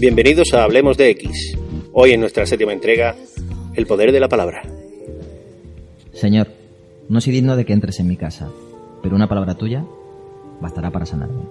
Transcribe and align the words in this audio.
Bienvenidos 0.00 0.54
a 0.54 0.64
Hablemos 0.64 0.96
de 0.96 1.10
X. 1.10 1.58
Hoy 1.92 2.12
en 2.12 2.20
nuestra 2.20 2.46
séptima 2.46 2.72
entrega, 2.72 3.16
el 3.74 3.84
poder 3.84 4.12
de 4.12 4.20
la 4.20 4.30
palabra. 4.30 4.62
Señor, 6.14 6.48
no 7.10 7.20
soy 7.20 7.34
digno 7.34 7.54
de 7.54 7.66
que 7.66 7.74
entres 7.74 8.00
en 8.00 8.08
mi 8.08 8.16
casa, 8.16 8.48
pero 9.02 9.14
una 9.14 9.28
palabra 9.28 9.56
tuya 9.56 9.84
bastará 10.58 10.90
para 10.90 11.04
sanarme. 11.04 11.42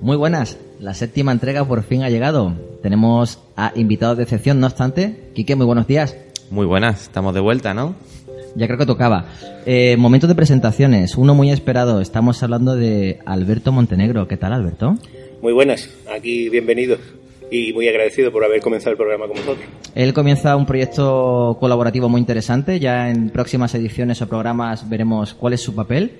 Muy 0.00 0.16
buenas, 0.16 0.56
la 0.80 0.94
séptima 0.94 1.30
entrega 1.30 1.66
por 1.66 1.82
fin 1.82 2.02
ha 2.02 2.08
llegado. 2.08 2.54
Tenemos 2.82 3.38
a 3.56 3.72
invitados 3.74 4.16
de 4.16 4.22
excepción, 4.22 4.58
no 4.58 4.66
obstante. 4.66 5.28
Quique, 5.34 5.54
muy 5.54 5.66
buenos 5.66 5.86
días. 5.86 6.16
Muy 6.50 6.64
buenas, 6.64 7.02
estamos 7.02 7.34
de 7.34 7.40
vuelta, 7.40 7.74
¿no? 7.74 7.94
Ya 8.54 8.66
creo 8.66 8.78
que 8.78 8.86
tocaba. 8.86 9.26
Eh, 9.66 9.98
momentos 9.98 10.28
de 10.28 10.34
presentaciones, 10.34 11.18
uno 11.18 11.34
muy 11.34 11.50
esperado. 11.50 12.00
Estamos 12.00 12.42
hablando 12.42 12.74
de 12.74 13.18
Alberto 13.26 13.70
Montenegro. 13.70 14.26
¿Qué 14.28 14.38
tal, 14.38 14.54
Alberto? 14.54 14.94
Muy 15.42 15.52
buenas, 15.52 15.90
aquí 16.10 16.48
bienvenido 16.48 16.96
y 17.50 17.72
muy 17.72 17.88
agradecido 17.88 18.32
por 18.32 18.44
haber 18.44 18.60
comenzado 18.60 18.92
el 18.92 18.96
programa 18.96 19.26
con 19.26 19.36
vosotros. 19.36 19.66
Él 19.94 20.12
comienza 20.12 20.56
un 20.56 20.66
proyecto 20.66 21.56
colaborativo 21.60 22.08
muy 22.08 22.20
interesante. 22.20 22.78
Ya 22.78 23.10
en 23.10 23.30
próximas 23.30 23.74
ediciones 23.74 24.20
o 24.22 24.28
programas 24.28 24.88
veremos 24.88 25.34
cuál 25.34 25.54
es 25.54 25.60
su 25.60 25.74
papel, 25.74 26.12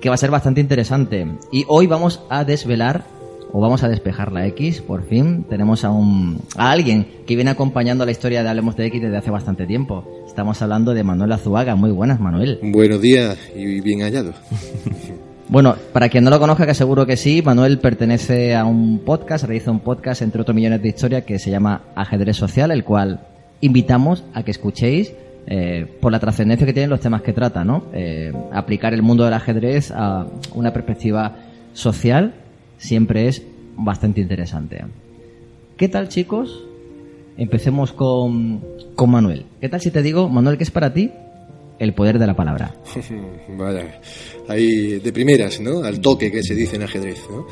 que 0.00 0.08
va 0.08 0.14
a 0.14 0.18
ser 0.18 0.30
bastante 0.30 0.60
interesante. 0.60 1.26
Y 1.52 1.64
hoy 1.68 1.86
vamos 1.86 2.20
a 2.30 2.44
desvelar 2.44 3.04
o 3.52 3.60
vamos 3.60 3.82
a 3.82 3.88
despejar 3.88 4.32
la 4.32 4.46
X, 4.48 4.82
por 4.82 5.06
fin. 5.06 5.44
Tenemos 5.48 5.84
a, 5.84 5.90
un, 5.90 6.40
a 6.56 6.70
alguien 6.70 7.06
que 7.26 7.34
viene 7.34 7.50
acompañando 7.50 8.04
la 8.04 8.10
historia 8.10 8.42
de 8.42 8.48
Hablemos 8.48 8.76
de 8.76 8.86
X 8.86 9.02
desde 9.02 9.16
hace 9.16 9.30
bastante 9.30 9.66
tiempo. 9.66 10.04
Estamos 10.26 10.60
hablando 10.60 10.94
de 10.94 11.02
Manuel 11.02 11.32
Azuaga. 11.32 11.74
Muy 11.74 11.90
buenas, 11.90 12.20
Manuel. 12.20 12.58
Buenos 12.62 13.00
días 13.00 13.38
y 13.56 13.80
bien 13.80 14.00
hallado. 14.00 14.34
Bueno, 15.50 15.76
para 15.94 16.10
quien 16.10 16.24
no 16.24 16.30
lo 16.30 16.38
conozca, 16.38 16.66
que 16.66 16.74
seguro 16.74 17.06
que 17.06 17.16
sí, 17.16 17.40
Manuel 17.40 17.78
pertenece 17.78 18.54
a 18.54 18.66
un 18.66 18.98
podcast, 18.98 19.44
realiza 19.44 19.70
un 19.70 19.80
podcast 19.80 20.20
entre 20.20 20.42
otros 20.42 20.54
millones 20.54 20.82
de 20.82 20.88
historias 20.88 21.24
que 21.24 21.38
se 21.38 21.50
llama 21.50 21.84
Ajedrez 21.94 22.36
Social, 22.36 22.70
el 22.70 22.84
cual 22.84 23.20
invitamos 23.62 24.24
a 24.34 24.42
que 24.42 24.50
escuchéis 24.50 25.14
eh, 25.46 25.86
por 26.02 26.12
la 26.12 26.20
trascendencia 26.20 26.66
que 26.66 26.74
tienen 26.74 26.90
los 26.90 27.00
temas 27.00 27.22
que 27.22 27.32
trata, 27.32 27.64
¿no? 27.64 27.84
Eh, 27.94 28.30
aplicar 28.52 28.92
el 28.92 29.00
mundo 29.00 29.24
del 29.24 29.32
ajedrez 29.32 29.90
a 29.90 30.26
una 30.54 30.74
perspectiva 30.74 31.36
social 31.72 32.34
siempre 32.76 33.26
es 33.26 33.42
bastante 33.74 34.20
interesante. 34.20 34.84
¿Qué 35.78 35.88
tal, 35.88 36.10
chicos? 36.10 36.62
Empecemos 37.38 37.94
con, 37.94 38.62
con 38.94 39.10
Manuel. 39.10 39.46
¿Qué 39.62 39.70
tal 39.70 39.80
si 39.80 39.90
te 39.90 40.02
digo, 40.02 40.28
Manuel, 40.28 40.58
qué 40.58 40.64
es 40.64 40.70
para 40.70 40.92
ti 40.92 41.10
el 41.78 41.94
poder 41.94 42.18
de 42.18 42.26
la 42.26 42.34
palabra? 42.34 42.74
Vaya, 43.48 44.00
ahí 44.48 44.98
de 44.98 45.12
primeras, 45.12 45.60
¿no? 45.60 45.82
Al 45.84 46.00
toque 46.00 46.30
que 46.30 46.42
se 46.42 46.54
dice 46.54 46.76
en 46.76 46.82
ajedrez, 46.82 47.20
¿no? 47.30 47.46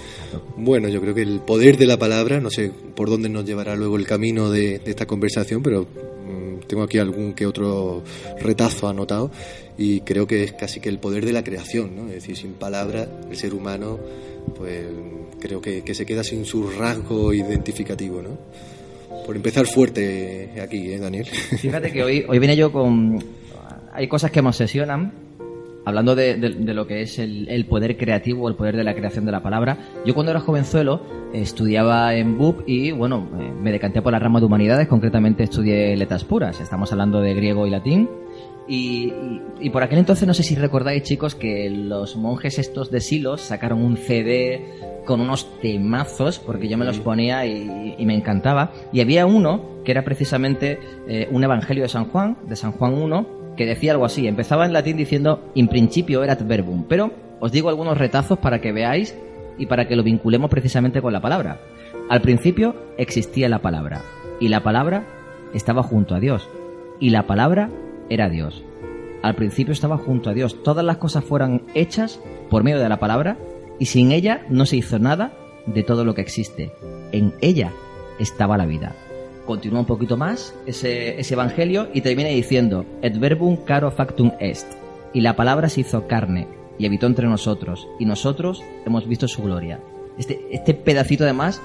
Bueno, 0.56 0.88
yo 0.88 1.00
creo 1.00 1.14
que 1.14 1.22
el 1.22 1.40
poder 1.40 1.76
de 1.76 1.86
la 1.86 1.98
palabra, 1.98 2.40
no 2.40 2.50
sé 2.50 2.70
por 2.94 3.08
dónde 3.08 3.28
nos 3.28 3.44
llevará 3.44 3.76
luego 3.76 3.96
el 3.96 4.06
camino 4.06 4.50
de, 4.50 4.78
de 4.78 4.90
esta 4.90 5.06
conversación, 5.06 5.62
pero 5.62 5.82
mm, 5.82 6.66
tengo 6.66 6.82
aquí 6.82 6.98
algún 6.98 7.34
que 7.34 7.46
otro 7.46 8.02
retazo 8.40 8.88
anotado 8.88 9.30
y 9.78 10.00
creo 10.00 10.26
que 10.26 10.44
es 10.44 10.52
casi 10.52 10.80
que 10.80 10.88
el 10.88 10.98
poder 10.98 11.24
de 11.24 11.32
la 11.32 11.44
creación, 11.44 11.94
¿no? 11.94 12.08
Es 12.08 12.14
decir, 12.14 12.36
sin 12.36 12.52
palabra, 12.54 13.06
el 13.30 13.36
ser 13.36 13.54
humano, 13.54 13.98
pues 14.56 14.86
creo 15.40 15.60
que, 15.60 15.82
que 15.82 15.94
se 15.94 16.06
queda 16.06 16.24
sin 16.24 16.44
su 16.44 16.70
rasgo 16.70 17.32
identificativo, 17.32 18.22
¿no? 18.22 18.38
Por 19.24 19.36
empezar 19.36 19.66
fuerte 19.66 20.50
aquí, 20.62 20.92
¿eh, 20.92 20.98
Daniel? 20.98 21.26
Fíjate 21.26 21.92
que 21.92 22.02
hoy, 22.02 22.24
hoy 22.28 22.38
vine 22.38 22.56
yo 22.56 22.70
con... 22.70 23.22
Hay 23.96 24.08
cosas 24.08 24.30
que 24.30 24.42
me 24.42 24.48
obsesionan, 24.48 25.12
hablando 25.84 26.14
de, 26.14 26.34
de- 26.36 26.50
de 26.50 26.74
lo 26.74 26.86
que 26.86 27.02
es 27.02 27.18
el, 27.18 27.48
el 27.48 27.66
poder 27.66 27.96
creativo, 27.96 28.48
el 28.48 28.54
poder 28.56 28.76
de 28.76 28.84
la 28.84 28.94
creación 28.94 29.24
de 29.24 29.32
la 29.32 29.42
palabra. 29.42 29.78
Yo 30.04 30.14
cuando 30.14 30.30
era 30.32 30.40
jovenzuelo 30.40 31.00
eh, 31.32 31.40
estudiaba 31.40 32.14
en 32.14 32.36
BUP 32.38 32.62
y, 32.68 32.90
bueno, 32.92 33.28
eh, 33.40 33.52
me 33.60 33.72
decanté 33.72 34.02
por 34.02 34.12
la 34.12 34.18
rama 34.18 34.40
de 34.40 34.46
humanidades, 34.46 34.88
concretamente 34.88 35.44
estudié 35.44 35.96
letras 35.96 36.24
puras. 36.24 36.60
Estamos 36.60 36.92
hablando 36.92 37.20
de 37.20 37.34
griego 37.34 37.66
y 37.66 37.70
latín. 37.70 38.08
Y, 38.68 39.06
y- 39.12 39.42
y 39.60 39.70
por 39.70 39.82
aquel 39.84 39.98
entonces 40.00 40.26
no 40.26 40.34
sé 40.34 40.42
si 40.42 40.56
recordáis 40.56 41.04
chicos 41.04 41.34
que 41.36 41.70
los 41.70 42.16
monjes 42.16 42.58
estos 42.58 42.90
de 42.90 43.00
Silos 43.00 43.40
sacaron 43.40 43.80
un 43.82 43.96
CD 43.96 44.60
con 45.06 45.20
unos 45.20 45.46
temazos 45.60 46.40
porque 46.40 46.66
yo 46.68 46.76
me 46.76 46.84
los 46.84 46.98
ponía 46.98 47.46
y, 47.46 47.94
y 47.96 48.04
me 48.04 48.16
encantaba 48.16 48.72
y 48.92 49.00
había 49.00 49.24
uno 49.24 49.76
que 49.84 49.92
era 49.92 50.02
precisamente 50.02 50.80
eh, 51.06 51.28
un 51.30 51.44
evangelio 51.44 51.84
de 51.84 51.88
San 51.88 52.06
Juan 52.06 52.38
de 52.48 52.56
San 52.56 52.72
Juan 52.72 52.94
1 52.94 53.26
que 53.56 53.66
decía 53.66 53.92
algo 53.92 54.04
así 54.04 54.26
empezaba 54.26 54.66
en 54.66 54.72
latín 54.72 54.96
diciendo 54.96 55.50
in 55.54 55.68
principio 55.68 56.22
erat 56.22 56.46
verbum 56.46 56.84
pero 56.88 57.12
os 57.40 57.52
digo 57.52 57.68
algunos 57.68 57.98
retazos 57.98 58.38
para 58.38 58.60
que 58.60 58.72
veáis 58.72 59.16
y 59.58 59.66
para 59.66 59.88
que 59.88 59.96
lo 59.96 60.02
vinculemos 60.02 60.50
precisamente 60.50 61.02
con 61.02 61.12
la 61.12 61.20
palabra 61.20 61.60
al 62.08 62.20
principio 62.20 62.76
existía 62.98 63.48
la 63.48 63.60
palabra 63.60 64.02
y 64.40 64.48
la 64.48 64.62
palabra 64.62 65.06
estaba 65.54 65.82
junto 65.82 66.14
a 66.14 66.20
Dios 66.20 66.48
y 67.00 67.10
la 67.10 67.26
palabra 67.26 67.70
era 68.08 68.28
Dios. 68.28 68.62
Al 69.22 69.34
principio 69.34 69.72
estaba 69.72 69.98
junto 69.98 70.30
a 70.30 70.34
Dios. 70.34 70.62
Todas 70.62 70.84
las 70.84 70.98
cosas 70.98 71.24
fueron 71.24 71.62
hechas 71.74 72.20
por 72.50 72.62
medio 72.62 72.78
de 72.78 72.88
la 72.88 73.00
palabra 73.00 73.36
y 73.78 73.86
sin 73.86 74.12
ella 74.12 74.46
no 74.48 74.66
se 74.66 74.76
hizo 74.76 74.98
nada 74.98 75.32
de 75.66 75.82
todo 75.82 76.04
lo 76.04 76.14
que 76.14 76.20
existe. 76.20 76.72
En 77.12 77.34
ella 77.40 77.72
estaba 78.18 78.56
la 78.56 78.66
vida. 78.66 78.94
Continúa 79.46 79.80
un 79.80 79.86
poquito 79.86 80.16
más 80.16 80.54
ese, 80.66 81.20
ese 81.20 81.34
evangelio 81.34 81.88
y 81.94 82.00
termina 82.00 82.28
diciendo, 82.28 82.84
et 83.02 83.18
verbum 83.18 83.56
caro 83.64 83.90
factum 83.90 84.32
est. 84.40 84.66
Y 85.12 85.20
la 85.20 85.36
palabra 85.36 85.68
se 85.68 85.80
hizo 85.80 86.06
carne 86.06 86.48
y 86.78 86.86
habitó 86.86 87.06
entre 87.06 87.28
nosotros 87.28 87.88
y 87.98 88.04
nosotros 88.04 88.62
hemos 88.84 89.06
visto 89.08 89.28
su 89.28 89.42
gloria. 89.42 89.80
Este, 90.18 90.46
este 90.50 90.74
pedacito 90.74 91.24
además 91.24 91.62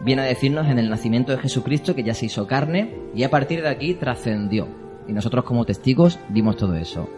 viene 0.00 0.22
a 0.22 0.26
decirnos 0.26 0.68
en 0.68 0.78
el 0.78 0.90
nacimiento 0.90 1.32
de 1.32 1.38
Jesucristo 1.38 1.94
que 1.94 2.02
ya 2.02 2.14
se 2.14 2.26
hizo 2.26 2.46
carne 2.46 2.94
y 3.14 3.22
a 3.22 3.30
partir 3.30 3.62
de 3.62 3.68
aquí 3.68 3.94
trascendió. 3.94 4.68
Y 5.06 5.12
nosotros 5.12 5.44
como 5.44 5.64
testigos 5.64 6.18
vimos 6.28 6.56
todo 6.56 6.74
eso. 6.74 7.08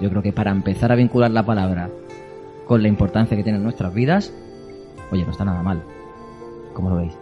Yo 0.00 0.10
creo 0.10 0.22
que 0.22 0.32
para 0.32 0.50
empezar 0.50 0.90
a 0.92 0.96
vincular 0.96 1.30
la 1.30 1.46
palabra 1.46 1.90
con 2.66 2.82
la 2.82 2.88
importancia 2.88 3.36
que 3.36 3.42
tiene 3.42 3.58
en 3.58 3.64
nuestras 3.64 3.94
vidas, 3.94 4.32
oye, 5.10 5.24
no 5.24 5.30
está 5.30 5.44
nada 5.44 5.62
mal. 5.62 5.82
¿Cómo 6.72 6.90
lo 6.90 6.96
veis? 6.96 7.12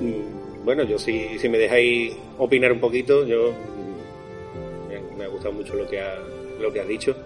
Mm, 0.00 0.41
Bueno, 0.64 0.84
yo 0.84 0.98
si, 0.98 1.38
si 1.38 1.48
me 1.48 1.58
dejáis 1.58 2.14
opinar 2.38 2.72
un 2.72 2.78
poquito, 2.80 3.26
yo 3.26 3.52
me, 5.16 5.24
ha 5.24 5.28
gustado 5.28 5.52
mucho 5.52 5.74
lo 5.74 5.88
que 5.88 6.00
ha, 6.00 6.18
lo 6.60 6.72
que 6.72 6.80
has 6.80 6.88
dicho. 6.88 7.16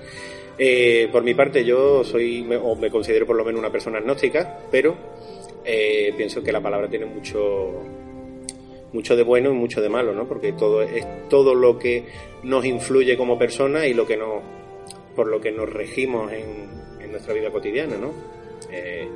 Eh, 0.58 1.08
por 1.12 1.22
mi 1.22 1.34
parte, 1.34 1.64
yo 1.64 2.02
soy 2.02 2.42
me- 2.42 2.56
o 2.56 2.75
me 2.76 2.91
considero 2.91 3.26
por 3.26 3.36
lo 3.36 3.44
menos 3.44 3.58
una 3.58 3.70
persona 3.70 3.98
agnóstica, 3.98 4.60
pero 4.70 4.94
eh, 5.64 6.14
pienso 6.16 6.42
que 6.42 6.52
la 6.52 6.60
palabra 6.62 6.88
tiene 6.88 7.06
mucho 7.06 7.72
mucho 8.92 9.16
de 9.16 9.22
bueno 9.25 9.50
y 9.50 9.52
mucho 9.52 9.82
de 9.82 9.88
malo, 9.91 10.14
¿no? 10.14 10.26
Porque 10.26 10.52
todo 10.52 10.80
es 10.80 11.04
todo 11.28 11.54
lo 11.54 11.78
que 11.78 12.04
nos 12.44 12.64
influye 12.64 13.16
como 13.19 13.38
personas 13.38 13.86
y 13.86 13.92
lo 13.92 14.06
que 14.06 14.16
nos 14.16 14.42
por 15.14 15.26
lo 15.26 15.41
que 15.41 15.50
nos 15.52 15.69
regimos 15.70 16.32
en, 16.32 16.69
en 17.02 17.11
nuestra 17.11 17.34
vida 17.34 17.50
cotidiana, 17.50 17.96
¿no? 17.96 18.12
Eh, 18.70 19.06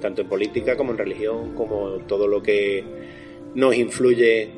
tanto 0.00 0.22
en 0.22 0.28
política 0.28 0.76
como 0.76 0.92
en 0.92 0.98
religión, 0.98 1.54
como 1.54 1.98
todo 2.08 2.26
lo 2.26 2.42
que 2.42 2.82
nos 3.54 3.74
influye 3.74 4.48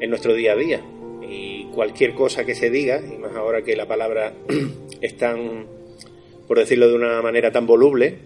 en 0.00 0.10
nuestro 0.10 0.34
día 0.34 0.52
a 0.52 0.56
día. 0.56 0.80
Y 1.28 1.64
cualquier 1.66 2.14
cosa 2.14 2.44
que 2.44 2.54
se 2.54 2.70
diga, 2.70 3.00
y 3.00 3.18
más 3.18 3.34
ahora 3.34 3.62
que 3.62 3.76
la 3.76 3.86
palabra 3.86 4.34
es 5.00 5.16
tan, 5.16 5.66
por 6.46 6.58
decirlo 6.58 6.88
de 6.88 6.94
una 6.94 7.22
manera 7.22 7.50
tan 7.52 7.66
voluble, 7.66 8.18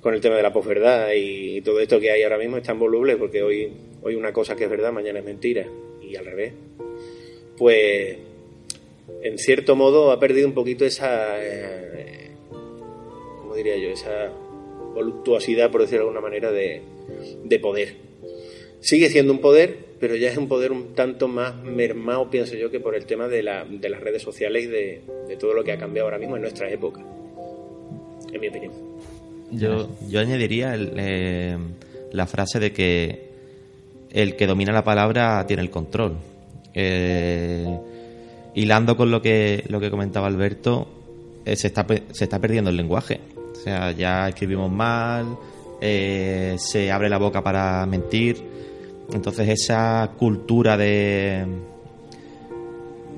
con 0.00 0.14
el 0.14 0.20
tema 0.20 0.36
de 0.36 0.42
la 0.42 0.52
posverdad 0.52 1.10
y, 1.14 1.60
todo 1.62 1.80
esto 1.80 1.98
que 1.98 2.10
hay 2.10 2.22
ahora 2.22 2.38
mismo 2.38 2.56
es 2.56 2.62
tan 2.62 2.78
voluble, 2.78 3.16
porque 3.16 3.42
hoy, 3.42 3.72
hoy 4.02 4.14
una 4.14 4.32
cosa 4.32 4.54
que 4.54 4.64
es 4.64 4.70
verdad, 4.70 4.92
mañana 4.92 5.18
es 5.18 5.24
mentira, 5.24 5.66
y 6.02 6.16
al 6.16 6.24
revés. 6.24 6.52
Pues, 7.56 8.16
en 9.22 9.38
cierto 9.38 9.74
modo, 9.74 10.12
ha 10.12 10.20
perdido 10.20 10.46
un 10.46 10.54
poquito 10.54 10.84
esa, 10.84 11.36
eh, 11.44 12.30
¿cómo 13.40 13.54
diría 13.56 13.76
yo? 13.76 13.88
Esa 13.88 14.30
voluptuosidad, 14.94 15.70
por 15.70 15.82
decirlo 15.82 16.04
de 16.04 16.08
alguna 16.08 16.20
manera, 16.20 16.52
de, 16.52 16.82
de 17.44 17.58
poder. 17.58 18.07
Sigue 18.80 19.08
siendo 19.10 19.32
un 19.32 19.40
poder, 19.40 19.76
pero 19.98 20.14
ya 20.16 20.30
es 20.30 20.36
un 20.36 20.48
poder 20.48 20.72
un 20.72 20.94
tanto 20.94 21.28
más 21.28 21.62
mermado, 21.62 22.30
pienso 22.30 22.54
yo, 22.54 22.70
que 22.70 22.80
por 22.80 22.94
el 22.94 23.06
tema 23.06 23.28
de, 23.28 23.42
la, 23.42 23.64
de 23.64 23.88
las 23.88 24.00
redes 24.00 24.22
sociales 24.22 24.64
y 24.64 24.66
de, 24.68 25.02
de 25.28 25.36
todo 25.36 25.52
lo 25.54 25.64
que 25.64 25.72
ha 25.72 25.78
cambiado 25.78 26.06
ahora 26.06 26.18
mismo 26.18 26.36
en 26.36 26.42
nuestra 26.42 26.70
época. 26.70 27.00
En 28.32 28.40
mi 28.40 28.48
opinión. 28.48 28.72
Yo, 29.50 29.88
yo 30.08 30.20
añadiría 30.20 30.74
el, 30.74 30.92
eh, 30.96 31.56
la 32.12 32.26
frase 32.26 32.60
de 32.60 32.72
que 32.72 33.28
el 34.10 34.36
que 34.36 34.46
domina 34.46 34.72
la 34.72 34.84
palabra 34.84 35.44
tiene 35.46 35.62
el 35.62 35.70
control. 35.70 36.16
Eh, 36.74 37.66
hilando 38.54 38.96
con 38.96 39.10
lo 39.10 39.22
que, 39.22 39.64
lo 39.68 39.80
que 39.80 39.90
comentaba 39.90 40.26
Alberto, 40.26 40.88
eh, 41.44 41.56
se, 41.56 41.68
está, 41.68 41.86
se 42.12 42.24
está 42.24 42.38
perdiendo 42.38 42.70
el 42.70 42.76
lenguaje. 42.76 43.20
O 43.52 43.54
sea, 43.54 43.92
ya 43.92 44.28
escribimos 44.28 44.70
mal, 44.70 45.36
eh, 45.80 46.56
se 46.58 46.90
abre 46.90 47.08
la 47.08 47.18
boca 47.18 47.42
para 47.42 47.84
mentir. 47.86 48.42
Entonces 49.12 49.48
esa 49.48 50.10
cultura 50.18 50.76
de, 50.76 51.46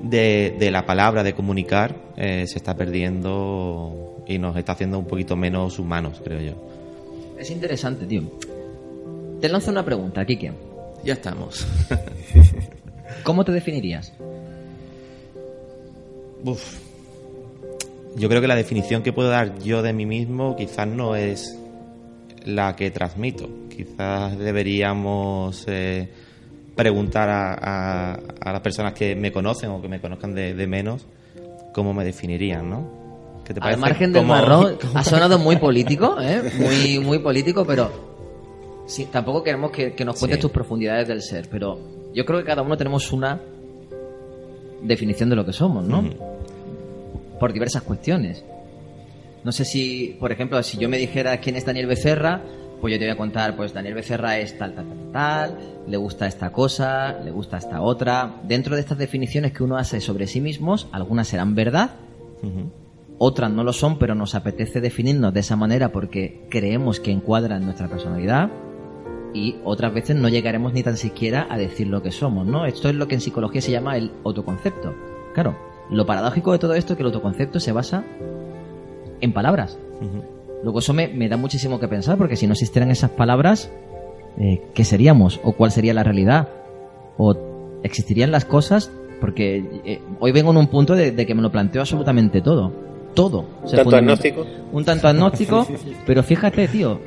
de, 0.03 0.55
de 0.57 0.71
la 0.71 0.85
palabra, 0.85 1.23
de 1.23 1.33
comunicar, 1.33 1.95
eh, 2.17 2.45
se 2.47 2.57
está 2.57 2.75
perdiendo 2.75 4.23
y 4.27 4.37
nos 4.37 4.55
está 4.55 4.73
haciendo 4.73 4.99
un 4.99 5.05
poquito 5.05 5.35
menos 5.35 5.79
humanos, 5.79 6.21
creo 6.23 6.39
yo. 6.39 6.53
Es 7.37 7.49
interesante, 7.51 8.05
tío. 8.05 8.23
Te 9.41 9.49
lanzo 9.49 9.71
una 9.71 9.83
pregunta, 9.83 10.23
Kike. 10.23 10.53
Ya 11.03 11.13
estamos. 11.13 11.67
¿Cómo 13.23 13.43
te 13.43 13.51
definirías? 13.51 14.13
Uf. 16.43 16.79
Yo 18.15 18.29
creo 18.29 18.41
que 18.41 18.47
la 18.47 18.55
definición 18.55 19.03
que 19.03 19.13
puedo 19.13 19.29
dar 19.29 19.57
yo 19.59 19.81
de 19.81 19.93
mí 19.93 20.05
mismo 20.05 20.55
quizás 20.55 20.87
no 20.87 21.15
es 21.15 21.57
la 22.45 22.75
que 22.75 22.91
transmito. 22.91 23.49
Quizás 23.69 24.37
deberíamos 24.37 25.63
eh, 25.67 26.09
preguntar 26.75 27.29
a, 27.29 27.53
a- 27.53 28.19
a 28.41 28.51
las 28.53 28.61
personas 28.61 28.93
que 28.93 29.15
me 29.15 29.31
conocen 29.31 29.69
o 29.71 29.81
que 29.81 29.87
me 29.87 29.99
conozcan 30.01 30.33
de, 30.33 30.53
de 30.53 30.67
menos 30.67 31.05
cómo 31.73 31.93
me 31.93 32.03
definirían, 32.03 32.69
¿no? 32.69 33.01
¿Qué 33.45 33.53
te 33.53 33.59
Al 33.59 33.63
parece? 33.63 33.79
margen 33.81 34.13
del 34.13 34.21
¿Cómo- 34.23 34.33
marrón, 34.33 34.77
cómo- 34.81 34.97
ha 34.97 35.03
sonado 35.03 35.39
muy 35.39 35.57
político, 35.57 36.17
¿eh? 36.21 36.41
Muy, 36.59 36.99
muy 36.99 37.19
político, 37.19 37.65
pero 37.65 37.91
sí, 38.87 39.07
tampoco 39.11 39.43
queremos 39.43 39.71
que, 39.71 39.93
que 39.93 40.05
nos 40.05 40.17
cuentes 40.19 40.37
Sí. 40.37 40.41
tus 40.41 40.51
profundidades 40.51 41.07
del 41.07 41.21
ser, 41.21 41.47
pero 41.49 41.79
yo 42.13 42.25
creo 42.25 42.39
que 42.39 42.45
cada 42.45 42.61
uno 42.61 42.75
tenemos 42.77 43.11
una 43.11 43.39
definición 44.81 45.29
de 45.29 45.35
lo 45.35 45.45
que 45.45 45.53
somos, 45.53 45.85
¿no? 45.87 46.03
Por 47.39 47.53
diversas 47.53 47.83
cuestiones. 47.83 48.43
No 49.43 49.51
sé 49.51 49.65
si, 49.65 50.17
por 50.19 50.31
ejemplo, 50.31 50.61
si 50.63 50.77
yo 50.77 50.87
me 50.87 50.97
dijera 50.97 51.37
quién 51.39 51.55
es 51.55 51.65
Daniel 51.65 51.87
Becerra, 51.87 52.41
pues 52.79 52.93
yo 52.93 52.99
te 52.99 53.05
voy 53.05 53.13
a 53.13 53.17
contar, 53.17 53.55
pues 53.55 53.73
Daniel 53.73 53.93
Becerra 53.93 54.37
es 54.39 54.57
tal, 54.57 54.73
tal, 54.73 54.87
tal, 54.87 55.11
tal, 55.11 55.57
le 55.87 55.97
gusta 55.97 56.27
esta 56.27 56.51
cosa, 56.51 57.19
le 57.23 57.31
gusta 57.31 57.57
esta 57.57 57.81
otra. 57.81 58.41
Dentro 58.43 58.75
de 58.75 58.81
estas 58.81 58.97
definiciones 58.97 59.51
que 59.51 59.63
uno 59.63 59.77
hace 59.77 60.01
sobre 60.01 60.27
sí 60.27 60.41
mismos, 60.41 60.87
algunas 60.91 61.27
serán 61.27 61.55
verdad, 61.55 61.91
otras 63.19 63.51
no 63.51 63.63
lo 63.63 63.71
son, 63.71 63.99
pero 63.99 64.15
nos 64.15 64.33
apetece 64.33 64.81
definirnos 64.81 65.33
de 65.33 65.41
esa 65.41 65.55
manera 65.55 65.91
porque 65.91 66.47
creemos 66.49 66.99
que 66.99 67.11
encuadran 67.11 67.63
nuestra 67.65 67.87
personalidad 67.87 68.49
y 69.33 69.57
otras 69.63 69.93
veces 69.93 70.15
no 70.15 70.27
llegaremos 70.27 70.73
ni 70.73 70.83
tan 70.83 70.97
siquiera 70.97 71.47
a 71.49 71.57
decir 71.57 71.87
lo 71.87 72.01
que 72.01 72.11
somos, 72.11 72.47
¿no? 72.47 72.65
Esto 72.65 72.89
es 72.89 72.95
lo 72.95 73.07
que 73.07 73.15
en 73.15 73.21
psicología 73.21 73.61
se 73.61 73.71
llama 73.71 73.95
el 73.95 74.11
autoconcepto. 74.25 74.95
Claro, 75.33 75.55
lo 75.89 76.05
paradójico 76.05 76.51
de 76.51 76.59
todo 76.59 76.73
esto 76.73 76.93
es 76.93 76.97
que 76.97 77.03
el 77.03 77.07
autoconcepto 77.07 77.59
se 77.59 77.71
basa 77.71 78.03
en 79.21 79.33
palabras. 79.33 79.77
Luego 80.63 80.79
eso 80.79 80.93
me, 80.93 81.07
me 81.07 81.29
da 81.29 81.37
muchísimo 81.37 81.79
que 81.79 81.87
pensar 81.87 82.17
porque 82.17 82.35
si 82.35 82.47
no 82.47 82.53
existieran 82.53 82.91
esas 82.91 83.11
palabras, 83.11 83.71
eh, 84.37 84.61
¿qué 84.73 84.83
seríamos? 84.83 85.39
¿O 85.43 85.53
cuál 85.53 85.71
sería 85.71 85.93
la 85.93 86.03
realidad? 86.03 86.49
¿O 87.17 87.35
existirían 87.83 88.31
las 88.31 88.45
cosas? 88.45 88.91
Porque 89.19 89.81
eh, 89.85 90.01
hoy 90.19 90.31
vengo 90.31 90.51
en 90.51 90.57
un 90.57 90.67
punto 90.67 90.95
de, 90.95 91.11
de 91.11 91.25
que 91.25 91.35
me 91.35 91.41
lo 91.41 91.51
planteo 91.51 91.81
absolutamente 91.81 92.41
todo. 92.41 92.71
Todo. 93.13 93.45
se 93.65 93.75
¿Tanto 93.75 93.95
agnóstico? 93.95 94.45
Un 94.71 94.85
tanto 94.85 95.07
agnóstico, 95.07 95.67
pero 96.05 96.23
fíjate, 96.23 96.67
tío, 96.67 96.99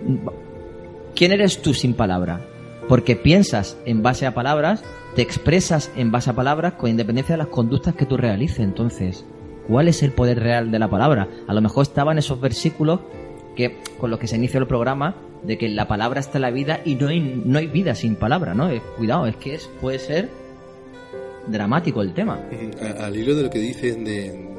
¿quién 1.15 1.33
eres 1.33 1.63
tú 1.63 1.73
sin 1.73 1.95
palabra? 1.95 2.41
Porque 2.89 3.17
piensas 3.17 3.79
en 3.87 4.03
base 4.03 4.27
a 4.27 4.35
palabras, 4.35 4.85
te 5.17 5.23
expresas 5.23 5.91
en 5.97 6.11
base 6.11 6.31
a 6.31 6.35
palabras 6.35 6.75
con 6.75 6.91
independencia 6.91 7.35
de 7.35 7.39
las 7.39 7.47
conductas 7.47 7.95
que 7.95 8.05
tú 8.05 8.19
realices. 8.19 8.61
Entonces, 8.61 9.25
¿cuál 9.69 9.89
es 9.89 10.03
el 10.03 10.13
poder 10.13 10.41
real 10.41 10.71
de 10.71 10.79
la 10.79 10.89
palabra? 10.89 11.29
A 11.47 11.55
lo 11.55 11.61
mejor 11.61 11.83
estaban 11.83 12.19
esos 12.19 12.41
versículos 12.41 13.01
que 13.57 13.77
con 13.99 14.11
los 14.11 14.19
que 14.19 14.27
se 14.27 14.37
inició 14.37 14.61
el 14.61 14.67
programa 14.67 15.15
de 15.43 15.59
que 15.59 15.67
en 15.67 15.77
la 15.77 15.87
palabra 15.87 16.21
está 16.21 16.39
la 16.39 16.51
vida 16.51 16.81
y 16.85 16.95
no 16.97 17.09
hay, 17.09 17.43
no 17.45 17.59
hay 17.59 17.67
vida 17.67 17.95
sin 17.95 18.17
palabra, 18.17 18.55
¿no? 18.55 18.71
Eh, 18.71 18.81
Cuidado, 18.97 19.27
es 19.27 19.37
que 19.37 19.55
es, 19.55 19.69
puede 19.81 19.99
ser 19.99 20.29
dramático 21.47 22.03
el 22.03 22.13
tema. 22.15 22.41
A- 23.01 23.05
Al 23.07 23.17
hilo 23.17 23.35
de 23.35 23.43
lo 23.45 23.51
que 23.51 23.59
dices 23.59 23.97
de 24.03 24.53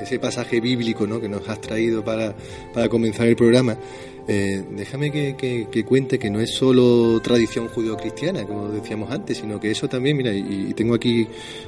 ese 0.00 0.18
pasaje 0.18 0.60
bíblico 0.60 1.06
¿no? 1.06 1.20
que 1.20 1.28
nos 1.28 1.48
has 1.48 1.60
traído 1.60 2.02
para, 2.04 2.34
para 2.72 2.88
comenzar 2.88 3.26
el 3.28 3.36
programa, 3.36 3.76
eh, 4.26 4.64
déjame 4.70 5.10
que, 5.12 5.36
que- 5.36 5.68
que 5.70 5.84
cuente 5.84 6.18
que 6.18 6.30
no 6.30 6.40
es 6.40 6.50
solo 6.54 7.20
tradición 7.22 7.68
judeocristiana, 7.68 8.44
como 8.44 8.68
decíamos 8.70 9.10
antes, 9.10 9.38
sino 9.38 9.60
que 9.60 9.70
eso 9.70 9.88
también, 9.88 10.16
mira, 10.16 10.32
y, 10.32 10.68
y 10.70 10.74
tengo 10.74 10.94
aquí 10.94 11.26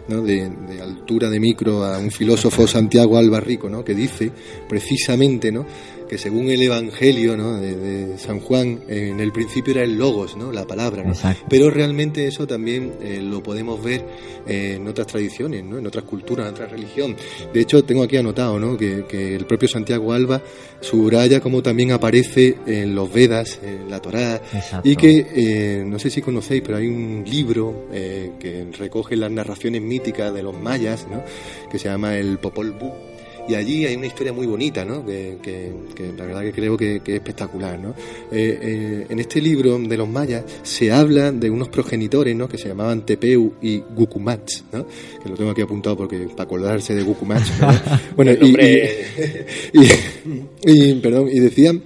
¿no? 0.09 0.23
de, 0.23 0.49
de 0.49 0.81
altura 0.81 1.29
de 1.29 1.39
micro 1.39 1.85
a 1.85 1.99
un 1.99 2.11
filósofo 2.11 2.67
Santiago 2.67 3.19
Albarrico, 3.19 3.69
¿no? 3.69 3.85
que 3.85 3.95
dice 3.95 4.31
precisamente 4.69 5.53
¿no? 5.53 5.67
Que 6.09 6.19
según 6.19 6.51
el 6.51 6.63
Evangelio 6.63 7.37
¿no? 7.37 7.61
de, 7.61 7.77
de 7.77 8.19
San 8.19 8.41
Juan, 8.41 8.81
en 8.89 9.21
el 9.21 9.33
principio 9.33 9.75
era 9.75 9.83
el 9.83 9.97
logos, 9.97 10.37
¿no? 10.37 10.53
la 10.53 10.67
palabra, 10.67 11.03
¿no? 11.03 11.15
Pero 11.49 11.71
realmente 11.71 12.27
eso 12.27 12.47
también 12.47 12.95
eh, 13.03 13.21
lo 13.23 13.43
podemos 13.43 13.83
ver 13.83 14.05
eh, 14.47 14.75
en 14.77 14.87
otras 14.87 15.07
tradiciones, 15.07 15.65
¿no? 15.65 15.79
en 15.79 15.87
otras 15.87 16.05
culturas, 16.05 16.47
en 16.49 16.55
otras 16.55 16.71
religiones. 16.71 17.17
De 17.53 17.61
hecho, 17.61 17.85
tengo 17.85 18.03
aquí 18.03 18.17
anotado 18.17 18.59
¿no? 18.59 18.77
que, 18.77 19.05
que 19.09 19.35
el 19.35 19.47
propio 19.47 19.69
Santiago 19.69 20.13
Alba 20.13 20.43
subraya 20.81 21.41
como 21.41 21.63
también 21.63 21.93
aparece 21.93 22.57
en 22.67 22.95
los 22.95 23.13
Vedas, 23.13 23.59
en 23.63 23.91
la 23.91 24.01
Torá, 24.01 24.37
Exacto. 24.37 24.89
y 24.89 24.97
que 24.97 25.27
eh, 25.35 25.85
no 25.87 25.99
sé 25.99 26.11
si 26.11 26.21
conocéis, 26.21 26.63
pero 26.65 26.79
hay 26.79 26.87
un 26.87 27.25
libro 27.27 27.87
que 27.91 28.67
recoge 28.79 29.17
las 29.17 29.31
narraciones 29.31 29.83
míticas 29.83 30.33
de 30.33 30.43
los 30.43 30.59
mayas, 30.59 31.07
¿no? 31.11 31.23
que 31.71 31.79
se 31.79 31.89
llama 31.89 32.17
el 32.17 32.39
Popol 32.39 32.73
Vuh. 32.73 33.16
Y 33.49 33.55
allí 33.55 33.87
hay 33.87 33.95
una 33.95 34.07
historia 34.07 34.33
muy 34.33 34.47
bonita, 34.47 34.85
¿no? 34.85 35.07
que, 35.07 35.39
que- 35.43 35.73
que 35.95 36.13
la 36.17 36.27
verdad 36.27 36.43
que 36.43 36.53
creo 36.53 36.77
que, 36.77 37.01
que 37.01 37.13
es 37.13 37.17
espectacular. 37.19 37.79
¿no? 37.79 37.91
Eh, 38.33 38.59
eh, 38.61 39.07
en 39.09 39.19
este 39.21 39.41
libro 39.41 39.79
de 39.79 39.97
los 39.97 40.09
mayas 40.09 40.45
se 40.65 40.91
habla 40.91 41.31
de 41.31 41.49
unos 41.49 41.69
progenitores 41.69 42.35
¿no? 42.35 42.49
que 42.49 42.59
se 42.59 42.69
llamaban 42.69 43.07
Tepeu 43.07 43.55
y 43.63 43.79
Gukumats, 43.79 44.65
¿no? 44.73 44.87
que 45.23 45.29
lo 45.29 45.37
tengo 45.37 45.51
aquí 45.51 45.61
apuntado 45.63 45.97
porque 45.97 46.19
para 46.31 46.43
acordarse 46.43 46.95
de 46.95 47.03
Gukumats. 47.03 47.53
¿no? 47.61 47.69
bueno, 48.17 48.33
y- 48.33 48.57
y- 49.73 50.91
y- 50.91 50.95
perdón, 50.95 51.29
y 51.33 51.39
decían 51.41 51.83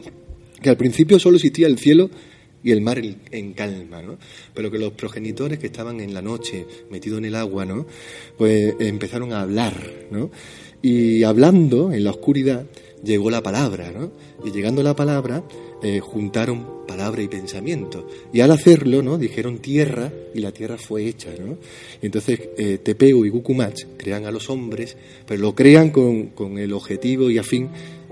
que 0.62 0.70
al 0.70 0.76
principio 0.76 1.18
solo 1.18 1.37
existía 1.37 1.66
el 1.66 1.78
cielo 1.78 2.11
y 2.62 2.73
el 2.73 2.82
mar 2.82 3.00
en 3.30 3.52
calma, 3.54 4.02
¿no? 4.02 4.18
Pero 4.52 4.70
que 4.70 4.78
los 4.78 4.92
progenitores 4.92 5.58
que 5.58 5.66
estaban 5.68 5.99
en 6.00 6.12
la 6.12 6.20
noche 6.20 6.66
metidos 6.90 7.16
en 7.18 7.25
el 7.25 7.35
agua, 7.35 7.64
¿no? 7.64 7.87
Pues 8.37 8.75
empezaron 8.80 9.32
a 9.32 9.40
hablar, 9.40 9.73
¿no? 10.11 10.30
Y 10.82 11.22
hablando 11.25 11.92
en 11.92 12.04
la 12.04 12.10
oscuridad 12.10 12.64
llegó 13.04 13.30
la 13.30 13.42
palabra, 13.42 13.90
¿no? 13.92 14.10
Y 14.44 14.50
llegando 14.50 14.82
la 14.82 14.94
palabra 14.96 15.42
eh, 15.82 16.00
juntaron 16.00 16.87
palabra 16.87 17.22
y 17.22 17.28
pensamiento. 17.28 18.06
Y 18.32 18.40
al 18.40 18.50
hacerlo, 18.50 19.02
¿no? 19.02 19.16
Dijeron 19.18 19.58
tierra 19.58 20.12
y 20.34 20.40
la 20.40 20.52
tierra 20.52 20.76
fue 20.78 21.06
hecha, 21.06 21.30
¿no? 21.38 21.56
Y 22.02 22.06
entonces 22.06 22.40
eh, 22.58 22.78
Tepeu 22.82 23.25
y 23.25 23.30
Gukumach 23.30 23.76
crean 23.96 24.25
a 24.26 24.30
los 24.30 24.50
hombres, 24.50 24.96
pero 25.26 25.40
lo 25.40 25.54
crean 25.54 25.90
con, 25.90 26.28
con 26.28 26.58
el 26.58 26.72
objetivo 26.72 27.30
y 27.30 27.38
a 27.38 27.42
fin 27.42 27.68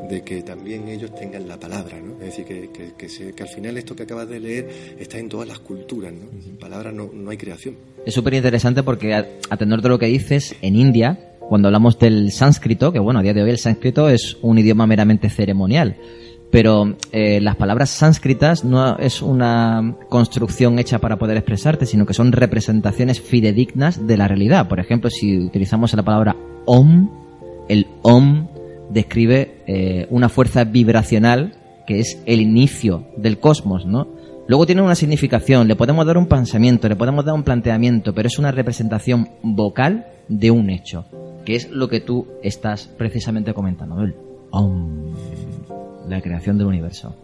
de 0.09 0.23
que 0.23 0.43
también 0.43 0.89
ellos 0.89 1.15
tengan 1.15 1.49
la 1.49 1.59
palabra, 1.59 2.01
¿no? 2.01 2.15
Es 2.23 2.37
decir, 2.37 2.45
que, 2.45 2.71
que, 2.73 2.93
que 2.97 3.09
se- 3.09 3.33
que 3.33 3.43
al 3.43 3.49
final 3.49 3.77
esto 3.77 3.97
que 3.97 4.05
acabas 4.05 4.29
de 4.29 4.41
leer 4.41 4.69
está 4.99 5.19
en 5.19 5.29
todas 5.29 5.49
las 5.49 5.59
culturas, 5.59 6.13
¿no? 6.13 6.31
Sin 6.43 6.57
palabra 6.57 6.93
no, 6.93 7.11
no 7.13 7.31
hay 7.31 7.37
creación. 7.37 7.75
Es 8.07 8.15
súper 8.15 8.35
interesante 8.35 8.83
porque, 8.83 9.13
a, 9.13 9.27
a 9.51 9.57
de 9.57 9.89
lo 9.89 9.99
que 9.99 10.07
dices, 10.07 10.55
en 10.63 10.77
India, 10.77 11.28
cuando 11.49 11.69
hablamos 11.69 11.99
del 11.99 12.31
sánscrito, 12.31 12.93
que 12.93 12.99
bueno, 12.99 13.21
a 13.21 13.23
día 13.23 13.35
de 13.35 13.43
hoy 13.43 13.51
el 13.51 13.59
sánscrito 13.59 14.09
es 14.09 14.37
un 14.43 14.59
idioma 14.59 14.87
meramente 14.87 15.31
ceremonial, 15.31 15.97
pero 16.51 16.97
eh, 17.13 17.41
las 17.41 17.57
palabras 17.57 17.91
sánscritas 17.91 18.65
no 18.65 18.99
es 18.99 19.23
una 19.23 19.97
construcción 20.09 20.79
hecha 20.79 20.99
para 20.99 21.19
poder 21.19 21.37
expresarte, 21.37 21.87
sino 21.87 22.07
que 22.07 22.15
son 22.15 22.33
representaciones 22.33 23.21
fidedignas 23.21 24.07
de 24.07 24.17
la 24.17 24.29
realidad. 24.29 24.69
Por 24.69 24.81
ejemplo, 24.81 25.11
si 25.11 25.39
utilizamos 25.39 25.93
la 25.95 26.03
palabra 26.03 26.37
om, 26.65 27.11
el 27.69 27.87
om 28.03 28.49
describe 28.91 29.63
eh, 29.67 30.07
una 30.11 30.29
fuerza 30.29 30.65
vibracional 30.65 31.55
que 31.87 32.01
es 32.01 32.23
el 32.27 32.41
inicio 32.41 33.07
del 33.17 33.39
cosmos, 33.39 33.87
¿no? 33.87 34.09
Luego 34.47 34.67
tiene 34.67 34.83
una 34.83 34.95
significación, 34.95 35.69
le 35.69 35.77
podemos 35.77 36.07
dar 36.07 36.17
un 36.17 36.27
pensamiento, 36.27 36.89
le 36.89 36.97
podemos 36.97 37.25
dar 37.25 37.35
un 37.35 37.43
planteamiento, 37.43 38.15
pero 38.15 38.29
es 38.29 38.39
una 38.39 38.51
representación 38.51 39.29
vocal 39.43 40.07
de 40.29 40.51
un 40.51 40.71
hecho, 40.71 41.05
que 41.49 41.55
es 41.55 41.71
lo 41.71 41.89
que 41.89 42.01
tú 42.01 42.27
estás 42.43 42.89
precisamente 42.89 43.55
comentando, 43.55 44.03
el 44.03 44.15
om, 44.51 45.15
la 46.07 46.21
creación 46.21 46.59
del 46.59 46.67
universo. 46.67 47.17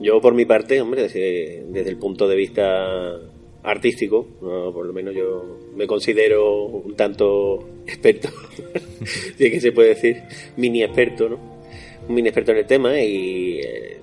Yo, 0.00 0.20
por 0.20 0.32
mi 0.32 0.44
parte, 0.44 0.80
hombre, 0.80 1.02
desde, 1.02 1.66
desde 1.70 1.90
el 1.90 1.96
punto 1.96 2.28
de 2.28 2.36
vista 2.36 3.18
artístico, 3.64 4.24
por 4.38 4.86
lo 4.86 4.92
menos 4.92 5.12
yo 5.12 5.58
me 5.74 5.88
considero 5.88 6.66
un 6.66 6.94
tanto 6.94 7.80
experto, 7.84 8.28
si 9.36 9.44
es 9.44 9.52
que 9.52 9.60
se 9.60 9.72
puede 9.72 9.88
decir, 9.88 10.22
mini 10.56 10.84
experto, 10.84 11.28
¿no? 11.28 11.38
Un 12.08 12.14
mini 12.14 12.28
experto 12.28 12.52
en 12.52 12.58
el 12.58 12.66
tema 12.66 13.00
y 13.00 13.58
eh, 13.58 13.98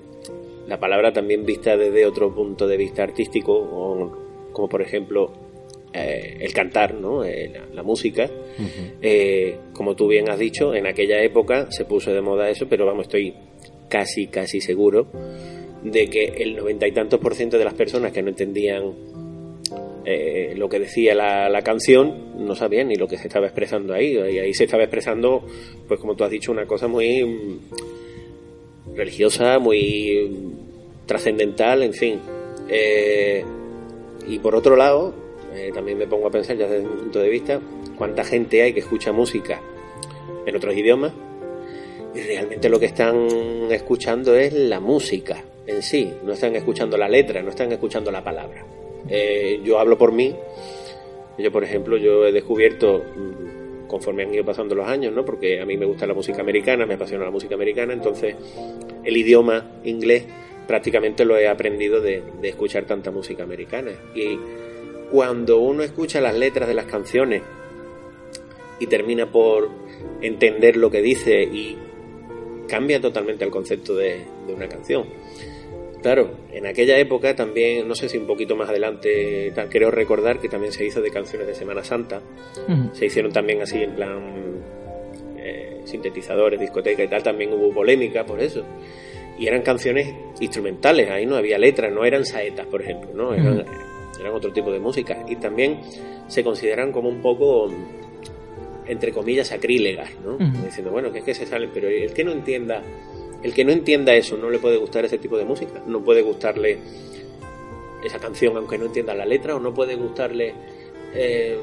la 0.68 0.78
palabra 0.78 1.14
también 1.14 1.46
vista 1.46 1.78
desde 1.78 2.04
otro 2.04 2.34
punto 2.34 2.68
de 2.68 2.76
vista 2.76 3.04
artístico, 3.04 4.18
como 4.52 4.68
por 4.68 4.82
ejemplo 4.82 5.32
eh, 5.92 6.38
el 6.40 6.52
cantar, 6.52 6.94
¿no? 6.94 7.24
Eh, 7.24 7.50
la, 7.52 7.66
la 7.74 7.82
música. 7.82 8.28
Eh, 9.00 9.56
como 9.72 9.94
tú 9.94 10.08
bien 10.08 10.28
has 10.30 10.38
dicho, 10.38 10.74
en 10.74 10.86
aquella 10.86 11.22
época 11.22 11.70
se 11.70 11.84
puso 11.84 12.12
de 12.12 12.20
moda 12.20 12.48
eso, 12.50 12.66
pero 12.68 12.86
vamos, 12.86 13.06
estoy 13.06 13.34
casi, 13.88 14.26
casi 14.26 14.60
seguro 14.60 15.06
de 15.82 16.06
que 16.08 16.24
el 16.24 16.56
noventa 16.56 16.86
y 16.86 16.92
tantos 16.92 17.18
por 17.18 17.34
ciento 17.34 17.58
de 17.58 17.64
las 17.64 17.74
personas 17.74 18.12
que 18.12 18.22
no 18.22 18.28
entendían 18.28 18.92
eh, 20.04 20.54
lo 20.56 20.68
que 20.68 20.80
decía 20.80 21.14
la, 21.14 21.48
la 21.48 21.62
canción 21.62 22.44
no 22.44 22.56
sabían 22.56 22.88
ni 22.88 22.96
lo 22.96 23.06
que 23.06 23.18
se 23.18 23.28
estaba 23.28 23.46
expresando 23.46 23.94
ahí. 23.94 24.12
Y 24.14 24.38
ahí 24.38 24.54
se 24.54 24.64
estaba 24.64 24.82
expresando, 24.82 25.44
pues 25.86 26.00
como 26.00 26.16
tú 26.16 26.24
has 26.24 26.30
dicho, 26.30 26.50
una 26.50 26.66
cosa 26.66 26.88
muy 26.88 27.24
mm, 27.24 28.96
religiosa, 28.96 29.58
muy 29.58 30.28
mm, 30.28 31.06
trascendental, 31.06 31.82
en 31.82 31.92
fin. 31.92 32.18
Eh, 32.68 33.44
y 34.28 34.38
por 34.38 34.54
otro 34.54 34.76
lado, 34.76 35.14
eh, 35.54 35.70
también 35.74 35.98
me 35.98 36.06
pongo 36.06 36.28
a 36.28 36.30
pensar 36.30 36.56
ya 36.56 36.66
desde 36.66 36.88
mi 36.88 36.96
punto 36.96 37.20
de 37.20 37.28
vista, 37.28 37.60
cuánta 37.96 38.24
gente 38.24 38.62
hay 38.62 38.72
que 38.72 38.80
escucha 38.80 39.12
música 39.12 39.60
en 40.46 40.56
otros 40.56 40.76
idiomas 40.76 41.12
y 42.14 42.20
realmente 42.20 42.68
lo 42.68 42.78
que 42.78 42.86
están 42.86 43.28
escuchando 43.70 44.34
es 44.34 44.52
la 44.52 44.80
música 44.80 45.42
en 45.66 45.82
sí, 45.82 46.12
no 46.24 46.32
están 46.32 46.56
escuchando 46.56 46.96
la 46.96 47.08
letra, 47.08 47.42
no 47.42 47.50
están 47.50 47.70
escuchando 47.72 48.10
la 48.10 48.22
palabra. 48.22 48.64
Eh, 49.08 49.60
yo 49.64 49.78
hablo 49.78 49.96
por 49.96 50.12
mí, 50.12 50.34
yo 51.38 51.52
por 51.52 51.64
ejemplo, 51.64 51.96
yo 51.96 52.26
he 52.26 52.32
descubierto 52.32 52.98
mm, 52.98 53.86
conforme 53.86 54.24
han 54.24 54.34
ido 54.34 54.44
pasando 54.44 54.74
los 54.74 54.86
años, 54.86 55.12
¿no? 55.12 55.24
Porque 55.24 55.60
a 55.60 55.66
mí 55.66 55.76
me 55.76 55.86
gusta 55.86 56.06
la 56.06 56.14
música 56.14 56.40
americana, 56.40 56.86
me 56.86 56.94
apasiona 56.94 57.24
la 57.24 57.30
música 57.30 57.54
americana, 57.54 57.92
entonces 57.92 58.34
el 59.04 59.16
idioma 59.16 59.70
inglés 59.84 60.24
prácticamente 60.66 61.24
lo 61.24 61.36
he 61.36 61.48
aprendido 61.48 62.00
de, 62.00 62.22
de 62.40 62.48
escuchar 62.48 62.84
tanta 62.84 63.10
música 63.10 63.42
americana. 63.42 63.92
Y 64.14 64.38
cuando 65.12 65.58
uno 65.58 65.82
escucha 65.82 66.22
las 66.22 66.34
letras 66.34 66.66
de 66.66 66.74
las 66.74 66.86
canciones 66.86 67.42
y 68.80 68.86
termina 68.86 69.30
por 69.30 69.68
entender 70.22 70.76
lo 70.78 70.90
que 70.90 71.02
dice 71.02 71.42
y 71.42 71.76
cambia 72.66 73.00
totalmente 73.00 73.44
el 73.44 73.50
concepto 73.50 73.94
de, 73.94 74.24
de 74.46 74.54
una 74.54 74.68
canción. 74.68 75.04
Claro, 76.00 76.30
en 76.50 76.66
aquella 76.66 76.98
época 76.98 77.36
también, 77.36 77.86
no 77.86 77.94
sé 77.94 78.08
si 78.08 78.18
un 78.18 78.26
poquito 78.26 78.56
más 78.56 78.70
adelante, 78.70 79.52
creo 79.70 79.90
recordar 79.90 80.40
que 80.40 80.48
también 80.48 80.72
se 80.72 80.84
hizo 80.84 81.00
de 81.00 81.10
canciones 81.10 81.46
de 81.46 81.54
Semana 81.54 81.84
Santa. 81.84 82.20
Se 82.92 83.06
hicieron 83.06 83.32
también 83.32 83.62
así 83.62 83.82
en 83.82 83.94
plan 83.94 84.20
eh, 85.36 85.82
sintetizadores, 85.84 86.58
discoteca 86.58 87.04
y 87.04 87.08
tal, 87.08 87.22
también 87.22 87.52
hubo 87.52 87.72
polémica 87.72 88.26
por 88.26 88.40
eso. 88.40 88.64
Y 89.38 89.46
eran 89.46 89.62
canciones 89.62 90.12
instrumentales, 90.40 91.08
ahí 91.08 91.24
no 91.24 91.36
había 91.36 91.56
letras, 91.56 91.92
no 91.92 92.04
eran 92.04 92.24
saetas, 92.24 92.66
por 92.66 92.82
ejemplo, 92.82 93.10
¿no? 93.14 93.32
Eran, 93.32 93.64
eran 94.18 94.32
otro 94.32 94.52
tipo 94.52 94.70
de 94.70 94.80
música. 94.80 95.24
Y 95.28 95.36
también 95.36 95.80
se 96.28 96.42
consideran 96.44 96.92
como 96.92 97.08
un 97.08 97.20
poco, 97.20 97.70
entre 98.86 99.12
comillas, 99.12 99.48
sacrílegas, 99.48 100.10
¿no? 100.24 100.38
Diciendo, 100.64 100.90
bueno, 100.90 101.12
que 101.12 101.18
es 101.18 101.24
que 101.24 101.34
se 101.34 101.46
salen, 101.46 101.70
pero 101.72 101.88
el 101.88 102.12
que 102.12 102.24
no 102.24 102.32
entienda, 102.32 102.82
el 103.42 103.52
que 103.54 103.64
no 103.64 103.72
entienda 103.72 104.14
eso, 104.14 104.36
no 104.36 104.50
le 104.50 104.58
puede 104.58 104.76
gustar 104.76 105.04
ese 105.04 105.18
tipo 105.18 105.36
de 105.36 105.44
música, 105.44 105.82
no 105.86 106.02
puede 106.02 106.22
gustarle 106.22 106.78
esa 108.04 108.18
canción 108.18 108.56
aunque 108.56 108.78
no 108.78 108.86
entienda 108.86 109.14
la 109.14 109.24
letra, 109.24 109.54
o 109.54 109.60
no 109.60 109.72
puede 109.72 109.94
gustarle... 109.94 110.54
eh, 111.14 111.58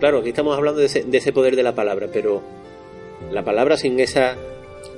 claro, 0.00 0.18
aquí 0.18 0.30
estamos 0.30 0.56
hablando 0.56 0.80
de 0.80 0.86
ese, 0.86 1.04
de 1.04 1.18
ese 1.18 1.32
poder 1.32 1.56
de 1.56 1.62
la 1.62 1.74
palabra, 1.74 2.08
pero 2.12 2.42
la 3.30 3.44
palabra 3.44 3.76
sin 3.76 4.00
esa 4.00 4.36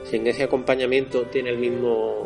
sin 0.05 0.27
ese 0.27 0.45
acompañamiento 0.45 1.23
tiene 1.23 1.51
el 1.51 1.59
mismo 1.59 2.25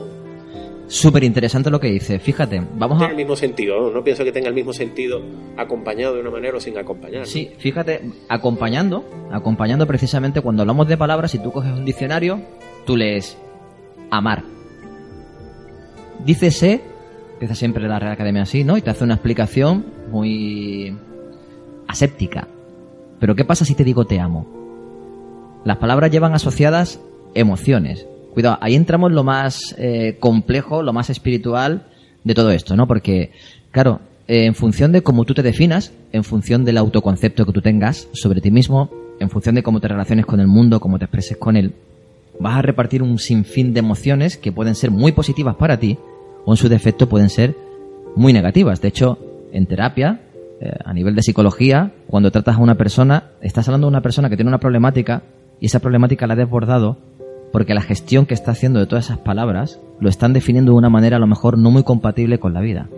Súper 0.89 1.23
interesante 1.23 1.71
lo 1.71 1.79
que 1.79 1.89
dice. 1.89 2.19
Fíjate, 2.19 2.63
vamos 2.77 2.99
tiene 2.99 3.11
a... 3.11 3.11
el 3.11 3.17
mismo 3.17 3.37
sentido, 3.37 3.79
¿no? 3.79 3.91
No 3.91 4.03
pienso 4.03 4.25
que 4.25 4.33
tenga 4.33 4.49
el 4.49 4.55
mismo 4.55 4.73
sentido 4.73 5.23
acompañado 5.57 6.15
de 6.15 6.23
una 6.23 6.31
manera 6.31 6.57
o 6.57 6.61
sin 6.61 6.79
acompañar. 6.79 7.21
¿no? 7.21 7.27
Sí, 7.27 7.51
fíjate, 7.59 8.11
acompañando, 8.29 9.05
acompañando 9.31 9.87
precisamente 9.87 10.41
cuando 10.41 10.63
hablamos 10.63 10.89
de 10.89 10.97
palabras, 10.97 11.31
si 11.31 11.39
tú 11.39 11.53
coges 11.53 11.73
un 11.73 11.85
diccionario, 11.85 12.41
tú 12.87 12.97
lees 12.97 13.37
amar. 14.11 14.43
Dícese, 16.25 16.81
empieza 17.35 17.55
siempre 17.55 17.87
la 17.87 17.99
Real 17.99 18.13
Academia 18.13 18.43
así, 18.43 18.65
¿no? 18.65 18.79
Y 18.79 18.83
te 18.83 18.89
hace 18.89 19.05
una 19.05 19.15
explicación 19.15 19.85
muy 20.11 20.97
aséptica. 21.87 22.49
Pero 23.21 23.35
¿qué 23.35 23.45
pasa 23.45 23.67
si 23.67 23.75
te 23.75 23.85
digo 23.85 24.07
te 24.07 24.21
amo? 24.21 25.61
Las 25.65 25.77
palabras 25.77 26.11
llevan 26.11 26.35
asociadas 26.35 27.01
emociones. 27.35 28.07
Cuidado, 28.39 28.59
ahí 28.61 28.77
entramos 28.77 29.11
en 29.11 29.17
lo 29.17 29.25
más 29.25 29.75
eh, 29.79 30.17
complejo, 30.21 30.85
lo 30.85 30.93
más 30.93 31.11
espiritual 31.11 31.89
de 32.23 32.35
todo 32.35 32.53
esto, 32.53 32.77
¿no? 32.77 32.87
Porque, 32.87 33.33
claro, 33.73 33.99
eh, 34.29 34.45
en 34.45 34.55
función 34.55 34.93
de 34.93 35.03
cómo 35.03 35.25
tú 35.25 35.35
te 35.35 35.43
definas, 35.43 35.93
en 36.13 36.23
función 36.23 36.65
del 36.65 36.79
autoconcepto 36.79 37.45
que 37.45 37.53
tú 37.53 37.63
tengas 37.63 38.07
sobre 38.13 38.41
ti 38.41 38.53
mismo, 38.53 38.91
en 39.19 39.29
función 39.29 39.57
de 39.57 39.65
cómo 39.65 39.81
te 39.81 39.89
relaciones 39.89 40.25
con 40.25 40.39
el 40.39 40.47
mundo, 40.47 40.79
cómo 40.79 41.01
te 41.01 41.07
expreses 41.07 41.37
con 41.37 41.57
él, 41.57 41.75
vas 42.39 42.59
a 42.59 42.63
repartir 42.63 43.03
un 43.03 43.19
sinfín 43.19 43.75
de 43.75 43.81
emociones 43.81 44.37
que 44.37 44.53
pueden 44.53 44.77
ser 44.77 44.93
muy 44.93 45.11
positivas 45.11 45.57
para 45.57 45.81
ti 45.81 45.99
o 46.45 46.53
en 46.53 46.57
su 46.59 46.69
defecto 46.69 47.09
pueden 47.09 47.31
ser 47.31 47.57
muy 48.15 48.33
negativas. 48.33 48.81
De 48.81 48.87
hecho, 48.87 49.19
en 49.51 49.67
terapia, 49.67 50.21
eh, 50.61 50.71
a 50.85 50.95
nivel 50.95 51.17
de 51.17 51.25
psicología, 51.25 51.93
cuando 52.07 52.31
tratas 52.31 52.55
a 52.55 52.61
una 52.61 52.77
persona, 52.77 53.33
estás 53.41 53.67
hablando 53.67 53.89
de 53.89 53.95
una 53.95 54.03
persona 54.03 54.31
que 54.31 54.37
tiene 54.37 54.51
una 54.51 54.61
problemática 54.61 55.25
y 55.59 55.67
esa 55.67 55.81
problemática 55.81 56.29
la 56.29 56.35
ha 56.35 56.37
desbordado 56.37 57.08
porque 57.53 57.75
la 57.75 57.83
gestión 57.83 58.27
que 58.27 58.35
está 58.35 58.53
haciendo 58.53 58.81
de 58.81 58.87
todas 58.87 59.07
esas 59.07 59.19
palabras 59.19 59.81
lo 60.01 60.09
están 60.09 60.33
definiendo 60.33 60.73
de 60.73 60.79
una 60.79 60.91
manera 60.91 61.17
a 61.17 61.21
lo 61.21 61.27
mejor 61.27 61.59
no 61.59 61.71
muy 61.71 61.83
compatible 61.83 62.39
con 62.39 62.55
la 62.55 62.61
vida. 62.61 62.89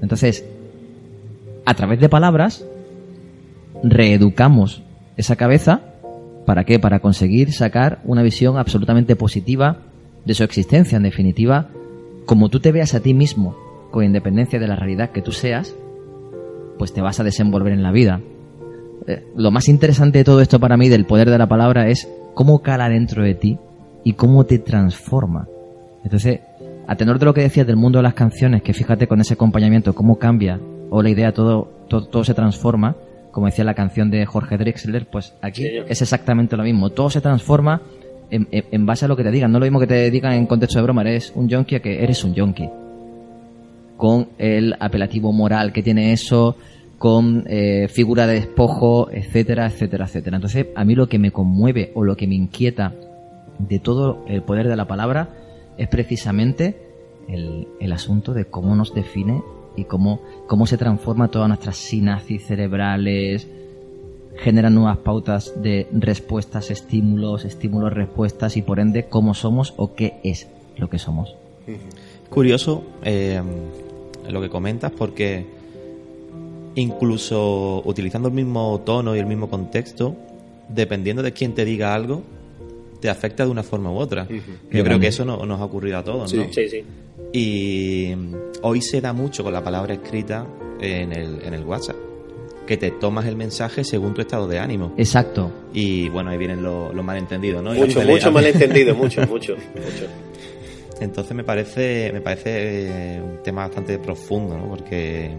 Entonces, 0.00 0.44
a 1.66 1.74
través 1.74 2.00
de 2.00 2.08
palabras, 2.08 2.64
reeducamos 3.82 4.82
esa 5.16 5.36
cabeza. 5.36 5.80
¿Para 6.46 6.64
qué? 6.64 6.78
Para 6.78 7.00
conseguir 7.00 7.52
sacar 7.52 8.00
una 8.04 8.22
visión 8.22 8.58
absolutamente 8.58 9.16
positiva 9.16 9.78
de 10.24 10.34
su 10.34 10.44
existencia. 10.44 10.96
En 10.96 11.02
definitiva, 11.02 11.68
como 12.26 12.48
tú 12.48 12.60
te 12.60 12.72
veas 12.72 12.94
a 12.94 13.00
ti 13.00 13.14
mismo, 13.14 13.56
con 13.90 14.04
independencia 14.04 14.58
de 14.58 14.66
la 14.66 14.76
realidad 14.76 15.10
que 15.10 15.22
tú 15.22 15.32
seas, 15.32 15.74
pues 16.78 16.92
te 16.92 17.00
vas 17.00 17.20
a 17.20 17.24
desenvolver 17.24 17.72
en 17.72 17.82
la 17.82 17.92
vida. 17.92 18.20
Eh, 19.06 19.24
lo 19.36 19.50
más 19.50 19.68
interesante 19.68 20.18
de 20.18 20.24
todo 20.24 20.40
esto 20.40 20.58
para 20.58 20.76
mí, 20.76 20.88
del 20.88 21.06
poder 21.06 21.30
de 21.30 21.38
la 21.38 21.48
palabra, 21.48 21.88
es 21.88 22.08
cómo 22.34 22.60
cala 22.60 22.88
dentro 22.88 23.22
de 23.22 23.34
ti 23.34 23.58
y 24.04 24.12
cómo 24.14 24.44
te 24.44 24.58
transforma. 24.58 25.46
Entonces, 26.02 26.40
a 26.86 26.96
tenor 26.96 27.18
de 27.18 27.24
lo 27.24 27.32
que 27.34 27.40
decías 27.42 27.66
del 27.66 27.76
mundo 27.76 27.98
de 27.98 28.02
las 28.02 28.14
canciones, 28.14 28.62
que 28.62 28.74
fíjate 28.74 29.06
con 29.06 29.20
ese 29.20 29.34
acompañamiento, 29.34 29.94
cómo 29.94 30.18
cambia, 30.18 30.60
o 30.90 31.02
la 31.02 31.08
idea, 31.10 31.32
todo, 31.32 31.68
todo, 31.88 32.06
todo 32.06 32.24
se 32.24 32.34
transforma, 32.34 32.94
como 33.30 33.46
decía 33.46 33.64
la 33.64 33.74
canción 33.74 34.10
de 34.10 34.26
Jorge 34.26 34.58
Drexler, 34.58 35.06
pues 35.06 35.32
aquí 35.42 35.62
Sí, 35.62 35.70
es 35.88 36.02
exactamente 36.02 36.56
lo 36.56 36.62
mismo. 36.62 36.90
Todo 36.90 37.08
se 37.10 37.20
transforma 37.20 37.80
en, 38.30 38.46
en- 38.50 38.64
en 38.70 38.86
base 38.86 39.06
a 39.06 39.08
lo 39.08 39.16
que 39.16 39.24
te 39.24 39.30
digan. 39.30 39.50
No 39.50 39.58
lo 39.58 39.64
mismo 39.64 39.80
que 39.80 39.86
te 39.86 40.10
digan 40.10 40.34
en 40.34 40.46
contexto 40.46 40.78
de 40.78 40.82
broma, 40.84 41.00
eres 41.02 41.32
un 41.34 41.48
yonki 41.48 41.76
a 41.76 41.80
que 41.80 42.02
eres 42.04 42.22
un 42.24 42.34
yonki. 42.34 42.68
Con 43.96 44.28
el 44.38 44.74
apelativo 44.80 45.32
moral 45.32 45.72
que 45.72 45.82
tiene 45.82 46.12
eso, 46.12 46.56
con 46.98 47.44
eh, 47.46 47.88
figura 47.88 48.26
de 48.26 48.34
despojo, 48.34 49.10
etcétera, 49.10 49.66
etcétera, 49.66 50.06
etcétera. 50.06 50.36
Entonces, 50.36 50.66
a 50.74 50.84
mí 50.84 50.94
lo 50.94 51.08
que 51.08 51.18
me 51.18 51.32
conmueve 51.32 51.92
o 51.94 52.04
lo 52.04 52.16
que 52.16 52.26
me 52.26 52.34
inquieta 52.34 52.94
de 53.58 53.78
todo 53.78 54.24
el 54.26 54.42
poder 54.42 54.68
de 54.68 54.76
la 54.76 54.86
palabra 54.86 55.28
es 55.76 55.88
precisamente 55.88 56.76
el, 57.28 57.68
el 57.80 57.92
asunto 57.92 58.32
de 58.32 58.46
cómo 58.46 58.74
nos 58.74 58.94
define 58.94 59.42
y 59.76 59.84
cómo, 59.84 60.20
cómo 60.46 60.66
se 60.66 60.78
transforma 60.78 61.28
todas 61.28 61.48
nuestras 61.48 61.76
sinapsis 61.76 62.46
cerebrales, 62.46 63.48
generan 64.36 64.74
nuevas 64.74 64.98
pautas 64.98 65.52
de 65.62 65.88
respuestas, 65.92 66.70
estímulos, 66.70 67.44
estímulos, 67.44 67.92
respuestas 67.92 68.56
y 68.56 68.62
por 68.62 68.80
ende 68.80 69.06
cómo 69.06 69.34
somos 69.34 69.74
o 69.76 69.94
qué 69.94 70.20
es 70.24 70.48
lo 70.76 70.88
que 70.88 70.98
somos. 70.98 71.34
Curioso 72.30 72.84
eh, 73.04 73.40
lo 74.28 74.40
que 74.40 74.50
comentas 74.50 74.92
porque 74.92 75.46
incluso 76.74 77.82
utilizando 77.84 78.28
el 78.28 78.34
mismo 78.34 78.80
tono 78.84 79.14
y 79.14 79.18
el 79.18 79.26
mismo 79.26 79.48
contexto, 79.48 80.14
dependiendo 80.68 81.22
de 81.22 81.32
quién 81.32 81.54
te 81.54 81.64
diga 81.64 81.94
algo, 81.94 82.22
te 83.00 83.08
afecta 83.10 83.44
de 83.44 83.50
una 83.50 83.62
forma 83.62 83.90
u 83.92 83.96
otra. 83.96 84.26
Yo 84.70 84.82
creo 84.84 84.98
que 84.98 85.08
eso 85.08 85.24
no- 85.24 85.44
nos 85.44 85.60
ha 85.60 85.64
ocurrido 85.64 85.98
a 85.98 86.04
todos, 86.04 86.32
¿no? 86.32 86.44
Sí, 86.52 86.68
sí. 86.68 86.84
Y 87.32 88.14
mm, 88.16 88.34
hoy 88.62 88.80
se 88.80 89.00
da 89.00 89.12
mucho 89.12 89.42
con 89.44 89.52
la 89.52 89.62
palabra 89.62 89.94
escrita 89.94 90.46
en 90.80 91.12
el, 91.12 91.42
en 91.42 91.52
el 91.54 91.64
WhatsApp, 91.64 91.96
que 92.66 92.76
te 92.76 92.90
tomas 92.92 93.26
el 93.26 93.36
mensaje 93.36 93.84
según 93.84 94.14
tu 94.14 94.20
estado 94.22 94.46
de 94.48 94.58
ánimo. 94.58 94.94
Exacto. 94.96 95.50
Y 95.72 96.08
bueno, 96.08 96.30
ahí 96.30 96.38
vienen 96.38 96.62
los 96.62 96.94
malentendidos, 97.04 97.62
¿no? 97.62 97.74
Mucho, 97.74 98.00
mucho 98.02 98.32
malentendido, 98.32 98.94
mucho, 98.96 99.20
mucho, 99.26 99.54
mucho. 99.56 100.06
Entonces 101.00 101.34
me 101.36 101.44
parece, 101.44 102.10
me 102.12 102.20
parece 102.20 103.16
eh, 103.16 103.20
un 103.20 103.42
tema 103.42 103.66
bastante 103.66 103.98
profundo, 103.98 104.56
¿no? 104.56 104.68
Porque 104.68 105.30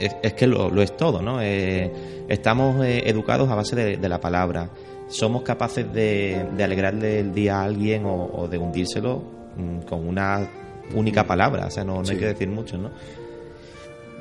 es, 0.00 0.16
es 0.22 0.32
que 0.34 0.46
lo, 0.46 0.70
lo 0.70 0.82
es 0.82 0.96
todo, 0.96 1.22
¿no? 1.22 1.40
Eh, 1.40 1.90
estamos 2.28 2.84
eh, 2.84 3.02
educados 3.06 3.50
a 3.50 3.54
base 3.54 3.76
de, 3.76 3.96
de 3.96 4.08
la 4.08 4.20
palabra. 4.20 4.70
Somos 5.08 5.42
capaces 5.42 5.92
de, 5.92 6.46
de 6.56 6.64
alegrarle 6.64 7.20
el 7.20 7.34
día 7.34 7.60
a 7.60 7.64
alguien 7.64 8.04
o, 8.06 8.30
o 8.32 8.48
de 8.48 8.58
hundírselo 8.58 9.22
mm, 9.56 9.80
con 9.80 10.06
una 10.06 10.48
única 10.94 11.24
palabra. 11.24 11.66
O 11.66 11.70
sea, 11.70 11.84
no, 11.84 12.02
no 12.02 12.10
hay 12.10 12.16
que 12.16 12.26
decir 12.26 12.48
mucho, 12.48 12.78
¿no? 12.78 12.90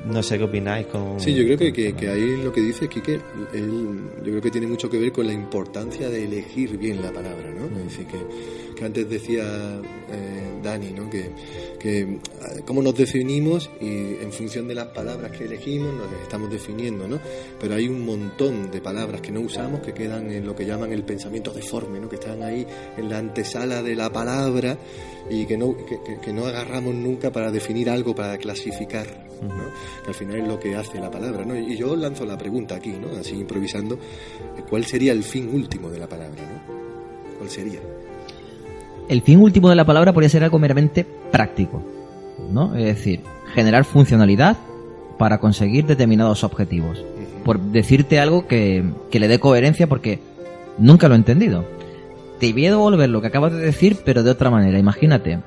No 0.06 0.24
sé 0.24 0.38
qué 0.38 0.46
opináis 0.46 0.88
con... 0.88 1.20
Sí, 1.20 1.34
yo 1.36 1.44
creo 1.44 1.58
que, 1.58 1.74
que, 1.74 1.94
que 1.94 2.08
ahí 2.10 2.38
lo 2.41 2.53
que 2.53 2.62
dice 2.62 2.88
Quique, 2.88 3.20
él, 3.53 4.00
yo 4.20 4.24
creo 4.24 4.41
que 4.41 4.50
tiene 4.51 4.65
mucho 4.65 4.89
que 4.89 4.98
ver 4.98 5.12
con 5.12 5.27
la 5.27 5.34
importancia 5.34 6.10
de 6.10 6.24
elegir 6.24 6.77
bien 6.77 7.01
la 7.01 7.12
palabra, 7.12 7.51
¿no? 7.51 7.65
Es 7.79 7.84
decir, 7.86 8.06
que, 8.08 8.75
que 8.75 8.86
antes 8.86 9.10
decía 9.10 9.44
eh, 10.10 10.60
Dani, 10.63 10.91
¿no? 10.94 11.10
Que, 11.10 11.29
que 11.79 12.18
cómo 12.65 12.82
nos 12.82 12.96
definimos 12.96 13.70
y 13.82 14.15
en 14.22 14.32
función 14.32 14.70
de 14.70 14.75
las 14.75 14.88
palabras 14.88 15.32
que 15.32 15.44
elegimos 15.46 15.94
nos 15.94 16.12
estamos 16.24 16.50
definiendo, 16.50 17.06
¿no? 17.08 17.20
Pero 17.60 17.75
hay 17.75 17.88
un 17.89 18.06
montón 18.06 18.72
de 18.72 18.79
palabras 18.79 19.20
que 19.20 19.32
no 19.34 19.41
usamos 19.41 19.82
que 19.82 19.94
quedan 19.94 20.32
en 20.32 20.46
lo 20.46 20.56
que 20.56 20.65
llaman 20.65 20.94
el 20.94 21.03
pensamiento 21.03 21.51
deforme, 21.51 22.00
¿no? 22.00 22.08
Que 22.08 22.15
están 22.15 22.41
ahí 22.41 22.65
en 22.98 23.10
la 23.10 23.18
antesala 23.18 23.84
de 23.84 23.96
la 23.98 24.10
palabra 24.12 24.77
y 25.29 25.46
que 25.46 25.58
no, 25.58 25.75
que, 25.75 25.98
que- 26.06 26.20
que 26.22 26.34
no 26.34 26.46
agarramos 26.46 26.96
nunca 26.96 27.32
para 27.32 27.51
definir 27.51 27.89
algo, 27.89 28.15
para 28.15 28.38
clasificar, 28.38 29.27
¿no? 29.41 29.70
Que 30.03 30.10
al 30.10 30.15
final 30.15 30.36
es 30.38 30.48
lo 30.48 30.60
que 30.60 30.75
hace 30.75 31.00
la 31.00 31.12
palabra. 31.12 31.46
¿no? 31.46 31.55
Y 31.55 31.77
yo 31.77 31.96
lanzo 31.96 32.25
la 32.25 32.38
pregunta 32.38 32.75
aquí, 32.75 32.91
¿no? 32.91 33.19
así 33.19 33.36
improvisando, 33.36 33.98
¿cuál 34.69 34.86
sería 34.86 35.12
el 35.12 35.24
fin 35.24 35.50
último 35.53 35.89
de 35.89 36.00
la 36.00 36.08
palabra? 36.08 36.41
¿no? 36.41 37.38
¿Cuál 37.38 37.50
sería? 37.50 37.79
El 39.08 39.22
fin 39.22 39.39
último 39.39 39.69
de 39.69 39.75
la 39.75 39.86
palabra 39.86 40.13
podría 40.13 40.29
ser 40.29 40.43
algo 40.43 40.60
meramente 40.60 41.03
práctico, 41.31 41.81
¿no? 42.51 42.75
Es 42.75 42.86
decir, 42.86 43.22
generar 43.55 43.84
funcionalidad 43.84 44.58
para 45.17 45.39
conseguir 45.39 45.88
determinados 45.88 46.43
objetivos. 46.43 47.03
Por 47.43 47.60
decirte 47.60 48.19
algo 48.19 48.46
que, 48.46 48.84
que 49.10 49.19
le 49.19 49.27
dé 49.27 49.39
coherencia 49.39 49.88
porque 49.88 50.19
nunca 50.77 51.08
lo 51.08 51.15
he 51.15 51.17
entendido. 51.17 51.65
Te 52.39 52.53
voy 52.53 52.67
a 52.67 52.72
devolver 52.72 53.10
lo 53.10 53.19
que 53.19 53.27
acabas 53.27 53.51
de 53.51 53.60
decir, 53.60 53.98
pero 54.05 54.22
de 54.22 54.29
otra 54.29 54.51
manera. 54.51 54.77
Imagínate, 54.77 55.39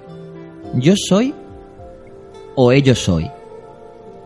yo 0.74 0.94
soy 0.96 1.32
o 2.54 2.72
ellos 2.72 2.98
soy. 2.98 3.30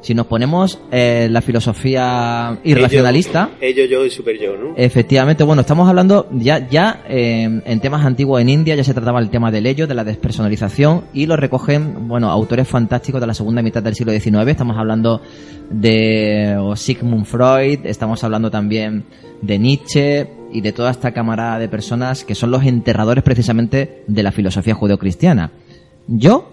Si 0.06 0.14
nos 0.14 0.28
ponemos 0.28 0.78
eh, 0.92 1.26
la 1.28 1.42
filosofía 1.42 2.60
irracionalista, 2.62 3.50
Ello, 3.60 3.82
ello, 3.82 4.02
yo 4.02 4.06
y 4.06 4.10
super 4.10 4.38
yo, 4.38 4.56
¿no? 4.56 4.74
Efectivamente, 4.76 5.42
bueno, 5.42 5.62
estamos 5.62 5.88
hablando 5.88 6.28
ya, 6.30 6.68
ya 6.70 7.02
eh, 7.08 7.42
en 7.64 7.80
temas 7.80 8.06
antiguos 8.06 8.40
en 8.40 8.48
India 8.48 8.76
ya 8.76 8.84
se 8.84 8.94
trataba 8.94 9.18
el 9.18 9.30
tema 9.30 9.50
del 9.50 9.66
ello, 9.66 9.88
de 9.88 9.94
la 9.94 10.04
despersonalización 10.04 11.06
y 11.12 11.26
lo 11.26 11.34
recogen, 11.34 12.06
bueno, 12.06 12.30
autores 12.30 12.68
fantásticos 12.68 13.20
de 13.20 13.26
la 13.26 13.34
segunda 13.34 13.62
mitad 13.62 13.82
del 13.82 13.96
siglo 13.96 14.12
XIX. 14.12 14.46
Estamos 14.46 14.76
hablando 14.76 15.22
de 15.70 16.56
o 16.56 16.76
Sigmund 16.76 17.26
Freud, 17.26 17.80
estamos 17.82 18.22
hablando 18.22 18.48
también 18.48 19.06
de 19.42 19.58
Nietzsche 19.58 20.28
y 20.52 20.60
de 20.60 20.70
toda 20.70 20.92
esta 20.92 21.10
cámara 21.10 21.58
de 21.58 21.68
personas 21.68 22.24
que 22.24 22.36
son 22.36 22.52
los 22.52 22.62
enterradores 22.62 23.24
precisamente 23.24 24.04
de 24.06 24.22
la 24.22 24.30
filosofía 24.30 24.74
judeocristiana. 24.74 25.50
Yo 26.06 26.48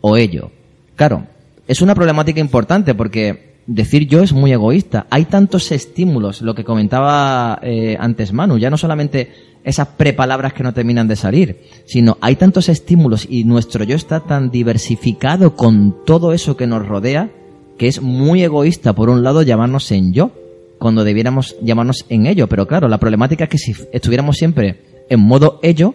o 0.00 0.16
ello. 0.16 0.52
Claro, 0.94 1.26
es 1.66 1.80
una 1.82 1.94
problemática 1.94 2.40
importante 2.40 2.94
porque 2.94 3.54
decir 3.66 4.06
yo 4.06 4.22
es 4.22 4.32
muy 4.32 4.52
egoísta. 4.52 5.06
Hay 5.10 5.24
tantos 5.24 5.72
estímulos, 5.72 6.42
lo 6.42 6.54
que 6.54 6.64
comentaba 6.64 7.58
eh, 7.62 7.96
antes 7.98 8.32
Manu, 8.32 8.58
ya 8.58 8.70
no 8.70 8.76
solamente 8.76 9.30
esas 9.64 9.88
prepalabras 9.88 10.52
que 10.52 10.62
no 10.62 10.74
terminan 10.74 11.08
de 11.08 11.16
salir, 11.16 11.62
sino 11.86 12.18
hay 12.20 12.36
tantos 12.36 12.68
estímulos 12.68 13.26
y 13.28 13.44
nuestro 13.44 13.84
yo 13.84 13.96
está 13.96 14.20
tan 14.20 14.50
diversificado 14.50 15.56
con 15.56 16.04
todo 16.04 16.34
eso 16.34 16.56
que 16.56 16.66
nos 16.66 16.86
rodea 16.86 17.30
que 17.78 17.88
es 17.88 18.00
muy 18.00 18.42
egoísta, 18.42 18.92
por 18.92 19.10
un 19.10 19.22
lado, 19.22 19.42
llamarnos 19.42 19.90
en 19.90 20.12
yo, 20.12 20.30
cuando 20.78 21.04
debiéramos 21.04 21.56
llamarnos 21.62 22.06
en 22.08 22.26
ello. 22.26 22.48
Pero 22.48 22.66
claro, 22.66 22.88
la 22.88 22.98
problemática 22.98 23.44
es 23.44 23.50
que 23.50 23.58
si 23.58 23.74
estuviéramos 23.92 24.36
siempre 24.36 25.04
en 25.08 25.20
modo 25.20 25.58
ello, 25.62 25.94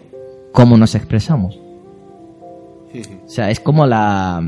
¿cómo 0.52 0.76
nos 0.76 0.94
expresamos? 0.94 1.58
O 3.24 3.28
sea, 3.28 3.50
es 3.50 3.60
como 3.60 3.86
la... 3.86 4.42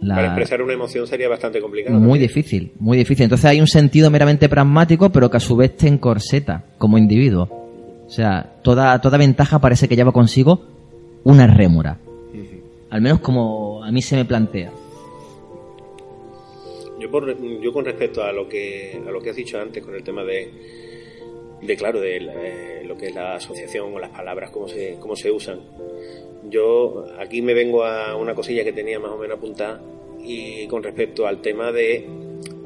la- 0.00 0.14
Para 0.14 0.26
expresar 0.28 0.62
una 0.62 0.72
emoción 0.72 1.06
sería 1.06 1.28
bastante 1.28 1.60
complicado. 1.60 1.94
muy 1.98 2.18
también. 2.18 2.28
difícil, 2.28 2.72
muy 2.78 2.96
difícil. 2.98 3.24
Entonces 3.24 3.44
hay 3.46 3.60
un 3.60 3.66
sentido 3.66 4.10
meramente 4.10 4.48
pragmático, 4.48 5.10
pero 5.10 5.30
que 5.30 5.36
a 5.36 5.40
su 5.40 5.56
vez 5.56 5.76
te 5.76 5.88
encorseta 5.88 6.64
como 6.78 6.96
individuo. 6.98 7.48
O 8.06 8.10
sea, 8.10 8.54
toda, 8.62 9.00
toda 9.00 9.18
ventaja 9.18 9.58
parece 9.60 9.86
que 9.88 9.96
lleva 9.96 10.10
consigo 10.12 10.62
una 11.24 11.46
rémora. 11.46 11.98
Al 12.90 13.00
menos 13.02 13.20
como 13.20 13.84
a 13.84 13.92
mí 13.92 14.02
se 14.02 14.16
me 14.16 14.24
plantea. 14.24 14.72
Yo, 16.98 17.10
por, 17.10 17.36
yo 17.60 17.72
con 17.72 17.84
respecto 17.84 18.22
a 18.22 18.32
lo 18.32 18.48
que 18.48 19.00
a 19.06 19.10
lo 19.10 19.20
que 19.20 19.30
has 19.30 19.36
dicho 19.36 19.58
antes 19.60 19.82
con 19.84 19.94
el 19.94 20.02
tema 20.02 20.22
de, 20.24 20.50
de 21.62 21.76
claro, 21.76 22.00
de 22.00 22.82
lo 22.84 22.96
que 22.96 23.08
es 23.08 23.14
la 23.14 23.34
asociación 23.34 23.92
o 23.92 23.98
las 23.98 24.10
palabras, 24.10 24.50
cómo 24.50 24.68
se, 24.68 24.96
cómo 24.98 25.16
se 25.16 25.30
usan. 25.30 25.60
Yo 26.48 27.06
aquí 27.18 27.42
me 27.42 27.54
vengo 27.54 27.84
a 27.84 28.16
una 28.16 28.34
cosilla 28.34 28.64
que 28.64 28.72
tenía 28.72 28.98
más 28.98 29.12
o 29.12 29.18
menos 29.18 29.38
apuntada 29.38 29.80
y 30.22 30.66
con 30.66 30.82
respecto 30.82 31.26
al 31.26 31.40
tema 31.40 31.70
de 31.72 32.06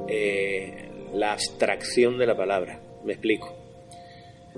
eh, 0.08 0.88
la 1.12 1.32
abstracción 1.32 2.18
de 2.18 2.26
la 2.26 2.36
palabra. 2.36 2.80
Me 3.04 3.12
explico. 3.14 3.54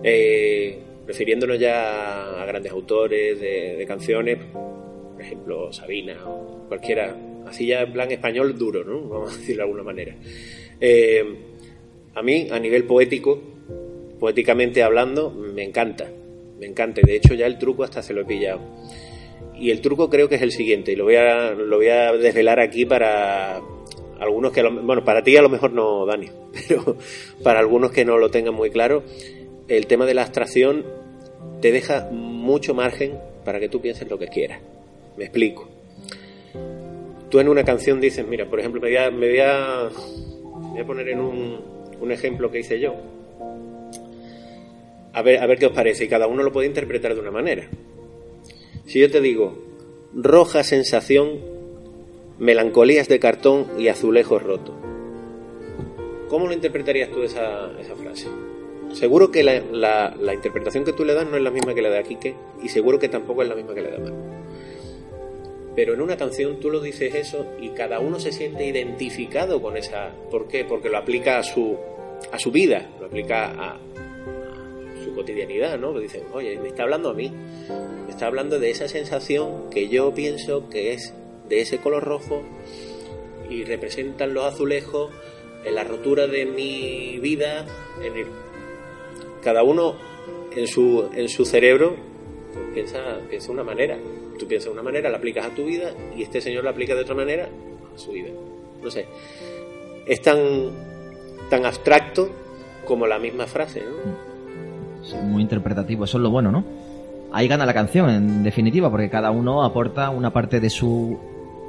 Eh, 0.02 0.78
refiriéndonos 1.06 1.58
ya 1.58 2.42
a 2.42 2.44
grandes 2.44 2.72
autores 2.72 3.40
de, 3.40 3.76
de 3.76 3.86
canciones, 3.86 4.38
por 4.52 5.22
ejemplo 5.22 5.72
Sabina 5.72 6.18
o 6.28 6.66
cualquiera, 6.68 7.16
así 7.46 7.66
ya 7.66 7.82
en 7.82 7.92
plan 7.92 8.10
español 8.10 8.58
duro, 8.58 8.84
¿no? 8.84 9.08
Vamos 9.08 9.34
a 9.34 9.38
decirlo 9.38 9.62
de 9.62 9.62
alguna 9.62 9.82
manera. 9.82 10.14
Eh, 10.80 11.24
a 12.14 12.22
mí, 12.22 12.48
a 12.50 12.58
nivel 12.58 12.84
poético, 12.84 13.40
poéticamente 14.18 14.82
hablando, 14.82 15.30
me 15.30 15.62
encanta, 15.64 16.06
me 16.58 16.66
encanta. 16.66 17.00
De 17.04 17.16
hecho, 17.16 17.34
ya 17.34 17.46
el 17.46 17.58
truco 17.58 17.84
hasta 17.84 18.02
se 18.02 18.12
lo 18.14 18.22
he 18.22 18.24
pillado. 18.24 18.60
Y 19.58 19.70
el 19.70 19.80
truco 19.80 20.10
creo 20.10 20.28
que 20.28 20.34
es 20.36 20.42
el 20.42 20.52
siguiente, 20.52 20.92
y 20.92 20.96
lo 20.96 21.04
voy 21.04 21.16
a, 21.16 21.50
lo 21.52 21.76
voy 21.76 21.88
a 21.88 22.12
desvelar 22.12 22.60
aquí 22.60 22.84
para 22.84 23.60
algunos 24.20 24.52
que, 24.52 24.62
lo- 24.62 24.82
bueno, 24.82 25.04
para 25.04 25.22
ti 25.22 25.36
a 25.36 25.42
lo 25.42 25.48
mejor 25.48 25.72
no, 25.72 26.04
Dani, 26.06 26.28
pero 26.68 26.96
para 27.42 27.60
algunos 27.60 27.90
que 27.92 28.04
no 28.04 28.18
lo 28.18 28.30
tengan 28.30 28.54
muy 28.54 28.70
claro, 28.70 29.02
el 29.68 29.86
tema 29.86 30.04
de 30.06 30.14
la 30.14 30.22
abstracción 30.22 30.84
te 31.60 31.72
deja 31.72 32.08
mucho 32.12 32.74
margen 32.74 33.18
para 33.44 33.58
que 33.60 33.68
tú 33.68 33.80
pienses 33.80 34.08
lo 34.10 34.18
que 34.18 34.28
quieras. 34.28 34.60
Me 35.16 35.24
explico. 35.24 35.68
Tú 37.30 37.40
en 37.40 37.48
una 37.48 37.64
canción 37.64 38.00
dices, 38.00 38.26
mira, 38.26 38.46
por 38.46 38.60
ejemplo, 38.60 38.80
me 38.80 38.88
voy 38.88 38.96
a, 38.96 39.10
me 39.10 39.28
voy 39.28 39.40
a, 39.40 39.88
me 40.60 40.68
voy 40.72 40.80
a 40.80 40.86
poner 40.86 41.08
en 41.08 41.20
un, 41.20 41.60
un 42.00 42.12
ejemplo 42.12 42.50
que 42.50 42.60
hice 42.60 42.78
yo. 42.78 42.94
A 45.16 45.22
ver, 45.22 45.42
a 45.42 45.46
ver 45.46 45.58
qué 45.58 45.64
os 45.64 45.72
parece, 45.72 46.04
y 46.04 46.08
cada 46.08 46.26
uno 46.26 46.42
lo 46.42 46.52
puede 46.52 46.68
interpretar 46.68 47.14
de 47.14 47.20
una 47.22 47.30
manera. 47.30 47.66
Si 48.84 49.00
yo 49.00 49.10
te 49.10 49.22
digo, 49.22 49.56
roja 50.14 50.62
sensación, 50.62 51.40
melancolías 52.38 53.08
de 53.08 53.18
cartón 53.18 53.66
y 53.78 53.88
azulejos 53.88 54.42
rotos. 54.42 54.74
¿Cómo 56.28 56.46
lo 56.46 56.52
interpretarías 56.52 57.10
tú 57.10 57.22
esa, 57.22 57.70
frase? 57.96 58.26
Seguro 58.92 59.30
que 59.30 59.42
la, 59.42 60.34
interpretación 60.34 60.84
que 60.84 60.92
tú 60.92 61.06
le 61.06 61.14
das 61.14 61.26
no 61.26 61.38
es 61.38 61.42
la 61.42 61.50
misma 61.50 61.72
que 61.72 61.80
la 61.80 61.88
de 61.88 62.02
Quique 62.02 62.34
y 62.62 62.68
seguro 62.68 62.98
que 62.98 63.08
tampoco 63.08 63.42
es 63.42 63.48
la 63.48 63.54
misma 63.54 63.72
que 63.72 63.80
la 63.80 63.92
de 63.92 63.98
Manu. 63.98 64.16
Pero 65.74 65.94
en 65.94 66.02
una 66.02 66.18
canción 66.18 66.60
tú 66.60 66.68
lo 66.68 66.80
dices 66.80 67.14
eso 67.14 67.46
y 67.58 67.70
cada 67.70 68.00
uno 68.00 68.20
se 68.20 68.32
siente 68.32 68.66
identificado 68.66 69.62
con 69.62 69.78
esa. 69.78 70.10
¿Por 70.30 70.46
qué? 70.46 70.66
Porque 70.66 70.90
lo 70.90 70.98
aplica 70.98 71.38
a 71.38 71.42
su, 71.42 71.78
a 72.30 72.38
su 72.38 72.50
vida, 72.50 72.90
lo 73.00 73.06
aplica 73.06 73.46
a, 73.46 73.80
cotidianidad, 75.16 75.78
¿no? 75.78 75.90
Lo 75.92 75.98
dicen, 76.00 76.22
oye, 76.32 76.56
me 76.58 76.68
está 76.68 76.84
hablando 76.84 77.10
a 77.10 77.14
mí, 77.14 77.32
me 78.06 78.10
está 78.10 78.26
hablando 78.28 78.60
de 78.60 78.70
esa 78.70 78.86
sensación 78.88 79.68
que 79.70 79.88
yo 79.88 80.14
pienso 80.14 80.68
que 80.68 80.92
es 80.92 81.12
de 81.48 81.60
ese 81.60 81.78
color 81.78 82.04
rojo 82.04 82.42
y 83.50 83.64
representan 83.64 84.32
los 84.34 84.44
azulejos 84.44 85.10
en 85.64 85.74
la 85.74 85.82
rotura 85.84 86.26
de 86.28 86.46
mi 86.46 87.18
vida. 87.20 87.66
En 88.04 88.16
el- 88.16 88.26
Cada 89.42 89.62
uno 89.62 89.96
en 90.54 90.66
su, 90.66 91.08
en 91.14 91.28
su 91.28 91.44
cerebro 91.44 91.94
piensa, 92.74 93.18
piensa 93.28 93.50
una 93.52 93.62
manera. 93.64 93.98
Tú 94.38 94.46
piensas 94.46 94.66
de 94.66 94.72
una 94.72 94.82
manera, 94.82 95.08
la 95.08 95.18
aplicas 95.18 95.46
a 95.46 95.54
tu 95.54 95.64
vida 95.64 95.92
y 96.16 96.22
este 96.22 96.40
señor 96.40 96.64
la 96.64 96.70
aplica 96.70 96.94
de 96.94 97.00
otra 97.02 97.14
manera 97.14 97.48
a 97.94 97.98
su 97.98 98.12
vida. 98.12 98.30
No 98.82 98.90
sé. 98.90 99.06
Es 100.06 100.20
tan, 100.20 100.70
tan 101.48 101.64
abstracto 101.64 102.28
como 102.84 103.06
la 103.06 103.18
misma 103.18 103.46
frase, 103.46 103.80
¿no? 103.82 104.35
Muy 105.24 105.42
interpretativo, 105.42 106.04
eso 106.04 106.18
es 106.18 106.22
lo 106.22 106.30
bueno, 106.30 106.50
¿no? 106.52 106.64
Ahí 107.32 107.48
gana 107.48 107.66
la 107.66 107.74
canción, 107.74 108.08
en 108.10 108.42
definitiva, 108.42 108.90
porque 108.90 109.10
cada 109.10 109.30
uno 109.30 109.62
aporta 109.64 110.10
una 110.10 110.32
parte 110.32 110.60
de 110.60 110.70
su 110.70 111.18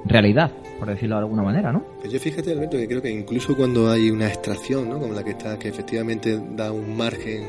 realidad, 0.06 0.52
por 0.80 0.88
decirlo 0.88 1.16
de 1.16 1.22
alguna 1.24 1.44
manera, 1.44 1.72
¿no? 1.74 1.84
Pues 2.00 2.14
yo 2.14 2.20
fíjate, 2.20 2.52
Alberto, 2.52 2.78
que 2.78 2.88
creo 2.88 3.02
que 3.02 3.10
incluso 3.12 3.56
cuando 3.58 3.90
hay 3.92 4.10
una 4.12 4.28
extracción, 4.28 4.88
¿no? 4.90 5.00
como 5.00 5.14
la 5.14 5.24
que 5.24 5.32
está, 5.32 5.58
que 5.60 5.68
efectivamente 5.68 6.40
da 6.56 6.72
un 6.72 6.96
margen 6.96 7.44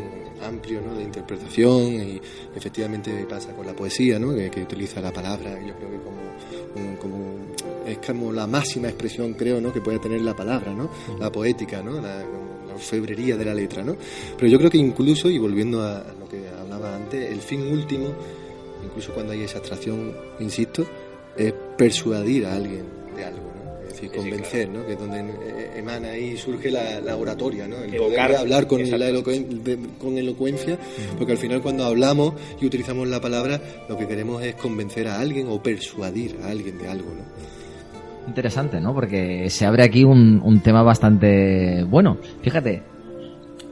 amplio 0.46 0.81
¿no? 0.81 0.94
de 0.94 1.03
interpretación 1.05 1.83
y 1.94 2.20
efectivamente 2.57 3.27
pasa 3.29 3.53
con 3.53 3.66
la 3.66 3.72
poesía, 3.74 4.18
¿no? 4.18 4.35
que, 4.35 4.51
que 4.51 4.62
utiliza 4.62 5.01
la 5.01 5.12
palabra, 5.12 5.51
yo 5.61 5.74
creo 5.74 5.90
que 5.90 5.98
como, 5.98 6.88
un- 6.90 6.96
como 6.96 7.18
es 7.87 7.98
como 7.98 8.33
la 8.33 8.46
máxima 8.46 8.88
expresión, 8.88 9.35
creo, 9.35 9.61
¿no? 9.61 9.72
que 9.72 9.81
puede 9.81 9.98
tener 9.98 10.20
la 10.22 10.35
palabra, 10.35 10.72
¿no? 10.72 10.88
la 11.20 11.31
poética, 11.31 11.83
¿no? 11.83 11.92
la, 12.01 12.22
como 12.24 12.47
la 12.47 12.47
orfebrería 12.78 13.36
de 13.36 13.44
la 13.44 13.54
letra. 13.54 13.82
¿no? 13.84 13.96
Pero 14.36 14.48
yo 14.50 14.58
creo 14.58 14.70
que 14.70 14.78
incluso, 14.78 15.28
y 15.28 15.38
volviendo 15.38 15.82
a 15.82 16.04
lo 16.18 16.28
que 16.28 16.48
hablaba 16.48 16.94
antes, 16.96 17.30
el 17.30 17.40
fin 17.40 17.62
último, 17.70 18.14
incluso 18.84 19.12
cuando 19.12 19.32
hay 19.32 19.42
esa 19.42 19.58
abstracción, 19.58 20.14
insisto, 20.40 20.86
es 21.36 21.52
persuadir 21.76 22.46
a 22.46 22.54
alguien 22.54 22.84
de 23.16 23.24
algo. 23.24 23.40
¿no? 23.42 23.48
Es 23.82 23.94
decir, 23.94 24.10
convencer, 24.12 24.68
¿no? 24.68 24.86
Que 24.86 24.92
es 24.92 24.98
donde 24.98 25.18
eh, 25.20 25.72
emana 25.76 26.16
y 26.16 26.36
surge 26.36 26.70
la, 26.70 27.00
la 27.00 27.16
oratoria, 27.16 27.66
¿no? 27.66 27.78
El 27.82 27.92
Evocar. 27.94 28.14
poder 28.16 28.30
de 28.30 28.36
hablar 28.36 28.66
con, 28.68 28.90
la 28.90 29.10
elocuen- 29.10 29.48
de- 29.62 29.78
con 29.98 30.16
elocuencia, 30.18 30.78
porque 31.16 31.32
al 31.32 31.38
final 31.38 31.60
cuando 31.62 31.84
hablamos 31.84 32.34
y 32.60 32.66
utilizamos 32.66 33.08
la 33.08 33.20
palabra, 33.20 33.60
lo 33.88 33.96
que 33.98 34.06
queremos 34.06 34.42
es 34.44 34.54
convencer 34.54 35.08
a 35.08 35.18
alguien 35.18 35.48
o 35.48 35.60
persuadir 35.62 36.36
a 36.44 36.48
alguien 36.50 36.78
de 36.78 36.86
algo, 36.88 37.10
¿no? 37.10 37.22
Interesante, 38.28 38.78
¿no? 38.78 38.92
Porque 38.92 39.48
se 39.48 39.64
abre 39.64 39.82
aquí 39.82 40.04
un, 40.04 40.60
tema 40.62 40.82
bastante 40.82 41.82
bueno. 41.84 42.18
Fíjate, 42.42 42.82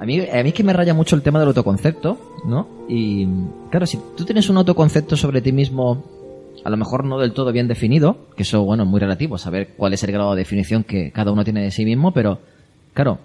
a 0.01 0.07
mí, 0.07 0.19
a 0.21 0.43
mí 0.43 0.49
es 0.49 0.55
que 0.55 0.65
me 0.65 0.73
raya 0.73 0.95
mucho 0.95 1.15
el 1.15 1.21
tema 1.21 1.39
del 1.39 1.49
autoconcepto, 1.49 2.19
¿no? 2.47 2.67
Y 2.89 3.27
claro, 3.71 3.85
si 3.87 3.99
tú 4.17 4.25
tienes 4.25 4.49
un 4.49 4.57
autoconcepto 4.57 5.15
sobre 5.15 5.43
ti 5.43 5.53
mismo, 5.53 6.03
a 6.65 6.71
lo 6.71 6.77
mejor 6.79 7.05
no 7.05 7.19
del 7.19 7.33
todo 7.33 7.53
bien 7.53 7.69
definido, 7.69 8.17
que 8.35 8.45
eso, 8.45 8.65
bueno, 8.65 8.85
es 8.85 8.89
muy 8.89 8.99
relativo, 8.99 9.37
saber 9.37 9.75
cuál 9.77 9.93
es 9.93 10.03
el 10.05 10.13
grado 10.13 10.35
de 10.35 10.39
definición 10.39 10.85
que 10.85 11.13
cada 11.13 11.33
uno 11.33 11.45
tiene 11.45 11.63
de 11.63 11.71
sí 11.71 11.85
mismo, 11.85 12.13
pero 12.13 12.39
claro, 12.95 13.19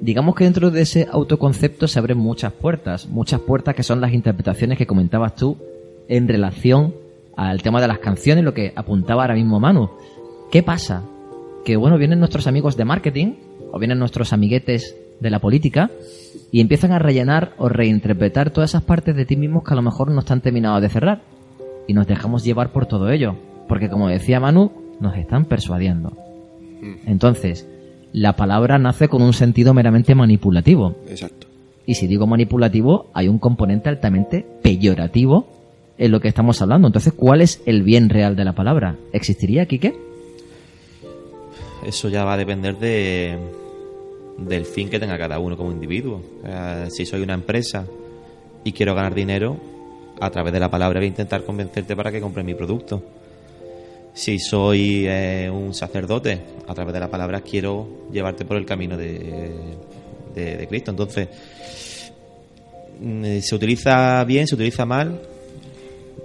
digamos 0.00 0.34
que 0.36 0.44
dentro 0.44 0.70
de 0.70 0.80
ese 0.80 1.06
autoconcepto 1.12 1.86
se 1.86 1.98
abren 1.98 2.16
muchas 2.16 2.54
puertas, 2.54 3.06
muchas 3.06 3.40
puertas 3.40 3.74
que 3.74 3.82
son 3.82 4.00
las 4.00 4.14
interpretaciones 4.14 4.78
que 4.78 4.86
comentabas 4.86 5.34
tú 5.34 5.58
en 6.08 6.26
relación 6.26 6.94
al 7.36 7.62
tema 7.62 7.82
de 7.82 7.88
las 7.88 7.98
canciones, 7.98 8.42
lo 8.42 8.54
que 8.54 8.72
apuntaba 8.74 9.22
ahora 9.22 9.34
mismo 9.34 9.60
Manu. 9.60 9.90
¿Qué 10.50 10.62
pasa? 10.62 11.02
Que 11.64 11.76
bueno, 11.76 11.98
vienen 11.98 12.20
nuestros 12.20 12.46
amigos 12.46 12.76
de 12.76 12.84
marketing 12.84 13.34
o 13.72 13.78
vienen 13.78 13.98
nuestros 13.98 14.32
amiguetes 14.32 14.96
de 15.20 15.30
la 15.30 15.40
política 15.40 15.90
y 16.52 16.60
empiezan 16.60 16.92
a 16.92 16.98
rellenar 16.98 17.54
o 17.58 17.68
reinterpretar 17.68 18.50
todas 18.50 18.70
esas 18.70 18.82
partes 18.82 19.16
de 19.16 19.24
ti 19.24 19.36
mismos 19.36 19.64
que 19.64 19.72
a 19.72 19.76
lo 19.76 19.82
mejor 19.82 20.10
no 20.10 20.20
están 20.20 20.40
terminados 20.40 20.82
de 20.82 20.88
cerrar 20.88 21.22
y 21.88 21.94
nos 21.94 22.06
dejamos 22.06 22.44
llevar 22.44 22.72
por 22.72 22.86
todo 22.86 23.10
ello, 23.10 23.36
porque 23.68 23.88
como 23.88 24.08
decía 24.08 24.40
Manu, 24.40 24.72
nos 25.00 25.16
están 25.16 25.46
persuadiendo. 25.46 26.16
Entonces, 27.06 27.66
la 28.12 28.34
palabra 28.34 28.78
nace 28.78 29.08
con 29.08 29.22
un 29.22 29.32
sentido 29.32 29.74
meramente 29.74 30.14
manipulativo. 30.14 30.96
Exacto. 31.08 31.48
Y 31.86 31.94
si 31.94 32.06
digo 32.06 32.26
manipulativo, 32.26 33.10
hay 33.14 33.28
un 33.28 33.38
componente 33.38 33.88
altamente 33.88 34.46
peyorativo 34.62 35.48
en 35.98 36.12
lo 36.12 36.20
que 36.20 36.28
estamos 36.28 36.60
hablando. 36.62 36.88
Entonces, 36.88 37.12
¿cuál 37.12 37.40
es 37.40 37.62
el 37.66 37.82
bien 37.82 38.08
real 38.08 38.36
de 38.36 38.44
la 38.44 38.54
palabra? 38.54 38.96
¿Existiría, 39.12 39.66
Quique? 39.66 40.05
Eso 41.86 42.08
ya 42.08 42.24
va 42.24 42.34
a 42.34 42.36
depender 42.36 42.76
de, 42.78 43.38
del 44.38 44.64
fin 44.66 44.90
que 44.90 44.98
tenga 44.98 45.16
cada 45.16 45.38
uno 45.38 45.56
como 45.56 45.70
individuo. 45.70 46.20
Sea, 46.42 46.90
si 46.90 47.06
soy 47.06 47.22
una 47.22 47.34
empresa 47.34 47.86
y 48.64 48.72
quiero 48.72 48.92
ganar 48.96 49.14
dinero, 49.14 49.56
a 50.20 50.28
través 50.30 50.52
de 50.52 50.58
la 50.58 50.68
palabra 50.68 50.98
voy 50.98 51.04
a 51.06 51.08
intentar 51.08 51.44
convencerte 51.44 51.94
para 51.94 52.10
que 52.10 52.20
compres 52.20 52.44
mi 52.44 52.54
producto. 52.54 53.04
Si 54.14 54.40
soy 54.40 55.04
eh, 55.06 55.48
un 55.48 55.74
sacerdote, 55.74 56.40
a 56.66 56.74
través 56.74 56.92
de 56.92 56.98
la 56.98 57.08
palabra 57.08 57.40
quiero 57.42 58.08
llevarte 58.10 58.44
por 58.44 58.56
el 58.56 58.66
camino 58.66 58.96
de, 58.96 59.52
de- 60.34 60.66
Cristo. 60.68 60.90
Entonces, 60.90 61.28
mm, 63.00 63.38
se 63.38 63.54
utiliza 63.54 64.24
bien, 64.24 64.48
se 64.48 64.56
utiliza 64.56 64.84
mal, 64.84 65.20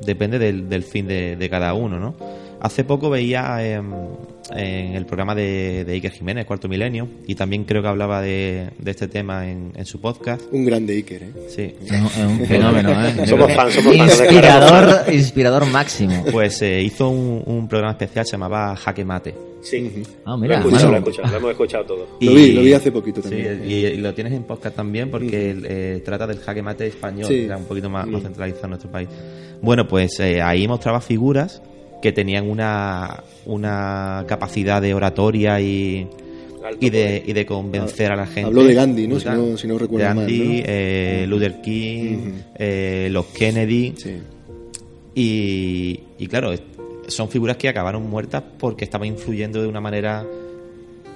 depende 0.04 0.40
del, 0.40 0.84
fin 0.84 1.06
de 1.08 1.48
cada 1.52 1.76
uno, 1.76 2.00
¿no? 2.00 2.41
Hace 2.62 2.84
poco 2.84 3.10
veía 3.10 3.58
em, 3.66 3.92
en 4.56 4.94
el 4.96 5.06
programa 5.08 5.34
de, 5.34 5.84
de 5.84 5.94
Iker 5.94 6.12
Jiménez, 6.12 6.46
Cuarto 6.46 6.68
Milenio, 6.70 7.08
y 7.26 7.34
también 7.34 7.64
creo 7.64 7.82
que 7.82 7.88
hablaba 7.88 8.22
de, 8.22 8.70
de 8.78 8.92
este 8.92 9.08
tema 9.08 9.50
en, 9.50 9.72
en 9.76 9.86
su 9.86 10.00
podcast. 10.00 10.42
Un 10.52 10.64
grande 10.66 10.94
Iker, 10.94 11.24
¿eh? 11.24 11.32
Sí. 11.50 11.76
Es 11.84 11.92
un 12.22 12.40
fenómeno, 12.46 12.92
¿eh? 13.04 13.26
Somos 13.28 13.52
fans, 13.54 13.74
somos 13.74 13.98
fans. 13.98 14.20
Inspirador, 14.22 15.12
inspirador 15.14 15.66
máximo. 15.66 16.24
Pues 16.32 16.62
eh, 16.62 16.82
hizo 16.82 17.10
un, 17.10 17.42
un 17.46 17.68
programa 17.68 17.94
especial, 17.94 18.26
se 18.26 18.34
llamaba 18.34 18.76
Jaque 18.76 19.06
Mate. 19.06 19.34
Sí. 19.64 20.04
Ah, 20.26 20.32
lo 20.32 20.38
he 20.38 20.40
mira, 20.42 20.58
escuchado, 20.60 20.90
lo 20.90 20.96
he 20.96 21.00
escuchado, 21.00 21.28
lo 21.32 21.38
hemos 21.38 21.52
escuchado 21.52 21.86
todo. 21.86 22.08
Lo 22.20 22.34
vi, 22.34 22.52
lo 22.52 22.62
vi 22.62 22.74
hace 22.74 22.92
poquito 22.92 23.22
Sí, 23.22 23.30
también. 23.30 23.64
y, 23.68 23.74
y 23.74 23.98
lo 23.98 24.14
tienes 24.14 24.34
en 24.34 24.44
podcast 24.44 24.76
también 24.76 25.10
porque 25.12 25.56
eh, 25.64 26.02
trata 26.06 26.26
del 26.28 26.40
jaque 26.40 26.62
mate 26.62 26.88
español, 26.88 27.26
Sí. 27.28 27.34
que 27.36 27.46
era 27.46 27.58
un 27.58 27.66
poquito 27.66 27.90
más, 27.90 28.06
más 28.08 28.22
centralizado 28.24 28.66
en 28.66 28.70
nuestro 28.72 28.92
país. 28.92 29.08
Bueno, 29.62 29.88
pues 29.88 30.20
eh, 30.20 30.42
ahí 30.42 30.68
mostraba 30.68 31.00
figuras 31.00 31.62
que 32.02 32.12
tenían 32.12 32.50
una, 32.50 33.24
una 33.46 34.26
capacidad 34.28 34.82
de 34.82 34.94
oratoria 34.94 35.60
y, 35.62 36.08
y, 36.80 36.90
de, 36.90 37.24
y 37.26 37.34
de 37.34 37.46
convencer 37.46 38.12
a 38.12 38.16
la 38.16 38.26
gente. 38.26 38.44
Habló 38.48 38.64
de 38.64 38.74
Gandhi, 38.74 39.08
¿no? 39.08 39.20
Si 39.20 39.28
no- 39.30 39.58
si 39.58 39.68
no 39.68 39.78
recuerdo 39.78 40.08
mal, 40.08 40.16
Gandhi, 40.18 40.40
¿no? 40.40 40.64
eh, 40.68 41.26
Luther 41.28 41.62
King, 41.62 42.18
eh, 42.56 43.10
los 43.12 43.26
Kennedy. 43.28 43.94
Sí. 43.98 44.18
Y, 45.14 46.00
y 46.18 46.28
claro, 46.28 46.52
son 47.08 47.30
figuras 47.30 47.58
que 47.58 47.68
acabaron 47.70 48.10
muertas 48.10 48.44
porque 48.58 48.86
estaban 48.86 49.08
influyendo 49.08 49.62
de 49.62 49.68
una 49.68 49.82
manera 49.82 50.26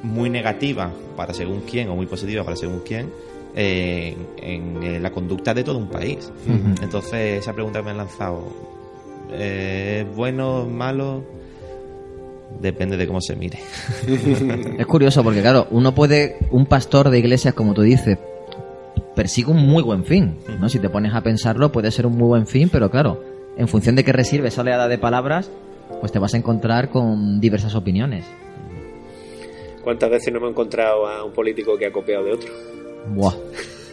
muy 0.03 0.29
negativa 0.29 0.91
para 1.15 1.33
según 1.33 1.61
quién 1.61 1.89
o 1.89 1.95
muy 1.95 2.05
positiva 2.05 2.43
para 2.43 2.55
según 2.57 2.81
quién 2.85 3.09
eh, 3.55 4.15
en, 4.41 4.83
en 4.83 5.01
la 5.01 5.11
conducta 5.11 5.53
de 5.53 5.63
todo 5.63 5.77
un 5.77 5.87
país. 5.89 6.29
Entonces, 6.81 7.39
esa 7.41 7.53
pregunta 7.53 7.79
que 7.79 7.85
me 7.85 7.91
han 7.91 7.97
lanzado, 7.97 8.43
eh, 9.31 10.05
¿es 10.07 10.15
bueno, 10.15 10.65
malo? 10.65 11.23
Depende 12.59 12.95
de 12.97 13.07
cómo 13.07 13.21
se 13.21 13.35
mire. 13.35 13.59
Es 14.77 14.85
curioso 14.85 15.23
porque, 15.23 15.41
claro, 15.41 15.67
uno 15.71 15.93
puede, 15.93 16.37
un 16.51 16.65
pastor 16.65 17.09
de 17.09 17.19
iglesias, 17.19 17.53
como 17.53 17.73
tú 17.73 17.81
dices, 17.81 18.17
persigue 19.15 19.51
un 19.51 19.65
muy 19.67 19.83
buen 19.83 20.05
fin, 20.05 20.37
¿no? 20.59 20.69
Si 20.69 20.79
te 20.79 20.89
pones 20.89 21.13
a 21.13 21.21
pensarlo, 21.21 21.71
puede 21.71 21.91
ser 21.91 22.05
un 22.05 22.17
muy 22.17 22.27
buen 22.27 22.47
fin, 22.47 22.69
pero 22.69 22.89
claro, 22.89 23.21
en 23.57 23.67
función 23.67 23.95
de 23.95 24.03
qué 24.03 24.11
recibe 24.13 24.47
esa 24.47 24.61
oleada 24.61 24.87
de 24.87 24.97
palabras, 24.97 25.49
pues 25.99 26.11
te 26.11 26.19
vas 26.19 26.33
a 26.33 26.37
encontrar 26.37 26.89
con 26.89 27.39
diversas 27.41 27.75
opiniones. 27.75 28.25
¿Cuántas 29.83 30.09
veces 30.09 30.31
no 30.33 30.39
hemos 30.39 30.51
encontrado 30.51 31.07
a 31.07 31.23
un 31.23 31.31
político 31.31 31.77
que 31.77 31.85
ha 31.87 31.91
copiado 31.91 32.23
de 32.25 32.31
otro? 32.33 32.51
Buah. 33.09 33.35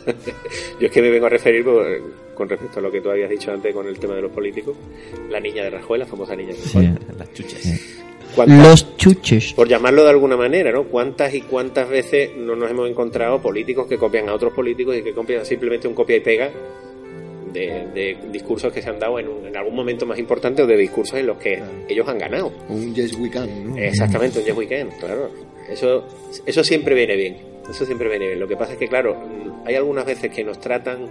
Yo 0.81 0.87
es 0.87 0.91
que 0.93 1.03
me 1.03 1.11
vengo 1.11 1.27
a 1.27 1.31
referir 1.31 1.65
por- 1.65 1.85
con 2.35 2.49
respecto 2.49 2.79
a 2.79 2.83
lo 2.83 2.91
que 2.91 3.01
tú 3.01 3.11
habías 3.11 3.29
dicho 3.31 3.53
antes 3.53 3.75
con 3.75 3.87
el 3.87 3.99
tema 3.99 4.15
de 4.15 4.23
los 4.23 4.33
políticos. 4.33 4.77
La 5.31 5.41
niña 5.41 5.65
de 5.65 5.71
Rajoy, 5.71 5.99
la 5.99 6.07
famosa 6.07 6.35
niña 6.37 6.55
de 6.55 6.61
Rajoy. 6.65 6.87
Sí. 6.87 7.17
Las. 7.19 7.29
¿Cuántas- 8.35 8.67
Los 8.67 8.97
chuches. 8.97 9.53
por 9.53 9.69
llamarlo 9.69 10.05
de 10.05 10.11
alguna 10.11 10.37
manera, 10.39 10.73
¿no? 10.73 10.85
¿Cuántas 10.85 11.35
y 11.35 11.43
cuántas 11.43 11.89
veces 11.91 12.31
no 12.37 12.57
nos 12.57 12.71
hemos 12.71 12.89
encontrado 12.89 13.43
políticos 13.43 13.87
que 13.87 13.99
copian 13.99 14.29
a 14.31 14.35
otros 14.35 14.55
políticos 14.55 14.97
y 14.97 15.03
que 15.03 15.13
copian 15.13 15.45
simplemente 15.45 15.87
un 15.87 15.93
copia 15.95 16.17
y 16.17 16.21
pega 16.21 16.51
de, 17.53 17.89
de 17.93 18.17
discursos 18.33 18.73
que 18.73 18.81
se 18.81 18.89
han 18.89 18.99
dado 18.99 19.19
en, 19.19 19.29
un- 19.29 19.47
en 19.47 19.55
algún 19.55 19.75
momento 19.75 20.07
más 20.07 20.19
importante 20.19 20.63
o 20.63 20.67
de 20.67 20.79
discursos 20.79 21.19
en 21.19 21.27
los 21.27 21.37
que 21.37 21.63
ellos 21.89 22.09
han 22.09 22.17
ganado? 22.17 22.51
Un 22.71 22.95
Yes 22.95 23.15
We 23.19 23.29
Can, 23.29 23.69
¿no? 23.73 23.77
Exactamente, 23.77 24.39
un 24.39 24.45
Yes 24.47 24.57
Weekend, 24.57 24.93
claro. 24.99 25.29
Eso, 25.71 26.05
eso 26.47 26.65
siempre 26.65 26.95
viene 26.95 27.17
bien. 27.17 27.37
Eso 27.69 27.85
siempre 27.85 28.09
viene 28.09 28.29
bien. 28.29 28.41
Lo 28.41 28.49
que 28.49 28.57
pasa 28.57 28.73
es 28.73 28.79
que, 28.79 28.89
claro, 28.89 29.15
hay 29.67 29.75
algunas 29.75 30.07
veces 30.07 30.31
que 30.31 30.43
nos 30.43 30.59
tratan 30.59 31.07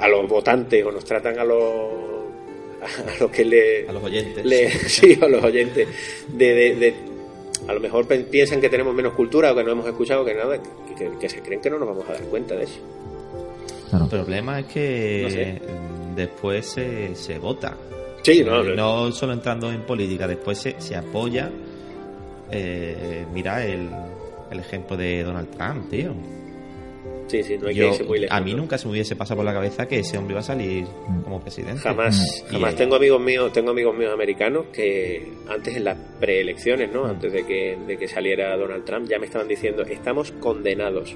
a 0.00 0.08
los 0.08 0.28
votantes 0.28 0.84
o 0.84 0.90
nos 0.90 1.04
tratan 1.04 1.38
a 1.38 1.44
los 1.44 1.60
a 2.82 3.20
los 3.20 3.30
que 3.30 3.44
le, 3.44 3.88
A 3.88 3.92
los 3.92 4.02
oyentes. 4.02 4.44
le- 4.44 4.70
sí, 4.88 5.18
a 5.20 5.28
los 5.28 5.42
oyentes 5.44 5.86
de, 6.28 6.54
de- 6.54 6.74
de- 6.76 6.94
a 7.68 7.74
lo 7.74 7.80
mejor 7.80 8.06
piensan 8.06 8.60
que 8.60 8.70
tenemos 8.70 8.94
menos 8.94 9.12
cultura 9.12 9.52
o 9.52 9.54
que 9.54 9.62
no 9.62 9.72
hemos 9.72 9.86
escuchado 9.86 10.24
que 10.24 10.34
nada 10.34 10.58
que, 10.62 10.94
que- 10.94 11.18
que 11.18 11.28
se 11.28 11.40
creen 11.42 11.60
que 11.60 11.68
no 11.70 11.78
nos 11.78 11.88
vamos 11.88 12.08
a 12.08 12.12
dar 12.14 12.22
cuenta 12.22 12.54
de 12.56 12.64
eso 12.64 12.80
Claro. 13.90 14.04
El 14.04 14.10
problema 14.10 14.60
es 14.60 14.66
que 14.66 15.20
No 15.24 15.30
sé. 15.30 15.60
después 16.16 16.66
se, 16.66 17.14
se 17.16 17.38
vota. 17.38 17.76
sí 18.22 18.42
no, 18.44 18.64
Eh, 18.64 18.74
no 18.76 19.10
solo 19.12 19.32
entrando 19.34 19.70
en 19.72 19.82
política, 19.82 20.26
después 20.28 20.58
se, 20.58 20.80
se 20.80 20.94
apoya. 20.96 21.50
eh, 22.50 23.24
mira 23.34 23.64
el, 23.66 23.88
el 24.50 24.58
ejemplo 24.60 24.96
de 24.96 25.22
Donald 25.24 25.50
Trump, 25.56 25.90
tío. 25.90 26.12
Sí 27.30 27.42
sí 27.42 27.56
no 27.58 27.68
hay 27.68 27.74
Yo- 27.74 27.84
que 27.84 27.90
irse 27.94 28.04
muy 28.04 28.18
lejos 28.20 28.36
a 28.36 28.40
mí 28.40 28.50
¿no? 28.52 28.58
nunca 28.58 28.76
se 28.78 28.86
me 28.86 28.92
hubiese 28.92 29.14
pasado 29.16 29.36
por 29.36 29.44
la 29.44 29.52
cabeza 29.52 29.86
que 29.86 30.00
ese 30.00 30.18
hombre 30.18 30.32
iba 30.34 30.40
a 30.40 30.44
salir 30.44 30.84
como 31.24 31.40
presidente. 31.40 31.80
Jamás, 31.80 32.44
Y, 32.48 32.52
jamás 32.52 32.74
tengo 32.76 32.96
amigos 32.96 33.20
míos, 33.20 33.52
tengo 33.52 33.70
amigos 33.70 33.96
míos 33.96 34.12
americanos 34.12 34.66
que 34.72 35.28
antes 35.48 35.76
en 35.76 35.84
las 35.84 35.96
preelecciones, 36.18 36.90
¿no? 36.92 37.04
Antes 37.06 37.32
de 37.32 37.46
que, 37.46 37.78
de 37.86 37.96
que 37.96 38.08
saliera 38.08 38.56
Donald 38.56 38.84
Trump, 38.84 39.08
ya 39.08 39.18
me 39.18 39.26
estaban 39.26 39.46
diciendo, 39.48 39.82
estamos 39.82 40.32
condenados. 40.32 41.14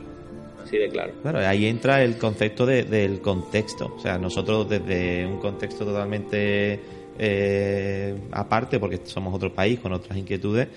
Así 0.65 0.79
de 0.79 0.89
claro. 0.89 1.13
Claro, 1.23 1.39
ahí 1.41 1.67
entra 1.67 2.03
el 2.03 2.17
concepto 2.17 2.65
de- 2.65 2.85
del 2.85 3.21
contexto. 3.21 3.95
O 3.97 4.01
sea, 4.01 4.17
nosotros 4.19 4.67
desde 4.69 5.27
un 5.27 5.39
contexto 5.39 5.85
totalmente 5.85 6.81
eh, 7.19 8.15
aparte, 8.33 8.79
porque 8.81 8.99
somos 9.05 9.35
otro 9.35 9.53
país 9.55 9.79
con 9.79 9.93
otras 9.93 10.17
inquietudes, 10.19 10.69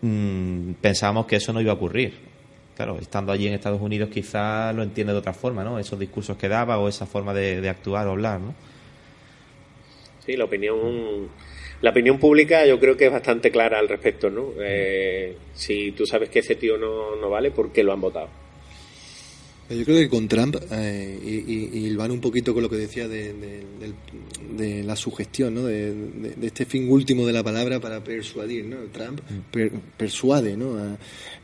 mm, 0.00 0.72
pensábamos 0.80 1.26
que 1.26 1.36
eso 1.36 1.52
no 1.52 1.60
iba 1.60 1.72
a 1.72 1.74
ocurrir. 1.74 2.14
Claro, 2.76 2.98
estando 3.00 3.30
allí 3.30 3.46
en 3.46 3.54
Estados 3.54 3.80
Unidos 3.80 4.10
quizás 4.12 4.74
lo 4.74 4.82
entiende 4.82 5.12
de 5.12 5.20
otra 5.20 5.32
forma, 5.32 5.62
¿no? 5.62 5.78
Esos 5.78 5.98
discursos 5.98 6.36
que 6.36 6.48
daba 6.48 6.78
o 6.78 6.88
esa 6.88 7.06
forma 7.06 7.32
de, 7.32 7.68
actuar 7.68 8.06
o 8.08 8.12
hablar, 8.12 8.40
¿no? 8.40 8.54
Sí, 10.26 10.36
la 10.36 10.44
opinión, 10.44 11.28
la 11.80 11.90
opinión 11.90 12.18
pública 12.18 12.66
yo 12.66 12.80
creo 12.80 12.96
que 12.96 13.06
es 13.06 13.12
bastante 13.12 13.50
clara 13.50 13.78
al 13.78 13.88
respecto, 13.88 14.28
¿no? 14.28 14.52
Eh, 14.58 15.36
si 15.54 15.92
tú 15.92 16.04
sabes 16.04 16.30
que 16.30 16.40
ese 16.40 16.56
tío 16.56 16.76
no, 16.76 17.14
no 17.16 17.30
vale, 17.30 17.52
¿por 17.52 17.70
qué 17.70 17.84
lo 17.84 17.92
han 17.92 18.00
votado? 18.00 18.43
Yo 19.70 19.82
creo 19.84 19.96
que 19.96 20.08
con 20.10 20.28
Trump, 20.28 20.56
eh, 20.72 21.18
y, 21.24 21.86
y, 21.86 21.96
van 21.96 22.10
un 22.10 22.20
poquito 22.20 22.52
con 22.52 22.62
lo 22.62 22.68
que 22.68 22.76
decía 22.76 23.08
de, 23.08 23.34
de, 24.56 24.84
la 24.84 24.94
sugestión, 24.94 25.54
¿no? 25.54 25.62
De, 25.64 26.34
este 26.42 26.66
fin 26.66 26.90
último 26.90 27.26
de 27.26 27.32
la 27.32 27.42
palabra 27.42 27.80
para 27.80 28.04
persuadir, 28.04 28.66
¿no? 28.66 28.76
Trump 28.92 29.20
mm. 29.20 29.96
persuade, 29.96 30.54
¿no? 30.54 30.78
Eh, 30.78 30.96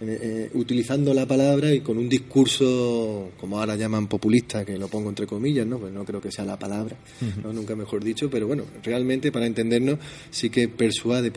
eh, 0.02 0.50
utilizando 0.52 1.14
la 1.14 1.26
palabra 1.26 1.72
y 1.72 1.80
con 1.80 1.96
un 1.96 2.11
discurso, 2.11 3.30
como 3.40 3.59
ahora 3.59 3.74
llaman 3.76 4.06
populista, 4.06 4.66
que 4.66 4.76
lo 4.76 4.88
pongo 4.88 5.09
entre 5.09 5.26
comillas, 5.26 5.66
¿no? 5.66 5.78
Pues 5.78 5.92
no 5.92 6.04
creo 6.04 6.20
que 6.20 6.30
sea 6.30 6.44
la 6.44 6.59
palabra, 6.59 6.96
¿no? 7.42 7.54
Nunca 7.54 7.74
mejor 7.74 8.04
dicho, 8.04 8.28
pero 8.28 8.46
bueno, 8.46 8.64
realmente 8.83 9.33
para 9.33 9.46
entendernos 9.46 9.98
sí 10.30 10.50
que 10.50 10.68
persuade 10.68 11.33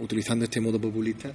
utilizando 0.00 0.44
este 0.44 0.60
modo 0.60 0.80
populista 0.80 1.32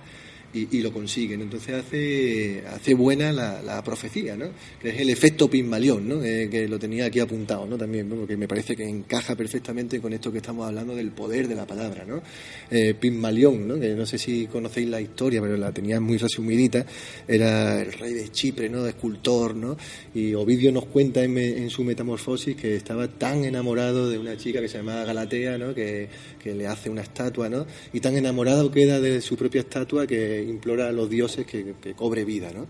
y, 0.54 0.82
lo 0.82 0.92
consiguen. 0.94 1.42
Entonces 1.42 1.76
hace, 1.76 2.64
hace 2.68 2.94
buena 2.94 3.32
la, 3.32 3.84
profecía, 3.84 4.36
¿no? 4.36 4.46
que 4.82 4.90
es 4.90 5.00
el 5.00 5.10
efecto 5.10 5.50
Pigmalión, 5.50 6.08
¿no? 6.08 6.24
Eh, 6.24 6.48
que 6.50 6.68
lo 6.68 6.80
tenía 6.80 7.06
aquí 7.06 7.20
apuntado 7.20 7.66
¿no? 7.66 7.78
también, 7.78 8.08
porque 8.08 8.38
me 8.38 8.48
parece 8.48 8.76
que 8.76 8.88
encaja 8.88 9.36
perfectamente 9.36 10.00
con 10.00 10.14
esto 10.14 10.32
que 10.32 10.38
estamos 10.38 10.68
hablando 10.68 10.96
del 10.96 11.12
poder 11.12 11.48
de 11.48 11.56
la 11.56 11.66
palabra. 11.66 12.06
¿no? 12.06 12.22
Eh, 12.70 12.96
¿no? 13.02 13.80
que 13.80 13.96
no 13.96 14.06
sé 14.06 14.18
si 14.18 14.48
conocéis 14.48 14.88
la 14.88 15.02
historia, 15.02 15.42
pero 15.42 15.58
la 15.58 15.72
tenía 15.72 16.00
muy 16.00 16.18
resumidita, 16.18 16.86
era 17.28 17.82
el 17.82 17.92
rey 17.94 18.14
de 18.14 18.30
Chipre, 18.30 18.70
¿no? 18.70 18.86
escultor, 18.86 19.56
¿no? 19.56 19.76
y 20.14 20.34
Ovidio 20.34 20.72
nos 20.72 20.86
cuenta 20.86 21.24
en, 21.24 21.38
en 21.38 21.70
su 21.70 21.84
metamorfosis 21.84 22.56
que 22.56 22.76
estaba 22.76 23.08
tan 23.08 23.44
enamorado 23.44 24.10
de 24.10 24.18
una 24.18 24.38
chica 24.38 24.62
que 24.62 24.68
se 24.68 24.78
llamaba 24.78 25.04
Galatea, 25.04 25.58
¿no? 25.58 25.74
que, 25.74 26.08
que 26.42 26.54
le 26.54 26.68
hace 26.68 26.90
una 26.90 27.02
estatua, 27.02 27.50
¿no? 27.50 27.66
y 27.92 28.00
tan 28.00 28.16
enamorado 28.16 28.72
queda 28.72 29.00
de 29.00 29.22
su 29.22 29.36
propia 29.36 29.62
estatua 29.62 30.06
que 30.06 30.43
implora 30.50 30.88
a 30.88 30.92
los 30.92 31.10
dioses 31.10 31.46
que, 31.46 31.76
cobre 31.96 32.26
vida, 32.26 32.52
¿no? 32.54 32.68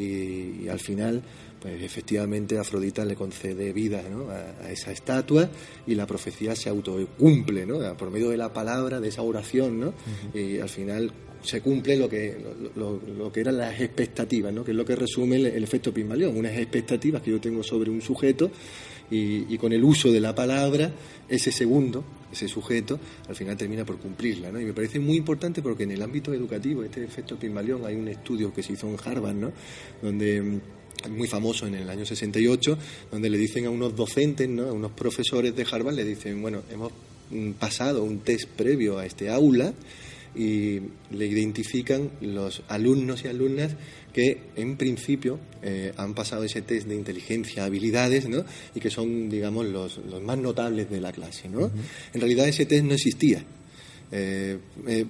Y, 0.00 0.68
al 0.68 0.80
final, 0.80 1.22
pues 1.60 1.82
efectivamente 1.82 2.58
Afrodita 2.58 3.04
le 3.04 3.14
concede 3.14 3.72
vida 3.72 4.02
¿no? 4.10 4.28
a, 4.30 4.70
esa 4.70 4.92
estatua 4.92 5.48
y 5.86 5.94
la 5.94 6.06
profecía 6.06 6.54
se 6.54 6.68
autocumple, 6.68 7.66
¿no? 7.66 7.96
Por 7.96 8.10
medio 8.10 8.30
de 8.30 8.36
la 8.36 8.52
palabra, 8.52 9.00
de 9.00 9.08
esa 9.08 9.22
oración, 9.22 9.80
¿no? 9.80 9.94
Y 10.34 10.58
al 10.58 10.68
final 10.68 11.12
se 11.46 11.60
cumple 11.60 11.96
lo 11.96 12.08
que, 12.08 12.36
lo, 12.74 13.32
que 13.32 13.40
eran 13.40 13.56
las 13.56 13.80
expectativas, 13.80 14.52
¿no? 14.52 14.64
que 14.64 14.72
es 14.72 14.76
lo 14.76 14.84
que 14.84 14.96
resume 14.96 15.36
el, 15.36 15.62
efecto 15.62 15.94
Pigmalión, 15.94 16.36
unas 16.36 16.56
expectativas 16.58 17.22
que 17.22 17.30
yo 17.30 17.40
tengo 17.40 17.62
sobre 17.62 17.90
un 17.90 18.02
sujeto 18.02 18.50
y, 19.10 19.56
con 19.58 19.72
el 19.72 19.84
uso 19.84 20.10
de 20.10 20.20
la 20.20 20.34
palabra, 20.34 20.92
ese 21.28 21.52
segundo, 21.52 22.02
ese 22.32 22.48
sujeto, 22.48 22.98
al 23.28 23.36
final 23.36 23.56
termina 23.56 23.84
por 23.84 23.98
cumplirla. 23.98 24.50
¿no? 24.50 24.60
Y 24.60 24.64
me 24.64 24.72
parece 24.72 24.98
muy 25.00 25.16
importante 25.16 25.62
porque 25.62 25.84
en 25.84 25.92
el 25.92 26.02
ámbito 26.02 26.32
educativo, 26.32 26.82
este 26.82 27.04
efecto 27.04 27.36
Pigmalión, 27.36 27.84
hay 27.84 27.94
un 27.94 28.08
estudio 28.08 28.52
que 28.52 28.62
se 28.62 28.72
hizo 28.72 28.88
en 28.88 28.96
Harvard, 29.02 29.34
¿no? 29.34 29.52
donde 30.02 30.60
muy 31.10 31.28
famoso 31.28 31.66
en 31.66 31.74
el 31.74 31.88
año 31.88 32.04
68, 32.04 32.78
donde 33.10 33.30
le 33.30 33.38
dicen 33.38 33.66
a 33.66 33.70
unos 33.70 33.94
docentes, 33.94 34.48
¿no? 34.48 34.64
a 34.64 34.72
unos 34.72 34.92
profesores 34.92 35.54
de 35.54 35.66
Harvard, 35.70 35.94
le 35.94 36.04
dicen, 36.04 36.40
bueno, 36.40 36.62
hemos 36.70 36.92
mm, 37.30 37.52
pasado 37.52 38.02
un 38.02 38.20
test 38.20 38.48
previo 38.48 38.98
a 38.98 39.06
este 39.06 39.30
aula 39.30 39.72
y 40.36 40.80
le 41.10 41.26
identifican 41.26 42.10
los 42.20 42.62
alumnos 42.68 43.24
y 43.24 43.28
alumnas 43.28 43.74
que 44.12 44.42
en 44.56 44.76
principio 44.76 45.38
eh, 45.62 45.92
han 45.96 46.14
pasado 46.14 46.44
ese 46.44 46.62
test 46.62 46.86
de 46.86 46.94
inteligencia, 46.94 47.64
habilidades, 47.64 48.28
¿no? 48.28 48.44
y 48.74 48.80
que 48.80 48.90
son, 48.90 49.28
digamos, 49.28 49.66
los, 49.66 49.98
los 49.98 50.22
más 50.22 50.38
notables 50.38 50.90
de 50.90 51.00
la 51.00 51.12
clase. 51.12 51.48
¿no? 51.48 51.70
En 52.12 52.20
realidad 52.20 52.48
ese 52.48 52.66
test 52.66 52.84
no 52.84 52.94
existía. 52.94 53.44
Eh, 54.12 54.56
eh, 54.86 55.06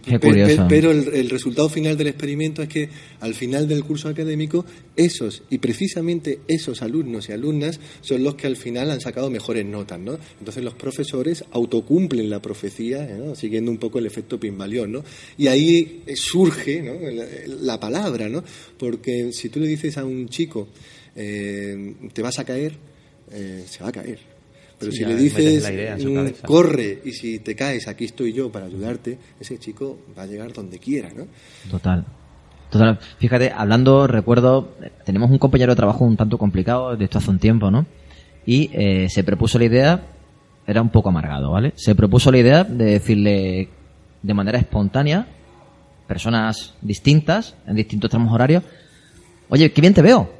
pero 0.69 0.91
el, 0.91 1.29
resultado 1.29 1.69
final 1.69 1.99
del 1.99 2.07
experimento 2.07 2.63
es 2.63 2.69
que 2.69 2.89
al 3.21 3.35
final 3.35 3.69
del 3.69 3.85
curso 3.85 4.09
académico, 4.09 4.65
esos 4.97 5.43
y 5.51 5.59
precisamente 5.59 6.41
esos 6.49 6.81
alumnos 6.81 7.29
y 7.29 7.33
alumnas 7.33 7.79
son 8.01 8.25
los 8.25 8.37
que 8.37 8.47
al 8.47 8.57
final 8.57 8.91
han 8.91 9.01
sacado 9.01 9.31
mejores 9.31 9.67
notas. 9.67 9.99
¿no? 10.01 10.19
Entonces 10.39 10.65
los 10.65 10.75
profesores 10.75 11.45
autocumplen 11.53 12.31
la 12.31 12.41
profecía, 12.41 13.35
siguiendo 13.35 13.71
un 13.71 13.79
poco 13.79 13.99
el 13.99 14.07
efecto 14.07 14.41
Pigmalión. 14.41 14.93
¿no? 14.93 15.05
Y 15.37 15.49
ahí 15.49 16.03
surge 16.15 16.83
la, 17.47 17.79
palabra, 17.79 18.29
¿no? 18.29 18.43
porque 18.79 19.33
si 19.33 19.51
tú 19.51 19.61
le 19.61 19.67
dices 19.67 19.99
a 19.99 20.05
un 20.05 20.29
chico, 20.29 20.69
eh, 21.15 21.95
te 22.13 22.23
vas 22.23 22.39
a 22.39 22.45
caer, 22.45 22.73
se 23.29 23.83
va 23.83 23.89
a 23.89 23.93
caer 23.93 24.36
pero 24.79 24.93
si 24.93 25.05
le 25.05 25.17
dices, 25.17 25.65
mm, 26.05 26.47
corre 26.47 27.01
y 27.05 27.13
si 27.13 27.39
te 27.39 27.55
caes, 27.55 27.89
aquí 27.89 28.05
estoy 28.05 28.33
yo 28.33 28.53
para 28.53 28.67
ayudarte, 28.67 29.19
ese 29.41 29.59
chico 29.59 29.99
va 30.17 30.25
a 30.25 30.27
llegar 30.27 30.53
donde 30.53 30.79
quiera, 30.79 31.11
¿no? 31.17 31.27
Total. 31.71 32.05
Total. 32.71 32.99
Fíjate, 33.19 33.53
hablando, 33.55 34.07
recuerdo, 34.07 34.75
tenemos 35.05 35.31
un 35.31 35.39
compañero 35.39 35.73
de 35.73 35.77
trabajo 35.77 36.05
un 36.05 36.17
tanto 36.17 36.37
complicado, 36.37 36.97
de 36.97 37.05
esto 37.05 37.19
hace 37.19 37.31
un 37.31 37.39
tiempo, 37.39 37.71
¿no? 37.71 37.87
Y 38.45 38.71
eh, 38.73 39.09
se 39.09 39.25
propuso 39.25 39.59
la 39.59 39.65
idea, 39.65 40.03
era 40.67 40.83
un 40.83 40.91
poco 40.91 41.09
amargado, 41.09 41.53
¿vale? 41.53 41.73
Se 41.77 41.95
propuso 41.95 42.31
la 42.31 42.39
idea 42.39 42.65
de 42.65 42.85
decirle 42.85 43.69
de 44.23 44.35
manera 44.35 44.59
espontánea, 44.59 45.27
personas 46.07 46.75
distintas, 46.83 47.55
en 47.67 47.77
distintos 47.77 48.11
tramos 48.11 48.33
horarios, 48.33 48.63
oye, 49.49 49.73
qué 49.73 49.81
bien 49.81 49.95
te 49.95 50.03
veo. 50.03 50.31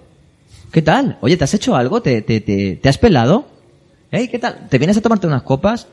¿Qué 0.73 0.83
tal? 0.83 1.17
Oye, 1.23 1.37
¿te 1.37 1.45
has 1.45 1.55
hecho 1.55 1.75
algo? 1.75 2.03
¿Te, 2.03 2.21
te, 2.23 2.41
te, 2.41 2.77
te 2.77 2.89
has 2.89 2.99
pelado? 2.99 3.56
Hey, 4.11 4.29
¿qué 4.29 4.39
tal? 4.39 4.69
¿Te 4.69 4.79
vienes 4.79 4.97
a 4.97 5.01
tomarte 5.01 5.27
unas 5.27 5.43
copas? 5.43 5.89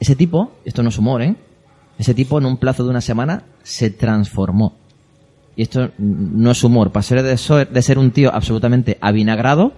Ese 0.00 0.16
tipo, 0.16 0.52
esto 0.64 0.82
no 0.82 0.88
es 0.88 0.98
humor, 0.98 1.22
¿eh? 1.22 1.36
Ese 1.98 2.14
tipo 2.14 2.38
en 2.38 2.46
un 2.46 2.56
plazo 2.56 2.84
de 2.84 2.90
una 2.90 3.00
semana 3.00 3.44
se 3.62 3.90
transformó. 3.90 4.76
Y 5.56 5.62
esto 5.62 5.90
no 5.98 6.52
es 6.52 6.62
humor. 6.62 6.92
Pasó 6.92 7.16
de 7.16 7.36
ser, 7.36 7.98
un 7.98 8.12
tío 8.12 8.32
absolutamente 8.32 8.96
avinagrado 9.00 9.72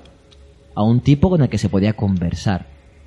a 0.74 0.82
un 0.82 1.00
tipo 1.00 1.30
con 1.30 1.40
el 1.40 1.48
que 1.48 1.56
se 1.56 1.70
podía 1.70 1.94
conversar. 1.94 2.66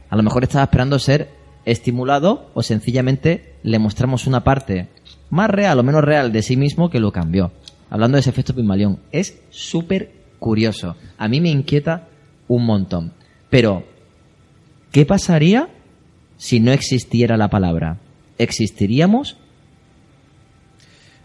A 0.09 0.15
lo 0.15 0.23
mejor 0.23 0.43
estaba 0.43 0.63
esperando 0.63 0.97
ser 0.97 1.29
estimulado 1.65 2.49
o 2.55 2.63
sencillamente 2.63 3.55
le 3.61 3.77
mostramos 3.77 4.25
una 4.25 4.43
parte 4.43 4.89
más 5.29 5.49
real 5.49 5.79
o 5.79 5.83
menos 5.83 6.03
real 6.03 6.31
de 6.31 6.41
sí 6.41 6.57
mismo 6.57 6.89
que 6.89 6.99
lo 6.99 7.11
cambió. 7.11 7.51
Hablando 7.91 8.15
de 8.15 8.21
ese 8.21 8.31
efecto 8.31 8.55
Pimalión, 8.55 8.99
es 9.11 9.39
súper 9.51 10.11
curioso. 10.39 10.95
A 11.19 11.27
mí 11.27 11.39
me 11.39 11.49
inquieta 11.49 12.07
un 12.47 12.65
montón. 12.65 13.13
Pero 13.51 13.83
¿Qué 14.93 15.07
pasaría 15.07 15.69
si 16.37 16.59
no 16.59 16.71
existiera 16.71 17.35
la 17.35 17.49
palabra? 17.49 17.97
¿Existiríamos? 18.37 19.37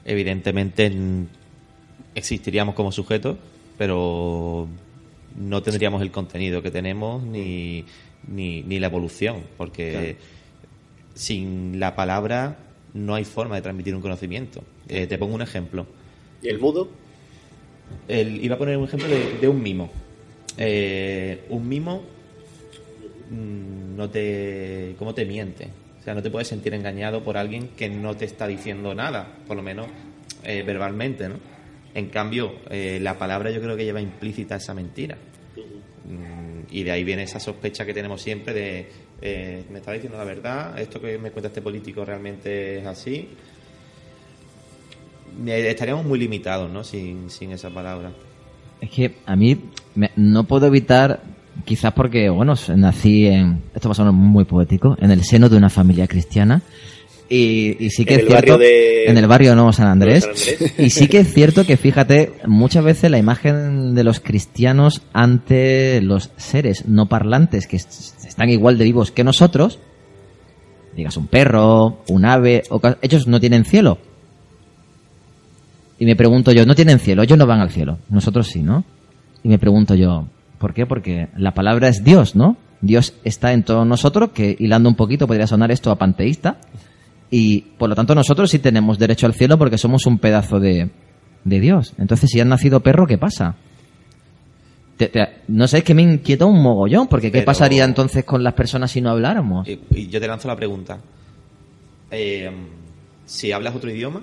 Evidentemente 0.07 0.90
existiríamos 2.14 2.74
como 2.74 2.92
sujetos, 2.92 3.37
pero 3.76 4.66
no 5.37 5.62
tendríamos 5.62 6.00
el 6.00 6.11
contenido 6.11 6.62
que 6.62 6.70
tenemos 6.70 7.22
ni, 7.22 7.85
ni, 8.26 8.62
la 8.81 8.87
evolución, 8.87 9.42
porque 9.59 10.16
sin 11.12 11.78
la 11.78 11.94
palabra 11.94 12.57
no 12.94 13.16
hay 13.16 13.26
forma 13.26 13.57
de 13.57 13.61
transmitir 13.61 13.94
un 13.94 14.00
conocimiento. 14.00 14.64
Eh, 14.88 15.07
te 15.07 15.18
pongo 15.18 15.35
un 15.35 15.42
ejemplo. 15.42 15.87
¿Y 16.42 16.48
el 16.48 16.59
mudo? 16.59 16.88
iba 18.09 18.54
a 18.54 18.59
poner 18.59 18.78
un 18.78 18.85
ejemplo 18.85 19.09
de, 19.09 19.46
un 19.46 19.62
mimo. 19.62 19.90
Eh, 20.57 21.44
un 21.50 21.68
mimo 21.68 22.17
no 23.30 24.08
te, 24.10 24.94
¿cómo 24.98 25.14
te 25.14 25.24
miente? 25.24 25.68
O 26.00 26.02
sea, 26.02 26.14
no 26.14 26.22
te 26.22 26.30
puedes 26.30 26.48
sentir 26.48 26.74
engañado 26.74 27.22
por 27.22 27.36
alguien 27.36 27.68
que 27.76 27.88
no 27.88 28.16
te 28.16 28.24
está 28.24 28.46
diciendo 28.46 28.94
nada, 28.94 29.36
por 29.46 29.56
lo 29.56 29.62
menos 29.62 29.86
eh, 30.44 30.62
verbalmente, 30.62 31.28
¿no? 31.28 31.36
En 31.94 32.08
cambio, 32.08 32.52
eh, 32.70 32.98
la 33.00 33.18
palabra 33.18 33.50
yo 33.50 33.60
creo 33.60 33.76
que 33.76 33.84
lleva 33.84 34.00
implícita 34.00 34.56
esa 34.56 34.74
mentira. 34.74 35.16
Mm, 36.04 36.70
y 36.70 36.84
de 36.84 36.90
ahí 36.90 37.04
viene 37.04 37.24
esa 37.24 37.40
sospecha 37.40 37.84
que 37.84 37.92
tenemos 37.92 38.22
siempre 38.22 38.54
de, 38.54 38.88
eh, 39.20 39.64
me 39.70 39.78
está 39.78 39.92
diciendo 39.92 40.16
la 40.16 40.24
verdad, 40.24 40.78
esto 40.78 41.00
que 41.00 41.18
me 41.18 41.30
cuenta 41.30 41.48
este 41.48 41.60
político 41.60 42.04
realmente 42.04 42.78
es 42.78 42.86
así. 42.86 43.28
Estaríamos 45.46 46.04
muy 46.04 46.18
limitados, 46.18 46.70
¿no? 46.70 46.84
Sin, 46.84 47.30
sin 47.30 47.52
esa 47.52 47.70
palabra. 47.70 48.12
Es 48.80 48.90
que 48.90 49.16
a 49.26 49.36
mí 49.36 49.60
no 50.16 50.44
puedo 50.44 50.66
evitar 50.66 51.20
quizás 51.64 51.92
porque, 51.92 52.29
bueno, 52.31 52.55
nací 52.77 53.27
en, 53.27 53.62
esto 53.75 53.88
va 53.88 53.92
a 53.92 53.97
sonar 53.97 54.12
muy 54.12 54.44
poético, 54.44 54.97
en 55.01 55.11
el 55.11 55.25
seno 55.25 55.49
de 55.49 55.57
una 55.57 55.71
familia 55.71 56.07
cristiana. 56.07 56.62
Y, 57.31 57.90
sí 57.90 58.07
que 58.07 58.14
es 58.14 58.27
cierto, 58.27 58.59
en 58.59 59.18
el 59.18 59.27
barrio 59.27 59.55
Nuevo 59.55 59.73
San 59.75 59.87
Andrés, 59.87 60.27
y 60.79 60.88
sí 60.88 61.09
que 61.09 61.18
es 61.18 61.35
cierto 61.35 61.66
que 61.66 61.77
fíjate, 61.77 62.33
muchas 62.47 62.83
veces 62.83 63.11
la 63.11 63.18
imagen 63.18 63.94
de 63.94 64.03
los 64.03 64.21
cristianos 64.21 65.03
ante 65.12 66.01
los 66.01 66.31
seres 66.38 66.87
no 66.87 67.07
parlantes 67.07 67.66
que 67.66 67.77
están 67.77 68.49
igual 68.49 68.79
de 68.79 68.85
vivos 68.85 69.11
que 69.11 69.25
nosotros, 69.25 69.79
digas 70.97 71.18
un 71.18 71.27
perro, 71.27 71.99
un 72.09 72.25
ave, 72.25 72.62
ellos 73.03 73.27
no 73.27 73.40
tienen 73.40 73.66
cielo. 73.66 73.99
Y 75.99 76.07
me 76.07 76.16
pregunto 76.16 76.53
yo, 76.53 76.64
no 76.64 76.75
tienen 76.75 76.99
cielo, 76.99 77.23
ellos 77.23 77.37
no 77.37 77.47
van 77.47 77.61
al 77.61 77.71
cielo, 77.71 77.99
nosotros 78.09 78.49
sí, 78.49 78.62
¿no? 78.62 78.85
Y 79.42 79.49
me 79.49 79.59
pregunto 79.59 79.94
yo, 79.94 80.29
¿Por 80.59 80.75
qué? 80.75 80.87
Porque 80.87 81.29
la 81.37 81.55
palabra 81.55 81.88
es 81.88 82.03
Dios, 82.05 82.35
¿no? 82.37 82.57
Dios 82.81 83.14
está 83.25 83.53
en 83.53 83.62
todos 83.64 83.87
nosotros, 83.87 84.31
que 84.31 84.57
hilando 84.59 84.88
un 84.88 84.94
poquito 84.94 85.27
podría 85.27 85.47
sonar 85.47 85.71
esto 85.71 85.90
a 85.90 85.97
panteísta, 85.97 86.59
y 87.31 87.61
por 87.79 87.88
lo 87.88 87.94
tanto 87.94 88.14
nosotros 88.14 88.51
sí 88.51 88.59
tenemos 88.59 88.99
derecho 88.99 89.27
al 89.27 89.35
cielo 89.35 89.59
porque 89.59 89.79
somos 89.79 90.07
un 90.07 90.18
pedazo 90.18 90.59
de, 90.61 90.90
de 91.44 91.61
Dios. 91.61 91.94
Entonces, 91.99 92.31
si 92.31 92.40
han 92.40 92.49
nacido 92.49 92.81
perro, 92.81 93.07
¿qué 93.07 93.18
pasa? 93.18 93.57
Te- 94.97 95.09
te- 95.09 95.29
no 95.49 95.68
sé, 95.68 95.79
es 95.79 95.85
que 95.85 95.94
me 95.94 96.03
inquieta 96.03 96.44
un 96.47 96.61
mogollón, 96.61 97.07
porque 97.09 97.29
¿qué 97.29 97.38
Pero- 97.38 97.47
pasaría 97.47 97.85
entonces 97.85 98.25
con 98.25 98.42
las 98.42 98.55
personas 98.55 98.90
si 98.90 99.01
no 99.01 99.11
habláramos? 99.11 99.68
Y, 99.68 99.79
y 99.94 100.09
yo 100.09 100.21
te 100.21 100.27
lanzo 100.27 100.49
la 100.49 100.57
pregunta. 100.57 100.99
Eh, 102.11 102.51
si 103.27 103.53
hablas 103.53 103.75
otro 103.77 103.90
idioma 103.90 104.23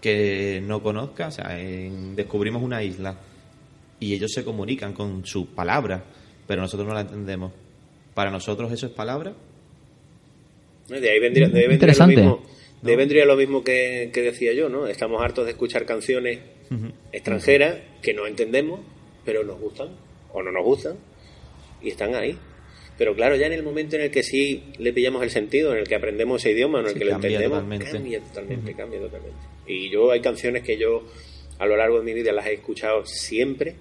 que 0.00 0.62
no 0.66 0.82
conozcas, 0.82 1.34
o 1.38 1.42
sea, 1.42 1.58
en- 1.58 2.14
descubrimos 2.14 2.62
una 2.62 2.82
isla 2.82 3.16
y 4.00 4.14
ellos 4.14 4.32
se 4.32 4.44
comunican 4.44 4.92
con 4.92 5.24
sus 5.26 5.46
palabras, 5.48 6.02
pero 6.46 6.62
nosotros 6.62 6.86
no 6.88 6.94
la 6.94 7.00
entendemos. 7.02 7.52
¿Para 8.14 8.30
nosotros 8.30 8.72
eso 8.72 8.86
es 8.86 8.92
palabra? 8.92 9.32
De 10.88 11.10
ahí 11.10 11.20
vendría, 11.20 11.48
de 11.48 11.60
ahí 11.60 11.66
vendría 11.68 11.68
lo 11.68 11.74
Interesante. 11.74 12.16
mismo, 12.16 12.42
de 12.82 12.90
ahí 12.90 12.96
vendría 12.96 13.24
lo 13.26 13.36
mismo 13.36 13.62
que, 13.62 14.10
que 14.12 14.22
decía 14.22 14.52
yo, 14.54 14.68
¿no? 14.68 14.86
Estamos 14.86 15.22
hartos 15.22 15.44
de 15.44 15.50
escuchar 15.52 15.84
canciones 15.84 16.40
extranjeras 17.12 17.78
que 18.02 18.14
no 18.14 18.26
entendemos, 18.26 18.80
pero 19.24 19.44
nos 19.44 19.58
gustan 19.60 19.88
o 20.32 20.42
no 20.42 20.50
nos 20.50 20.64
gustan 20.64 20.96
y 21.82 21.90
están 21.90 22.14
ahí. 22.14 22.36
Pero 22.96 23.14
claro, 23.14 23.36
ya 23.36 23.46
en 23.46 23.52
el 23.52 23.62
momento 23.62 23.96
en 23.96 24.02
el 24.02 24.10
que 24.10 24.22
sí 24.24 24.64
le 24.78 24.92
pillamos 24.92 25.22
el 25.22 25.30
sentido, 25.30 25.72
en 25.72 25.78
el 25.78 25.86
que 25.88 25.94
aprendemos 25.94 26.40
ese 26.40 26.52
idioma, 26.52 26.80
en 26.80 26.86
el 26.86 26.92
Sí, 26.94 26.98
que 26.98 27.04
lo 27.04 27.12
entendemos, 27.12 27.58
totalmente. 27.60 27.90
cambia 27.92 28.20
totalmente, 28.20 28.74
cambia 28.74 29.00
totalmente. 29.00 29.38
Y 29.68 29.90
yo 29.90 30.10
hay 30.10 30.20
canciones 30.20 30.62
que 30.64 30.76
yo 30.78 31.04
a 31.58 31.66
lo 31.66 31.76
largo 31.76 31.98
de 31.98 32.04
mi 32.04 32.12
vida 32.14 32.32
las 32.32 32.46
he 32.46 32.54
escuchado 32.54 33.04
siempre 33.06 33.76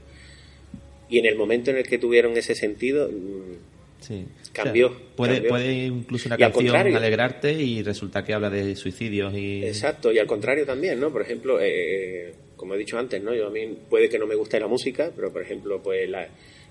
y 1.09 1.19
en 1.19 1.25
el 1.25 1.35
momento 1.35 1.71
en 1.71 1.77
el 1.77 1.87
que 1.87 1.97
tuvieron 1.97 2.37
ese 2.37 2.55
sentido, 2.55 3.09
mm, 3.09 3.77
Sí. 3.99 4.25
Cambió, 4.53 4.95
puede, 5.15 5.33
cambió. 5.35 5.49
puede 5.49 5.73
incluso 5.85 6.29
una 6.29 6.35
Y 6.35 6.39
canción 6.39 6.75
alegrarte 6.75 7.51
y 7.51 7.81
resulta 7.83 8.23
que 8.23 8.33
habla 8.33 8.49
de 8.49 8.75
suicidios 8.75 9.33
y... 9.33 9.65
Exacto, 9.65 10.11
y 10.11 10.19
al 10.19 10.27
contrario 10.27 10.65
también, 10.65 10.99
¿no? 10.99 11.11
Por 11.11 11.21
ejemplo, 11.21 11.59
eh, 11.59 12.33
como 12.55 12.75
he 12.75 12.77
dicho 12.77 12.97
antes, 12.97 13.21
¿no? 13.21 13.33
Yo 13.33 13.47
a 13.47 13.49
mí 13.49 13.77
puede 13.89 14.09
que 14.09 14.19
no 14.19 14.27
me 14.27 14.35
guste 14.35 14.59
la 14.59 14.67
música, 14.67 15.11
pero 15.15 15.31
por 15.31 15.41
ejemplo, 15.41 15.81
pues 15.81 16.09
la, 16.09 16.27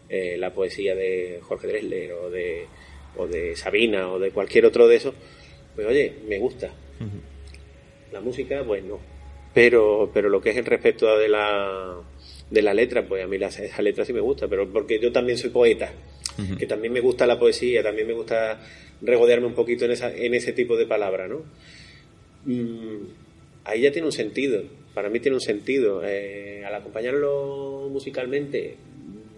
eh, 0.09 0.37
la 0.39 0.53
poesía 0.53 0.95
de 0.95 1.41
Jorge 1.43 1.67
Drexler 1.67 2.13
o 2.13 2.31
de, 2.31 2.67
o 3.17 3.27
de 3.27 3.57
Sabina 3.57 4.11
o 4.11 4.19
de 4.19 4.31
cualquier 4.31 4.67
otro 4.67 4.87
de 4.89 4.97
esos, 4.97 5.15
pues 5.75 5.87
oye, 5.87 6.13
me 6.29 6.39
gusta. 6.39 6.73
La 8.13 8.21
música, 8.21 8.63
pues 8.65 8.83
no. 8.85 8.99
Pero, 9.53 10.11
pero 10.13 10.29
lo 10.29 10.41
que 10.41 10.51
es 10.51 10.57
el 10.57 10.65
respecto 10.65 11.19
de 11.19 11.29
la, 11.29 11.97
de 12.51 12.63
la 12.63 12.75
letra, 12.75 13.07
pues 13.07 13.25
a 13.25 13.27
mí 13.27 13.39
la, 13.39 13.49
esa 13.49 13.83
letra 13.83 14.05
sí 14.05 14.13
me 14.13 14.21
gusta, 14.21 14.49
pero 14.49 14.69
porque 14.71 15.01
yo 15.01 15.13
también 15.13 15.39
soy 15.39 15.51
poeta, 15.51 15.93
que 16.59 16.67
también 16.67 16.93
me 16.93 17.01
gusta 17.01 17.27
la 17.27 17.39
poesía, 17.39 17.83
también 17.83 18.07
me 18.07 18.13
gusta 18.13 18.61
regodearme 19.01 19.47
un 19.47 19.55
poquito 19.55 19.85
en, 19.85 19.93
esa, 19.93 20.15
en 20.15 20.35
ese 20.35 20.53
tipo 20.53 20.77
de 20.77 20.87
palabras, 20.87 21.31
¿no? 21.31 21.43
Mm, 22.45 23.07
ahí 23.65 23.81
ya 23.81 23.91
tiene 23.93 24.07
un 24.07 24.13
sentido, 24.13 24.63
para 24.97 25.11
mí 25.11 25.21
tiene 25.21 25.35
un 25.35 25.43
sentido. 25.43 26.01
Eh, 26.05 26.65
al 26.65 26.75
acompañarlo 26.75 27.89
musicalmente, 27.93 28.77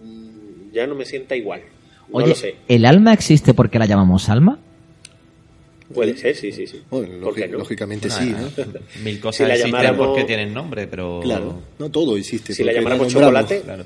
mm, 0.01 0.71
ya 0.73 0.87
no 0.87 0.95
me 0.95 1.05
sienta 1.05 1.35
igual. 1.35 1.61
No 2.09 2.19
Oye, 2.19 2.29
lo 2.29 2.35
sé. 2.35 2.55
¿el 2.69 2.85
alma 2.85 3.11
existe 3.11 3.53
porque 3.53 3.77
la 3.77 3.85
llamamos 3.85 4.29
alma? 4.29 4.59
Puede 5.93 6.15
ser, 6.17 6.35
sí, 6.35 6.51
sí, 6.51 6.67
sí. 6.67 6.81
Bueno, 6.89 7.19
¿Por 7.25 7.35
qué 7.35 7.47
lógi- 7.47 7.51
no? 7.51 7.57
lógicamente 7.59 8.09
sí, 8.09 8.25
¿no? 8.31 8.49
Mil 9.03 9.19
cosas 9.21 9.37
Si 9.37 9.43
la 9.43 9.49
existen 9.55 9.71
llamáramos- 9.71 10.07
porque 10.07 10.23
tienen 10.25 10.53
nombre, 10.53 10.87
pero... 10.87 11.19
Claro, 11.23 11.61
no 11.79 11.89
todo 11.89 12.15
existe. 12.17 12.53
Si 12.53 12.63
la 12.63 12.71
porque 12.71 12.75
lo 12.75 12.81
llamáramos 12.89 13.13
nombramos. 13.13 13.41
chocolate, 13.49 13.61
Claro. 13.65 13.85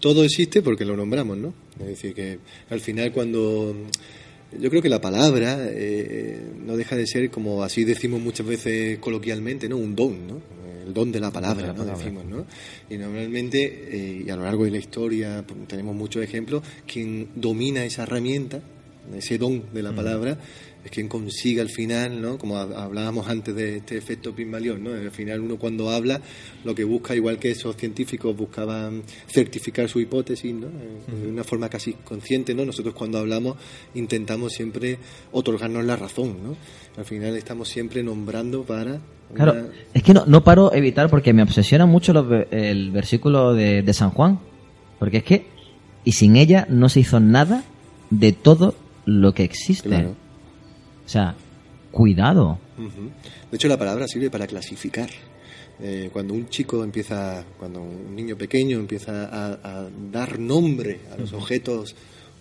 Todo 0.00 0.24
existe 0.24 0.62
porque 0.62 0.84
lo 0.84 0.96
nombramos, 0.96 1.36
¿no? 1.38 1.54
Es 1.80 1.86
decir, 1.86 2.14
que 2.14 2.38
al 2.70 2.80
final 2.80 3.12
cuando... 3.12 3.74
Yo 4.60 4.68
creo 4.68 4.82
que 4.82 4.88
la 4.90 5.00
palabra 5.00 5.58
eh, 5.70 6.40
no 6.66 6.76
deja 6.76 6.94
de 6.96 7.06
ser, 7.06 7.30
como 7.30 7.62
así 7.62 7.84
decimos 7.84 8.20
muchas 8.20 8.46
veces 8.46 8.98
coloquialmente, 8.98 9.68
¿no? 9.68 9.76
Un 9.78 9.94
don, 9.96 10.26
¿no? 10.26 10.40
El 10.86 10.92
don 10.92 11.10
de 11.12 11.20
la 11.20 11.30
palabra, 11.30 11.72
De 11.72 11.78
la 11.78 11.84
¿no? 11.84 11.96
Decimos, 11.96 12.24
¿no? 12.26 12.44
Y 12.90 12.98
normalmente, 12.98 13.62
eh, 13.90 14.24
y 14.26 14.28
a 14.30 14.36
lo 14.36 14.42
largo 14.42 14.64
de 14.64 14.72
la 14.72 14.78
historia 14.78 15.42
pues, 15.46 15.66
tenemos 15.68 15.94
muchos 15.94 16.22
ejemplos, 16.22 16.62
quien 16.86 17.28
domina 17.36 17.84
esa 17.84 18.02
herramienta, 18.02 18.60
ese 19.16 19.38
don 19.38 19.62
de 19.72 19.82
la 19.82 19.92
palabra, 19.92 20.36
es 20.84 20.90
quien 20.90 21.06
consigue 21.08 21.60
al 21.60 21.68
final, 21.68 22.20
¿no? 22.20 22.38
Como 22.38 22.56
ha- 22.56 22.84
hablábamos 22.84 23.28
antes 23.28 23.54
de 23.54 23.76
este 23.76 23.96
efecto 23.96 24.34
Pigmalión, 24.34 24.82
¿no? 24.82 24.90
Al 24.90 25.10
final 25.12 25.40
uno 25.40 25.56
cuando 25.56 25.90
habla 25.90 26.20
lo 26.64 26.74
que 26.74 26.84
busca, 26.84 27.14
igual 27.14 27.38
que 27.38 27.50
esos 27.52 27.76
científicos 27.76 28.36
buscaban 28.36 29.02
certificar 29.28 29.88
su 29.88 30.00
hipótesis, 30.00 30.52
¿no? 30.54 30.66
Eh, 30.66 31.22
De 31.22 31.28
una 31.28 31.44
forma 31.44 31.68
casi 31.68 31.92
consciente, 31.92 32.54
¿no? 32.54 32.64
Nosotros 32.64 32.94
cuando 32.94 33.18
hablamos 33.18 33.56
intentamos 33.94 34.52
siempre 34.52 34.98
otorgarnos 35.30 35.84
la 35.84 35.96
razón, 35.96 36.36
¿no? 36.42 36.56
Al 36.96 37.04
final 37.04 37.36
estamos 37.36 37.68
siempre 37.68 38.02
nombrando 38.02 38.64
para... 38.64 38.98
Claro, 39.34 39.68
es 39.94 40.02
que 40.02 40.12
no, 40.12 40.24
no 40.26 40.44
paro 40.44 40.74
evitar 40.74 41.08
porque 41.08 41.32
me 41.32 41.42
obsesiona 41.42 41.86
mucho 41.86 42.12
los 42.12 42.26
el 42.50 42.90
versículo 42.90 43.54
de, 43.54 43.82
de 43.82 43.94
San 43.94 44.10
Juan. 44.10 44.40
Porque 44.98 45.18
es 45.18 45.24
que, 45.24 45.46
y 46.04 46.12
sin 46.12 46.36
ella 46.36 46.66
no 46.68 46.88
se 46.90 47.00
hizo 47.00 47.18
nada 47.18 47.64
de 48.10 48.32
todo 48.32 48.74
lo 49.06 49.32
que 49.32 49.42
existe. 49.44 49.88
Claro. 49.88 50.14
Sea, 51.12 51.34
cuidado. 51.90 52.58
De 53.50 53.56
hecho, 53.56 53.68
la 53.68 53.76
palabra 53.76 54.08
sirve 54.08 54.30
para 54.30 54.46
clasificar. 54.46 55.10
Eh, 55.78 56.08
cuando 56.10 56.32
un 56.32 56.48
chico 56.48 56.82
empieza, 56.82 57.44
cuando 57.58 57.82
un 57.82 58.16
niño 58.16 58.34
pequeño 58.34 58.78
empieza 58.78 59.26
a, 59.26 59.58
a 59.62 59.88
dar 60.10 60.38
nombre 60.38 61.00
a 61.12 61.18
los 61.18 61.34
objetos 61.34 61.94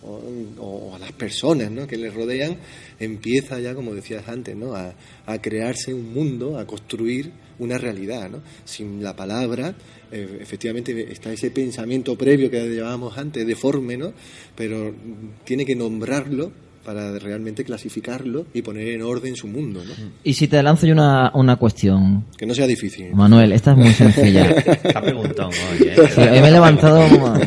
o, 0.04 0.22
o 0.58 0.96
a 0.96 1.00
las 1.00 1.12
personas 1.12 1.70
¿no? 1.70 1.86
que 1.86 1.98
le 1.98 2.12
rodean, 2.12 2.56
empieza 2.98 3.60
ya, 3.60 3.76
como 3.76 3.94
decías 3.94 4.30
antes, 4.30 4.56
¿no? 4.56 4.74
a, 4.74 4.94
a 5.26 5.42
crearse 5.42 5.94
un 5.94 6.14
mundo, 6.14 6.58
a 6.58 6.66
construir 6.66 7.30
una 7.60 7.78
realidad. 7.78 8.30
¿no? 8.30 8.42
Sin 8.64 9.04
la 9.04 9.14
palabra, 9.18 9.76
eh, 10.14 10.38
efectivamente 10.40 11.12
está 11.12 11.34
ese 11.34 11.52
pensamiento 11.52 12.18
previo 12.18 12.50
que 12.50 12.70
llevábamos 12.70 13.18
antes, 13.18 13.46
deforme, 13.46 13.98
¿no? 13.98 14.14
pero 14.56 14.96
tiene 15.44 15.66
que 15.66 15.76
nombrarlo 15.76 16.71
para 16.86 17.18
realmente 17.20 17.64
clasificarlo 17.64 18.46
y 18.54 18.62
poner 18.62 18.90
en 18.90 19.02
orden 19.04 19.36
su 19.36 19.48
mundo. 19.48 19.82
¿no? 19.86 19.94
Y 20.24 20.34
si 20.34 20.48
te 20.48 20.62
lanzo 20.64 20.88
yo 20.88 20.94
una, 20.94 21.32
una 21.34 21.56
cuestión, 21.58 22.26
Que 22.38 22.46
no 22.46 22.54
sea 22.56 22.68
difícil. 22.68 23.14
Manuel, 23.14 23.52
esta 23.52 23.72
es 23.72 23.78
muy 23.78 23.92
sencilla. 23.92 24.50
Está 24.52 25.02
preguntón, 25.02 25.50
oye. 25.74 25.94
¿eh? 25.94 26.10
Sí, 26.14 26.22
hoy 26.22 26.42
me 26.42 26.48
he 26.48 26.52
levantado 26.52 27.02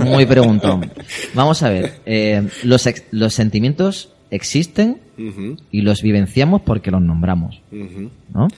muy 0.05 0.27
preguntón. 0.27 0.91
Vamos 1.35 1.63
a 1.63 1.69
ver, 1.71 1.95
eh, 2.07 2.47
los, 2.63 2.87
ex- 2.87 3.05
los 3.11 3.35
sentimientos 3.35 4.11
existen 4.31 4.99
Ujú, 5.19 5.57
y 5.71 5.83
los 5.83 6.03
vivenciamos 6.03 6.63
porque 6.63 6.91
los 6.91 7.01
nombramos, 7.03 7.61
ujú. 7.71 8.11
¿no? 8.35 8.49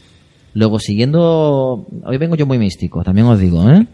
Luego, 0.54 0.78
siguiendo... 0.80 1.86
Hoy 2.04 2.16
vengo 2.16 2.34
yo 2.34 2.46
muy 2.46 2.58
místico, 2.58 3.02
también 3.04 3.26
os 3.26 3.38
digo, 3.38 3.68
¿eh? 3.70 3.86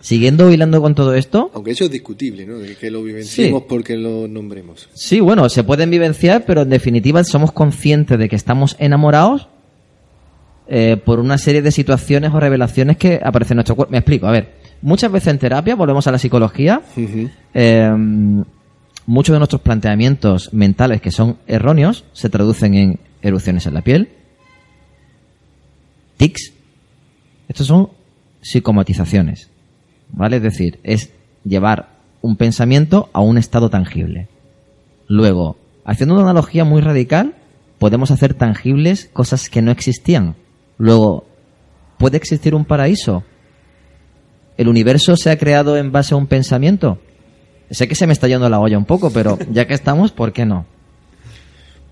Siguiendo 0.00 0.50
hilando 0.50 0.80
con 0.80 0.94
todo 0.94 1.14
esto, 1.14 1.50
Aunque 1.54 1.72
eso 1.72 1.84
es 1.84 1.90
discutible, 1.90 2.46
¿no? 2.46 2.58
De 2.58 2.74
que 2.74 2.90
lo 2.90 3.02
vivenciemos 3.02 3.60
Sí. 3.60 3.66
porque 3.68 3.96
lo 3.98 4.26
nombremos. 4.28 4.88
sí, 4.94 5.20
bueno, 5.20 5.48
se 5.50 5.62
pueden 5.62 5.90
vivenciar, 5.90 6.44
pero 6.46 6.62
en 6.62 6.70
definitiva 6.70 7.22
somos 7.24 7.52
conscientes 7.52 8.18
de 8.18 8.28
que 8.28 8.36
estamos 8.36 8.76
enamorados 8.78 9.48
eh, 10.68 10.96
por 11.04 11.20
una 11.20 11.36
serie 11.36 11.60
de 11.62 11.70
situaciones 11.70 12.32
o 12.32 12.40
revelaciones 12.40 12.96
que 12.96 13.20
aparecen 13.22 13.54
en 13.54 13.56
nuestro 13.56 13.76
cuerpo. 13.76 13.90
Me 13.92 13.98
explico, 13.98 14.26
a 14.26 14.30
ver, 14.32 14.54
muchas 14.80 15.12
veces 15.12 15.28
en 15.28 15.38
terapia, 15.38 15.74
volvemos 15.74 16.06
a 16.06 16.12
la 16.12 16.18
psicología. 16.18 16.80
Eh, 17.52 17.90
muchos 19.06 19.32
de 19.34 19.38
nuestros 19.38 19.60
planteamientos 19.60 20.54
mentales 20.54 21.00
que 21.02 21.10
son 21.10 21.36
erróneos 21.46 22.04
se 22.14 22.30
traducen 22.30 22.74
en 22.74 23.00
erupciones 23.20 23.66
en 23.66 23.74
la 23.74 23.82
piel, 23.82 24.08
tics. 26.16 26.52
Estos 27.48 27.66
son 27.66 27.90
psicomatizaciones. 28.40 29.49
¿Vale? 30.12 30.36
Es 30.36 30.42
decir, 30.42 30.78
es 30.82 31.10
llevar 31.44 32.00
un 32.22 32.36
pensamiento 32.36 33.08
a 33.12 33.20
un 33.20 33.38
estado 33.38 33.70
tangible. 33.70 34.28
Luego, 35.08 35.56
haciendo 35.84 36.14
una 36.14 36.24
analogía 36.24 36.64
muy 36.64 36.80
radical, 36.80 37.34
podemos 37.78 38.10
hacer 38.10 38.34
tangibles 38.34 39.10
cosas 39.12 39.48
que 39.48 39.62
no 39.62 39.70
existían. 39.70 40.36
Luego, 40.78 41.24
¿puede 41.98 42.16
existir 42.16 42.54
un 42.54 42.64
paraíso? 42.64 43.24
¿El 44.56 44.68
universo 44.68 45.16
se 45.16 45.30
ha 45.30 45.38
creado 45.38 45.76
en 45.76 45.90
base 45.90 46.14
a 46.14 46.18
un 46.18 46.26
pensamiento? 46.26 46.98
Sé 47.70 47.88
que 47.88 47.94
se 47.94 48.06
me 48.06 48.12
está 48.12 48.28
yendo 48.28 48.48
la 48.48 48.60
olla 48.60 48.76
un 48.76 48.84
poco, 48.84 49.10
pero 49.10 49.38
ya 49.50 49.66
que 49.66 49.74
estamos, 49.74 50.12
¿por 50.12 50.32
qué 50.32 50.44
no? 50.44 50.66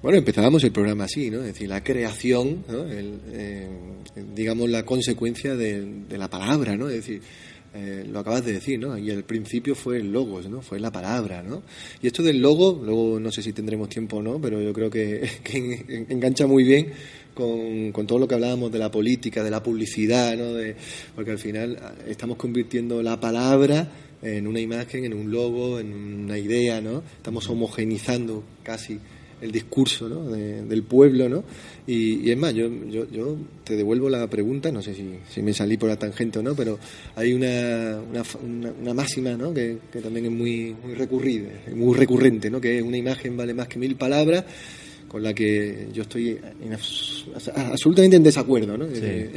Bueno, 0.03 0.19
empezábamos 0.19 0.63
el 0.63 0.71
programa 0.71 1.05
así, 1.05 1.31
¿no? 1.31 1.39
Es 1.39 1.47
decir, 1.47 1.69
la 1.69 1.83
creación. 1.83 2.65
El, 2.69 3.21
eh, 3.33 3.69
digamos, 4.35 4.69
la 4.71 4.85
consecuencia 4.85 5.57
de, 5.57 6.05
de 6.09 6.19
la 6.19 6.29
palabra, 6.29 6.77
¿no? 6.77 6.89
Es 6.89 6.97
decir, 6.97 7.21
eh, 7.75 8.07
lo 8.11 8.19
acabas 8.21 8.45
de 8.45 8.53
decir, 8.53 8.79
¿no? 8.79 8.97
Y 8.99 9.11
el 9.11 9.25
principio 9.25 9.75
fue 9.75 9.99
el 9.99 10.13
logos, 10.13 10.49
¿no? 10.49 10.63
Fue 10.63 10.81
la 10.81 10.91
palabra, 10.91 11.43
¿no? 11.43 11.63
Y 12.03 12.07
esto 12.07 12.23
del 12.23 12.41
logo, 12.41 12.81
luego 12.85 13.21
no 13.21 13.31
sé 13.31 13.43
si 13.43 13.53
tendremos 13.53 13.89
tiempo 13.89 14.17
o 14.19 14.23
no, 14.23 14.41
pero 14.41 14.61
yo 14.61 14.73
creo 14.73 14.91
que, 14.91 15.29
que 15.45 15.85
en- 15.89 16.07
engancha 16.09 16.47
muy 16.47 16.65
bien 16.65 16.89
con, 17.35 17.93
con 17.93 18.07
todo 18.07 18.19
lo 18.19 18.27
que 18.29 18.35
hablábamos 18.35 18.73
de 18.73 18.79
la 18.79 18.91
política, 18.91 19.45
de 19.45 19.51
la 19.51 19.63
publicidad, 19.63 20.37
¿no? 20.37 20.55
De, 20.55 20.75
porque 21.15 21.31
al 21.31 21.39
final 21.39 21.79
ah, 21.83 21.95
estamos 22.09 22.37
convirtiendo 22.37 23.03
la 23.03 23.21
palabra 23.21 23.89
en 24.23 24.47
una 24.49 24.59
imagen, 24.61 25.05
en 25.05 25.15
un 25.15 25.31
logo, 25.31 25.79
en 25.79 25.93
una 25.93 26.39
idea, 26.39 26.81
¿no? 26.81 27.03
Estamos 27.19 27.49
homogenizando 27.51 28.43
casi 28.65 28.99
el 29.41 29.53
discurso 29.53 30.09
¿no? 30.09 30.25
de- 30.31 30.63
del 30.65 30.83
pueblo, 30.83 31.29
¿no? 31.29 31.45
Y, 31.87 32.27
y 32.27 32.31
es 32.31 32.37
más, 32.37 32.53
yo, 32.55 32.69
yo, 32.91 33.09
yo 33.11 33.37
te 33.65 33.77
devuelvo 33.77 34.09
la 34.11 34.27
pregunta, 34.29 34.71
no 34.71 34.83
sé 34.83 34.95
si, 34.95 35.11
si 35.31 35.43
me 35.43 35.53
salí 35.55 35.77
por 35.77 35.89
la 35.89 35.97
tangente 35.97 36.39
o 36.39 36.43
no, 36.43 36.55
pero 36.55 36.79
hay 37.17 37.33
una, 37.33 37.99
una, 38.11 38.23
una- 38.45 38.73
una 38.83 38.95
máxima, 38.95 39.31
¿no? 39.37 39.55
Que, 39.55 39.79
que 39.93 40.01
también 40.01 40.27
es 40.27 40.33
muy, 40.33 40.75
muy 40.85 40.95
recurrida, 40.95 41.49
muy 41.75 41.97
recurrente, 41.97 42.51
¿no? 42.51 42.61
Que 42.61 42.83
una 42.83 42.97
imagen 42.97 43.37
vale 43.37 43.55
más 43.55 43.69
que 43.69 43.79
mil 43.79 43.97
palabras, 43.97 44.45
con 45.09 45.23
la 45.23 45.33
que 45.33 45.89
yo 45.95 46.03
estoy 46.03 46.39
en 46.63 46.73
abs- 46.73 47.25
absolutamente 47.55 48.17
en 48.17 48.23
desacuerdo, 48.23 48.77
¿no? 48.77 48.85
Eh, 48.85 49.31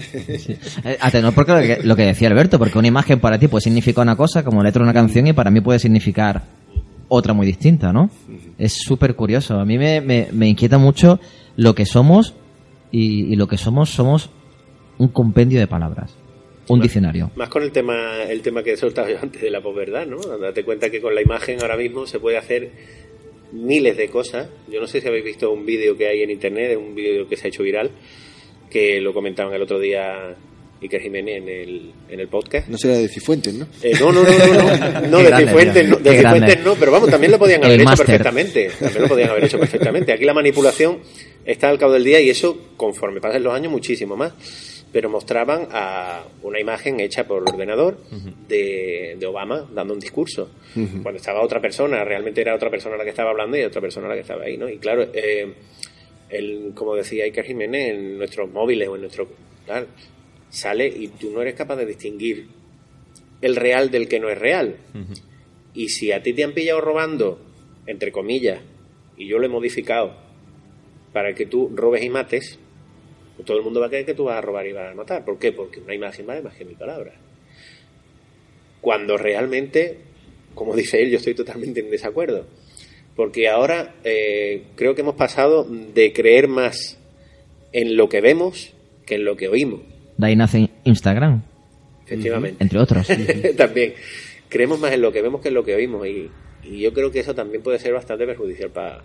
Eh, 0.84 0.98
A 1.00 1.10
tenor 1.10 1.34
porque 1.34 1.52
lo 1.54 1.62
que, 1.62 1.80
lo 1.84 1.96
que 1.96 2.02
decía 2.04 2.28
Alberto, 2.28 2.60
porque 2.60 2.78
una 2.78 2.90
imagen 2.90 3.22
para 3.22 3.40
ti 3.40 3.48
puede 3.48 3.62
significar 3.62 4.04
una 4.04 4.18
cosa 4.18 4.44
como 4.44 4.62
letra 4.64 4.80
de 4.82 4.84
una 4.90 4.94
canción 4.94 5.28
y 5.28 5.34
para 5.34 5.50
mí 5.50 5.62
puede 5.62 5.80
significar 5.80 6.44
otra 7.08 7.34
muy 7.34 7.46
distinta, 7.48 7.94
¿no? 7.94 8.10
Es 8.64 8.74
súper 8.74 9.16
curioso. 9.16 9.60
A 9.60 9.66
mí 9.66 9.78
me, 9.78 10.02
me- 10.02 10.28
me 10.32 10.48
inquieta 10.48 10.78
mucho 10.78 11.20
lo 11.56 11.74
que 11.76 11.86
somos 11.86 12.34
y, 12.92 13.32
y 13.32 13.36
lo 13.36 13.48
que 13.48 13.58
somos 13.58 13.90
somos 13.90 14.30
un 14.98 15.08
compendio 15.08 15.60
de 15.60 15.68
palabras, 15.68 16.16
un 16.68 16.80
diccionario. 16.80 17.32
Más 17.36 17.50
con 17.50 17.64
el 17.64 17.72
tema, 17.72 18.24
el 18.24 18.42
tema 18.42 18.62
que 18.64 18.74
he 18.74 18.78
soltado 18.78 19.10
yo 19.10 19.18
antes 19.22 19.42
de 19.42 19.50
la 19.50 19.62
posverdad, 19.62 20.06
¿no? 20.06 20.18
Date 20.38 20.64
cuenta 20.64 20.90
que 20.92 21.02
con 21.02 21.16
la 21.16 21.22
imagen 21.22 21.60
ahora 21.62 21.76
mismo 21.76 22.06
se 22.06 22.20
puede 22.20 22.38
hacer 22.38 22.72
miles 23.52 23.98
de 23.98 24.10
cosas. 24.10 24.48
Yo 24.72 24.80
no 24.80 24.88
sé 24.88 25.02
si 25.02 25.08
habéis 25.08 25.26
visto 25.26 25.52
un 25.52 25.66
vídeo 25.66 25.98
que 25.98 26.08
hay 26.08 26.22
en 26.22 26.30
internet, 26.30 26.78
un 26.78 26.94
vídeo 26.94 27.28
que 27.28 27.36
se 27.38 27.48
ha 27.48 27.50
hecho 27.50 27.64
viral, 27.64 27.90
que 28.70 29.02
lo 29.02 29.14
comentaban 29.14 29.54
el 29.54 29.62
otro 29.64 29.80
día 29.80 30.36
Iker 30.82 31.02
Jiménez 31.02 31.38
en 31.38 31.48
el, 31.48 31.94
en 32.10 32.20
el 32.20 32.28
podcast. 32.28 32.68
no 32.68 32.78
será 32.78 32.96
de 32.98 33.08
Cifuentes, 33.08 33.54
¿no? 33.54 33.68
Eh, 33.84 33.94
no, 34.00 34.12
no, 34.12 34.24
no, 34.24 34.32
no, 34.32 34.48
no, 34.48 35.02
no 35.08 35.18
Qué 35.18 35.24
de 35.24 35.30
grande, 35.30 35.46
Cifuentes, 35.46 35.90
no, 35.90 35.96
de. 35.98 36.18
Cifuentes 36.18 36.64
no, 36.64 36.76
pero 36.76 36.92
vamos, 36.92 37.10
también 37.10 37.32
lo 37.32 37.40
podían 37.40 37.64
haber 37.64 37.82
El 37.82 37.88
hecho 37.88 37.98
perfectamente, 37.98 38.72
también 38.80 39.02
lo 39.04 39.08
podían 39.08 39.30
haber 39.30 39.44
hecho 39.44 39.60
perfectamente. 39.60 40.14
Aquí 40.14 40.26
la 40.26 40.34
manipulación 40.34 41.00
está 41.46 41.70
al 41.70 41.78
cabo 41.78 41.94
del 41.94 42.04
día 42.04 42.20
y 42.20 42.30
eso, 42.30 42.58
conforme 42.78 43.22
pasen 43.22 43.44
los 43.44 43.54
años, 43.54 43.72
muchísimo 43.72 44.16
más. 44.18 44.34
Pero 44.92 45.10
mostraban 45.10 45.70
a 45.72 46.26
una 46.44 46.60
imagen 46.60 47.00
hecha 47.00 47.24
por 47.26 47.44
ordenador 47.44 47.98
de, 48.50 49.16
de 49.18 49.26
Obama 49.26 49.66
dando 49.74 49.94
un 49.94 50.02
discurso. 50.02 50.50
Cuando 50.74 51.14
estaba 51.14 51.42
otra 51.42 51.62
persona, 51.62 52.04
realmente 52.04 52.42
era 52.42 52.54
otra 52.54 52.70
persona 52.70 52.98
la 52.98 53.06
que 53.06 53.12
estaba 53.12 53.30
hablando 53.30 53.56
y 53.56 53.64
otra 53.64 53.80
persona 53.80 54.10
la 54.10 54.16
que 54.16 54.22
estaba 54.22 54.44
ahí, 54.44 54.58
¿no? 54.58 54.68
Y 54.68 54.80
claro, 54.80 55.08
eh, 55.14 55.54
el, 56.30 56.74
como 56.76 56.96
decía 56.96 57.24
Iker 57.24 57.46
Jiménez, 57.46 57.92
en 57.92 58.18
nuestros 58.18 58.52
móviles 58.52 58.90
o 58.90 58.96
en 58.96 59.02
nuestro 59.02 59.30
sale 60.52 60.88
y 60.88 61.08
tú 61.08 61.32
no 61.32 61.42
eres 61.42 61.56
capaz 61.56 61.78
de 61.78 61.88
distinguir 61.88 62.48
el 63.42 63.56
real 63.56 63.90
del 63.90 64.08
que 64.08 64.20
no 64.20 64.30
es 64.30 64.38
real. 64.38 64.76
Y 65.74 65.90
si 65.90 66.12
a 66.12 66.22
ti 66.22 66.34
te 66.34 66.44
han 66.44 66.54
pillado 66.54 66.82
robando, 66.82 67.40
entre 67.88 68.12
comillas, 68.12 68.62
y 69.18 69.28
yo 69.28 69.40
lo 69.40 69.46
he 69.46 69.50
modificado 69.50 70.16
para 71.14 71.34
que 71.34 71.46
tú 71.46 71.72
robes 71.74 72.04
y 72.04 72.10
mates, 72.10 72.60
pues 73.36 73.46
todo 73.46 73.58
el 73.58 73.64
mundo 73.64 73.80
va 73.80 73.88
a 73.88 73.90
creer 73.90 74.06
que 74.06 74.14
tú 74.14 74.26
vas 74.26 74.38
a 74.38 74.42
robar 74.42 74.68
y 74.68 74.74
vas 74.74 74.92
a 74.92 74.96
matar. 74.96 75.26
¿Por 75.26 75.40
qué? 75.40 75.52
Porque 75.52 75.80
una 75.80 75.96
imagen 75.96 76.28
vale 76.28 76.42
más 76.42 76.56
que 76.56 76.66
mi 76.66 76.76
palabra. 76.76 77.14
Cuando 78.82 79.18
realmente, 79.18 79.98
como 80.54 80.76
dice 80.76 81.02
él, 81.02 81.10
yo 81.10 81.18
estoy 81.18 81.34
totalmente 81.34 81.80
en 81.80 81.90
desacuerdo. 81.90 82.46
Porque 83.16 83.50
ahora 83.50 83.96
eh, 84.04 84.64
creo 84.76 84.96
que 84.96 85.02
hemos 85.02 85.16
pasado 85.16 85.66
de 85.66 86.14
creer 86.14 86.48
más 86.48 86.98
en 87.74 87.96
lo 87.96 88.10
que 88.10 88.22
vemos 88.22 88.74
que 89.06 89.16
en 89.16 89.26
lo 89.26 89.36
que 89.36 89.48
oímos. 89.48 89.82
De 90.22 90.28
ahí 90.28 90.36
nace 90.36 90.70
Instagram, 90.84 91.42
Efectivamente. 92.06 92.64
entre 92.64 92.78
otros. 92.78 93.08
también. 93.58 93.94
Creemos 94.50 94.80
más 94.80 94.92
en 94.92 95.02
lo 95.02 95.12
que 95.12 95.20
vemos 95.24 95.42
que 95.42 95.48
en 95.48 95.56
lo 95.56 95.64
que 95.64 95.74
oímos. 95.74 96.06
Y, 96.06 96.30
y 96.64 96.80
yo 96.80 96.94
creo 96.94 97.12
que 97.12 97.22
eso 97.22 97.34
también 97.34 97.64
puede 97.64 97.80
ser 97.80 97.94
bastante 97.94 98.28
perjudicial 98.28 98.70
para, 98.70 99.02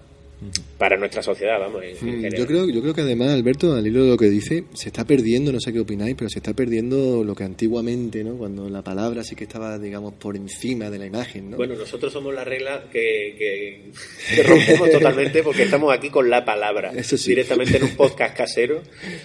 para 0.78 0.96
nuestra 0.96 1.22
sociedad, 1.22 1.58
vamos. 1.58 1.82
en- 1.82 1.90
en 1.90 1.96
Mm, 1.96 2.20
general. 2.22 2.38
Yo 2.40 2.46
creo, 2.46 2.68
yo 2.68 2.82
creo 2.82 2.94
que 2.94 3.00
además, 3.00 3.30
Alberto, 3.30 3.74
al 3.74 3.86
hilo 3.86 4.04
de 4.04 4.10
lo 4.10 4.16
que 4.16 4.26
dice, 4.28 4.64
se 4.74 4.88
está 4.88 5.04
perdiendo, 5.04 5.52
no 5.52 5.60
sé 5.60 5.72
qué 5.72 5.80
opináis, 5.80 6.14
pero 6.16 6.28
se 6.28 6.38
está 6.38 6.52
perdiendo 6.52 7.24
lo 7.24 7.34
que 7.34 7.44
antiguamente, 7.44 8.22
¿no? 8.22 8.36
Cuando 8.36 8.68
la 8.68 8.82
palabra 8.82 9.24
sí 9.24 9.34
que 9.34 9.44
estaba, 9.44 9.78
digamos, 9.78 10.14
por 10.14 10.36
encima 10.36 10.90
de 10.90 10.98
la 10.98 11.06
imagen, 11.06 11.50
¿no? 11.50 11.56
Bueno, 11.56 11.74
nosotros 11.76 12.12
somos 12.12 12.34
la 12.34 12.44
regla 12.44 12.84
que, 12.92 13.34
que, 13.38 13.90
que 14.34 14.42
rompemos 14.42 14.90
totalmente 14.90 15.42
porque 15.42 15.62
estamos 15.62 15.94
aquí 15.94 16.10
con 16.10 16.28
la 16.28 16.44
palabra. 16.44 16.92
Eso 16.94 17.16
sí. 17.16 17.30
Directamente 17.30 17.76
en 17.78 17.84
un 17.84 17.96
podcast 17.96 18.36
casero 18.36 18.82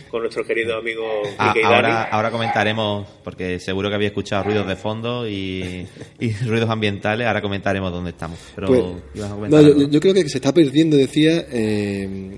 con 0.09 0.21
nuestro 0.21 0.45
querido 0.45 0.77
amigo 0.77 1.05
Ah, 1.37 1.53
ahora, 1.63 1.89
Dani. 1.93 2.07
ahora 2.11 2.31
comentaremos, 2.31 3.07
porque 3.23 3.59
seguro 3.59 3.89
que 3.89 3.95
había 3.95 4.07
escuchado 4.07 4.43
ruidos 4.43 4.67
de 4.67 4.75
fondo 4.75 5.27
y, 5.27 5.85
y 6.19 6.31
ruidos 6.45 6.69
ambientales, 6.69 7.27
ahora 7.27 7.41
comentaremos 7.41 7.91
dónde 7.91 8.11
estamos. 8.11 8.39
Pero 8.55 8.67
Pues, 8.67 8.81
ibas 9.15 9.31
a 9.31 9.35
comentar 9.35 9.61
no, 9.61 9.67
yo, 9.67 9.73
algo. 9.75 9.89
yo 9.89 9.99
creo 9.99 10.13
que 10.13 10.29
se 10.29 10.37
está 10.37 10.53
perdiendo, 10.53 10.95
decía, 10.97 11.40
eh, 11.49 12.37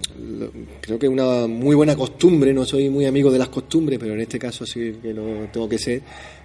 creo 0.82 1.00
que 1.00 1.08
una 1.08 1.48
muy 1.48 1.76
buena 1.76 1.96
costumbre, 1.96 2.54
no 2.54 2.66
soy 2.66 2.90
muy 2.90 3.06
amigo 3.06 3.32
de 3.32 3.40
las 3.40 3.50
costumbres, 3.50 4.00
pero 4.00 4.14
en 4.14 4.22
este 4.22 4.40
caso 4.40 4.66
sí 4.66 4.96
que 5.02 5.14
lo 5.14 5.48
tengo 5.52 5.68
que 5.68 5.78
ser, 5.78 6.02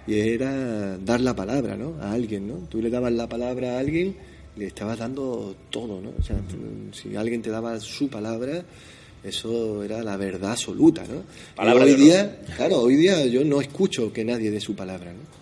y 0.07 0.19
era 0.19 0.97
dar 0.97 1.21
la 1.21 1.35
palabra, 1.35 1.75
¿no? 1.75 1.95
A 2.01 2.11
alguien, 2.11 2.47
¿no? 2.47 2.55
Tú 2.69 2.81
le 2.81 2.89
dabas 2.89 3.11
la 3.13 3.27
palabra 3.27 3.75
a 3.75 3.79
alguien, 3.79 4.15
le 4.55 4.65
estabas 4.67 4.99
dando 4.99 5.55
todo, 5.69 6.01
¿no? 6.01 6.11
O 6.19 6.23
sea, 6.23 6.37
si 6.91 7.15
alguien 7.15 7.41
te 7.41 7.49
daba 7.49 7.79
su 7.79 8.09
palabra, 8.09 8.63
eso 9.23 9.83
era 9.83 10.01
la 10.03 10.17
verdad 10.17 10.51
absoluta, 10.51 11.03
¿no? 11.03 11.23
Palabra 11.55 11.85
hoy 11.85 11.95
día, 11.95 12.41
claro, 12.55 12.81
hoy 12.81 12.95
día 12.95 13.25
yo 13.25 13.43
no 13.43 13.61
escucho 13.61 14.11
que 14.11 14.23
nadie 14.23 14.51
dé 14.51 14.59
su 14.59 14.75
palabra, 14.75 15.13
¿no? 15.13 15.38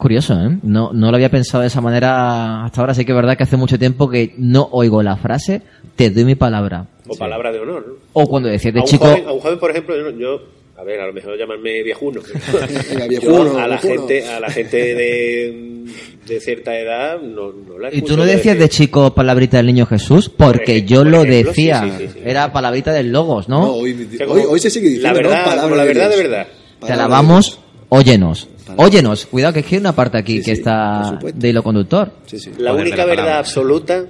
Curioso, 0.00 0.32
¿eh? 0.32 0.58
No, 0.62 0.94
no 0.94 1.10
lo 1.10 1.16
había 1.16 1.28
pensado 1.28 1.60
de 1.60 1.66
esa 1.66 1.82
manera 1.82 2.64
hasta 2.64 2.80
ahora. 2.80 2.94
Sí 2.94 3.04
que 3.04 3.12
es 3.12 3.16
verdad 3.16 3.36
que 3.36 3.42
hace 3.42 3.58
mucho 3.58 3.78
tiempo 3.78 4.08
que 4.08 4.32
no 4.38 4.66
oigo 4.72 5.02
la 5.02 5.18
frase, 5.18 5.60
te 5.94 6.08
doy 6.08 6.24
mi 6.24 6.36
palabra. 6.36 6.86
O 7.06 7.14
palabra 7.16 7.52
de 7.52 7.60
honor. 7.60 7.84
¿no? 7.86 7.94
O 8.14 8.26
cuando 8.26 8.48
decías 8.48 8.72
de 8.72 8.80
a, 8.80 8.84
chico, 8.84 9.04
joven, 9.04 9.26
a 9.28 9.32
un 9.32 9.40
joven, 9.40 9.58
por 9.58 9.70
ejemplo, 9.70 9.94
yo, 9.96 10.18
yo- 10.18 10.40
a 10.78 10.84
ver, 10.84 10.98
a 11.00 11.06
lo 11.06 11.12
mejor 11.12 11.36
llamarme 11.38 11.82
viejuno. 11.82 12.22
yo 12.52 12.56
a 12.88 12.96
la 12.96 13.06
viejuno. 13.06 13.78
gente, 13.78 14.26
a 14.26 14.40
la 14.40 14.48
gente 14.48 14.78
de, 14.94 15.84
de 16.26 16.40
cierta 16.40 16.74
edad 16.78 17.20
no, 17.20 17.52
no 17.52 17.78
la 17.78 17.94
¿y 17.94 18.00
tú 18.00 18.16
no 18.16 18.24
decías 18.24 18.58
de 18.58 18.70
chico 18.70 19.14
palabrita 19.14 19.58
del 19.58 19.66
niño 19.66 19.84
Jesús? 19.84 20.30
Porque 20.30 20.76
ejemplo, 20.76 20.96
yo 20.96 21.04
lo 21.04 21.22
ejemplo, 21.24 21.50
decía. 21.50 21.82
sí, 21.82 22.06
sí, 22.06 22.10
sí. 22.14 22.20
Era 22.24 22.50
palabrita 22.54 22.90
del 22.94 23.12
logos, 23.12 23.50
¿no? 23.50 23.60
No, 23.60 23.72
hoy, 23.74 24.08
hoy, 24.48 24.58
se 24.60 24.70
sigue 24.70 24.88
diciendo, 24.88 25.08
la 25.20 25.28
verdad, 25.28 25.68
¿no? 25.68 25.76
La 25.76 25.84
verdad 25.84 26.08
de 26.08 26.16
verdad. 26.16 26.46
Te 26.86 26.90
alabamos, 26.94 27.60
óyenos. 27.90 28.48
Palabra. 28.76 28.84
Óyenos. 28.86 29.26
Cuidado 29.26 29.52
que 29.54 29.60
es 29.60 29.66
que 29.66 29.74
hay 29.76 29.80
una 29.80 29.92
parte 29.92 30.18
aquí 30.18 30.38
Sí, 30.38 30.44
que 30.44 30.54
sí, 30.56 30.60
está 30.60 31.18
de 31.34 31.48
hilo 31.48 31.62
conductor. 31.62 32.12
Sí, 32.26 32.38
sí. 32.38 32.50
La 32.58 32.70
Poder 32.72 32.86
única 32.86 32.96
la 32.98 33.04
verdad 33.06 33.22
palabra. 33.24 33.38
absoluta 33.38 34.04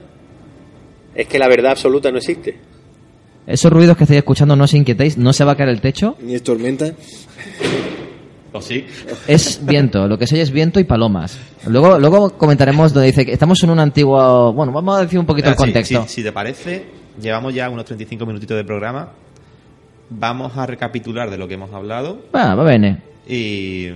es 1.15 1.27
que 1.27 1.39
la 1.39 1.49
verdad 1.49 1.73
absoluta 1.73 2.11
no 2.11 2.19
existe. 2.19 2.59
Esos 3.47 3.73
ruidos 3.73 3.97
que 3.97 4.05
estáis 4.05 4.19
escuchando, 4.19 4.55
no 4.55 4.65
os 4.65 4.75
inquietéis, 4.75 5.19
no 5.19 5.33
se 5.33 5.45
va 5.45 5.53
a 5.53 5.57
caer 5.57 5.71
el 5.71 5.81
techo. 5.81 6.17
Ni 6.21 6.35
es 6.35 6.43
tormenta. 6.43 6.87
¿O 8.53 8.61
sí? 8.61 8.85
Es 9.29 9.65
viento, 9.65 10.09
lo 10.09 10.19
que 10.19 10.27
se 10.27 10.35
oye 10.35 10.43
es 10.43 10.51
viento 10.51 10.81
y 10.81 10.85
palomas. 10.85 11.39
Luego, 11.67 11.99
luego 12.01 12.31
comentaremos 12.37 12.93
donde 12.93 13.07
dice 13.09 13.25
que 13.25 13.33
estamos 13.33 13.63
en 13.63 13.71
un 13.71 13.79
antiguo. 13.79 14.53
Bueno, 14.53 14.73
vamos 14.73 14.99
a 14.99 15.03
decir 15.03 15.19
un 15.21 15.27
poquito 15.27 15.49
el 15.49 15.55
Ah, 15.55 15.57
contexto. 15.57 16.03
Si, 16.03 16.15
si 16.17 16.23
te 16.25 16.33
parece, 16.33 16.85
llevamos 17.21 17.55
ya 17.55 17.71
unos 17.71 17.85
35 17.85 18.27
minutitos 18.27 18.57
de 18.57 18.65
programa. 18.65 19.11
Vamos 20.11 20.57
a 20.57 20.67
recapitular 20.67 21.31
de 21.31 21.39
lo 21.39 21.47
que 21.47 21.55
hemos 21.55 21.73
hablado 21.73 22.19
Va, 22.35 22.57
va 22.57 22.65
bene. 22.65 22.99
Y, 23.31 23.89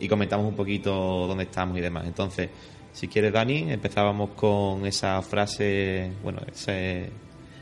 y 0.00 0.08
comentamos 0.08 0.46
un 0.46 0.54
poquito 0.54 1.26
dónde 1.26 1.44
estamos 1.44 1.78
y 1.78 1.80
demás. 1.80 2.04
Entonces, 2.06 2.48
si 2.92 3.08
quieres, 3.08 3.32
Dani, 3.32 3.72
empezábamos 3.72 4.30
con 4.30 4.84
esa 4.86 5.20
frase, 5.22 6.10
bueno, 6.22 6.40
ese... 6.52 7.08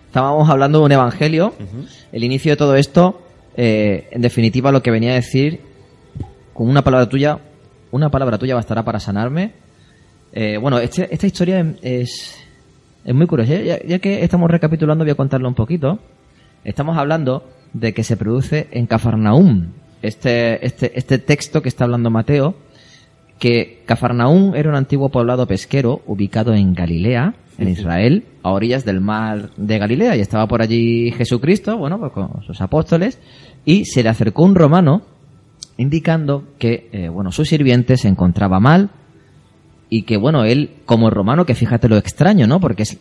Estábamos 0.07 0.51
hablando 0.51 0.81
de 0.81 0.85
un 0.87 0.93
evangelio. 0.93 1.55
El 2.11 2.24
inicio 2.24 2.51
de 2.53 2.57
todo 2.57 2.74
esto, 2.74 3.22
eh, 3.57 4.09
en 4.11 4.22
definitiva, 4.22 4.72
lo 4.72 4.83
que 4.83 4.91
venía 4.91 5.12
a 5.12 5.14
decir, 5.14 5.61
con 6.53 6.68
una 6.68 6.83
palabra 6.83 7.09
tuya, 7.09 7.39
una 7.93 8.11
palabra 8.11 8.37
tuya 8.37 8.57
bastará 8.57 8.85
para 8.85 8.99
sanarme. 8.99 9.53
Eh, 10.33 10.57
bueno, 10.59 10.78
este- 10.81 11.12
esta 11.14 11.26
historia 11.28 11.74
es, 11.83 12.37
es 13.05 13.14
muy 13.14 13.26
curiosa. 13.28 13.55
Ya, 13.55 13.78
ya 13.85 13.99
que 14.01 14.24
estamos 14.24 14.51
recapitulando, 14.51 15.05
voy 15.05 15.12
a 15.12 15.14
contarlo 15.14 15.47
un 15.49 15.55
poquito. 15.55 16.01
Estamos 16.64 16.99
hablando 16.99 17.49
de 17.72 17.95
que 17.95 18.03
se 18.03 18.16
produce 18.16 18.66
en 18.72 18.87
Cafarnaúm. 18.87 19.68
Este, 20.03 20.65
este, 20.65 20.99
este 20.99 21.19
texto 21.19 21.63
que 21.63 21.69
está 21.69 21.85
hablando 21.85 22.11
Mateo, 22.11 22.55
que 23.39 23.83
Cafarnaúm 23.87 24.55
era 24.55 24.69
un 24.69 24.77
antiguo 24.77 25.09
poblado 25.09 25.47
pesquero 25.47 26.03
ubicado 26.07 26.55
en 26.55 26.75
Galilea, 26.75 27.35
en 27.59 27.69
Israel, 27.69 28.25
a 28.43 28.53
orillas 28.53 28.85
del 28.85 29.01
mar 29.01 29.51
de 29.57 29.79
Galilea, 29.79 30.17
y 30.17 30.21
estaba 30.21 30.47
por 30.47 30.63
allí 30.63 31.11
Jesucristo, 31.13 31.77
bueno, 31.77 31.99
pues 31.99 32.13
con 32.13 32.43
sus 32.43 32.61
apóstoles, 32.61 33.19
y 33.65 33.85
se 33.85 34.03
le 34.03 34.09
acercó 34.09 34.45
un 34.45 34.55
romano 34.55 35.03
indicando 35.77 36.45
que, 36.59 36.89
eh, 36.93 37.09
bueno, 37.09 37.33
su 37.33 37.45
sirviente 37.45 37.97
se 37.97 38.09
encontraba 38.09 38.61
mal 38.61 38.91
y 39.89 40.03
que, 40.03 40.17
bueno, 40.17 40.45
él, 40.45 40.71
como 40.85 41.11
romano, 41.11 41.47
que 41.47 41.55
fíjate 41.55 41.89
lo 41.89 41.97
extraño, 41.97 42.47
¿no? 42.47 42.61
Porque 42.61 42.83
es 42.85 42.99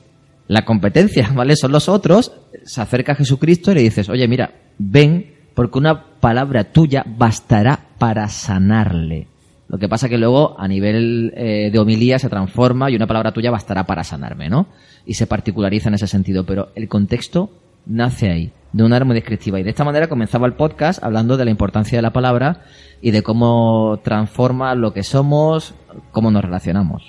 la 0.47 0.65
competencia, 0.65 1.29
¿vale? 1.35 1.55
Son 1.55 1.71
los 1.71 1.89
otros, 1.89 2.33
se 2.63 2.81
acerca 2.81 3.13
a 3.13 3.15
Jesucristo 3.15 3.71
y 3.71 3.75
le 3.75 3.81
dices, 3.81 4.09
oye, 4.09 4.27
mira, 4.27 4.51
ven, 4.77 5.38
porque 5.53 5.77
una 5.77 6.03
palabra 6.19 6.65
tuya 6.65 7.03
bastará 7.05 7.79
para 7.97 8.27
sanarle. 8.29 9.27
Lo 9.67 9.77
que 9.77 9.87
pasa 9.87 10.09
que 10.09 10.17
luego 10.17 10.59
a 10.59 10.67
nivel 10.67 11.31
eh, 11.35 11.69
de 11.71 11.79
homilía 11.79 12.17
se 12.17 12.29
transforma 12.29 12.89
y 12.89 12.95
una 12.95 13.05
palabra 13.05 13.31
tuya 13.31 13.51
bastará 13.51 13.85
para 13.85 14.03
sanarme, 14.03 14.49
¿no? 14.49 14.67
Y 15.05 15.13
se 15.13 15.27
particulariza 15.27 15.89
en 15.89 15.95
ese 15.95 16.07
sentido, 16.07 16.43
pero 16.45 16.69
el 16.75 16.87
contexto 16.87 17.51
nace 17.85 18.31
ahí, 18.31 18.51
de 18.73 18.83
una 18.83 18.95
arma 18.95 19.13
descriptiva. 19.13 19.59
Y 19.59 19.63
de 19.63 19.69
esta 19.69 19.83
manera 19.83 20.07
comenzaba 20.07 20.47
el 20.47 20.53
podcast 20.53 21.03
hablando 21.03 21.37
de 21.37 21.45
la 21.45 21.51
importancia 21.51 21.97
de 21.97 22.01
la 22.01 22.13
palabra 22.13 22.63
y 23.01 23.11
de 23.11 23.21
cómo 23.21 23.99
transforma 24.03 24.73
lo 24.73 24.91
que 24.91 25.03
somos, 25.03 25.75
cómo 26.11 26.31
nos 26.31 26.43
relacionamos, 26.43 27.03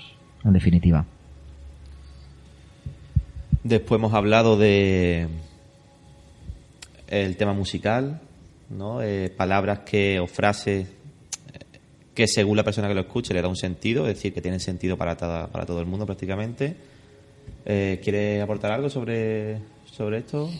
en 0.44 0.52
definitiva. 0.52 1.06
Después 3.64 3.98
hemos 3.98 4.14
hablado 4.14 4.58
de 4.58 5.28
el 7.08 7.36
tema 7.36 7.52
musical, 7.52 8.20
¿no? 8.70 9.02
Eh, 9.02 9.30
palabras 9.36 9.80
que 9.80 10.18
o 10.20 10.26
frases 10.26 10.86
que 12.14 12.26
según 12.26 12.56
la 12.56 12.64
persona 12.64 12.88
que 12.88 12.94
lo 12.94 13.00
escuche 13.02 13.34
le 13.34 13.42
da 13.42 13.48
un 13.48 13.56
sentido, 13.56 14.06
es 14.06 14.14
decir, 14.14 14.32
que 14.34 14.40
tienen 14.40 14.60
sentido 14.60 14.96
para, 14.96 15.16
para 15.16 15.66
todo 15.66 15.80
el 15.80 15.86
mundo 15.86 16.06
prácticamente. 16.06 16.74
Eh, 17.64 18.00
¿Quiere 18.02 18.40
aportar 18.40 18.72
algo 18.72 18.88
sobre, 18.88 19.58
sobre 19.84 20.18
esto? 20.18 20.50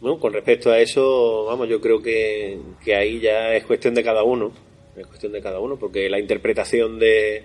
Bueno, 0.00 0.18
con 0.18 0.32
respecto 0.32 0.70
a 0.70 0.78
eso, 0.78 1.44
vamos, 1.46 1.68
yo 1.68 1.80
creo 1.80 2.00
que, 2.00 2.58
que 2.84 2.94
ahí 2.94 3.20
ya 3.20 3.54
es 3.54 3.64
cuestión 3.64 3.94
de 3.94 4.04
cada 4.04 4.22
uno, 4.22 4.52
es 4.96 5.06
cuestión 5.06 5.32
de 5.32 5.40
cada 5.40 5.60
uno, 5.60 5.76
porque 5.76 6.08
la 6.08 6.20
interpretación 6.20 6.98
de, 6.98 7.44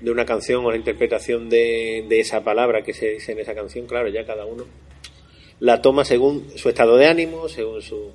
de 0.00 0.10
una 0.10 0.24
canción 0.24 0.64
o 0.64 0.70
la 0.70 0.76
interpretación 0.76 1.48
de, 1.48 2.04
de 2.08 2.20
esa 2.20 2.42
palabra 2.42 2.82
que 2.82 2.94
se 2.94 3.10
dice 3.10 3.32
en 3.32 3.40
esa 3.40 3.54
canción, 3.54 3.86
claro, 3.86 4.08
ya 4.08 4.24
cada 4.24 4.44
uno 4.44 4.64
la 5.60 5.80
toma 5.80 6.04
según 6.04 6.46
su 6.56 6.68
estado 6.68 6.96
de 6.96 7.06
ánimo, 7.06 7.48
según 7.48 7.80
su... 7.80 8.10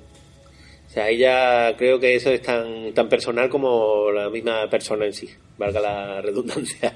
O 0.90 0.92
sea, 0.92 1.08
ella 1.08 1.76
creo 1.76 2.00
que 2.00 2.16
eso 2.16 2.30
es 2.30 2.42
tan, 2.42 2.92
tan 2.92 3.08
personal 3.08 3.48
como 3.48 4.10
la 4.10 4.28
misma 4.28 4.68
persona 4.68 5.06
en 5.06 5.12
sí, 5.12 5.28
valga 5.56 5.80
la 5.80 6.20
redundancia. 6.20 6.92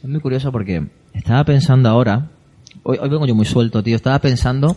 Es 0.00 0.08
muy 0.08 0.20
curioso 0.20 0.52
porque 0.52 0.84
estaba 1.12 1.44
pensando 1.44 1.88
ahora, 1.88 2.30
hoy, 2.84 2.96
hoy 3.00 3.08
vengo 3.08 3.26
yo 3.26 3.34
muy 3.34 3.44
suelto, 3.44 3.82
tío, 3.82 3.96
estaba 3.96 4.20
pensando 4.20 4.76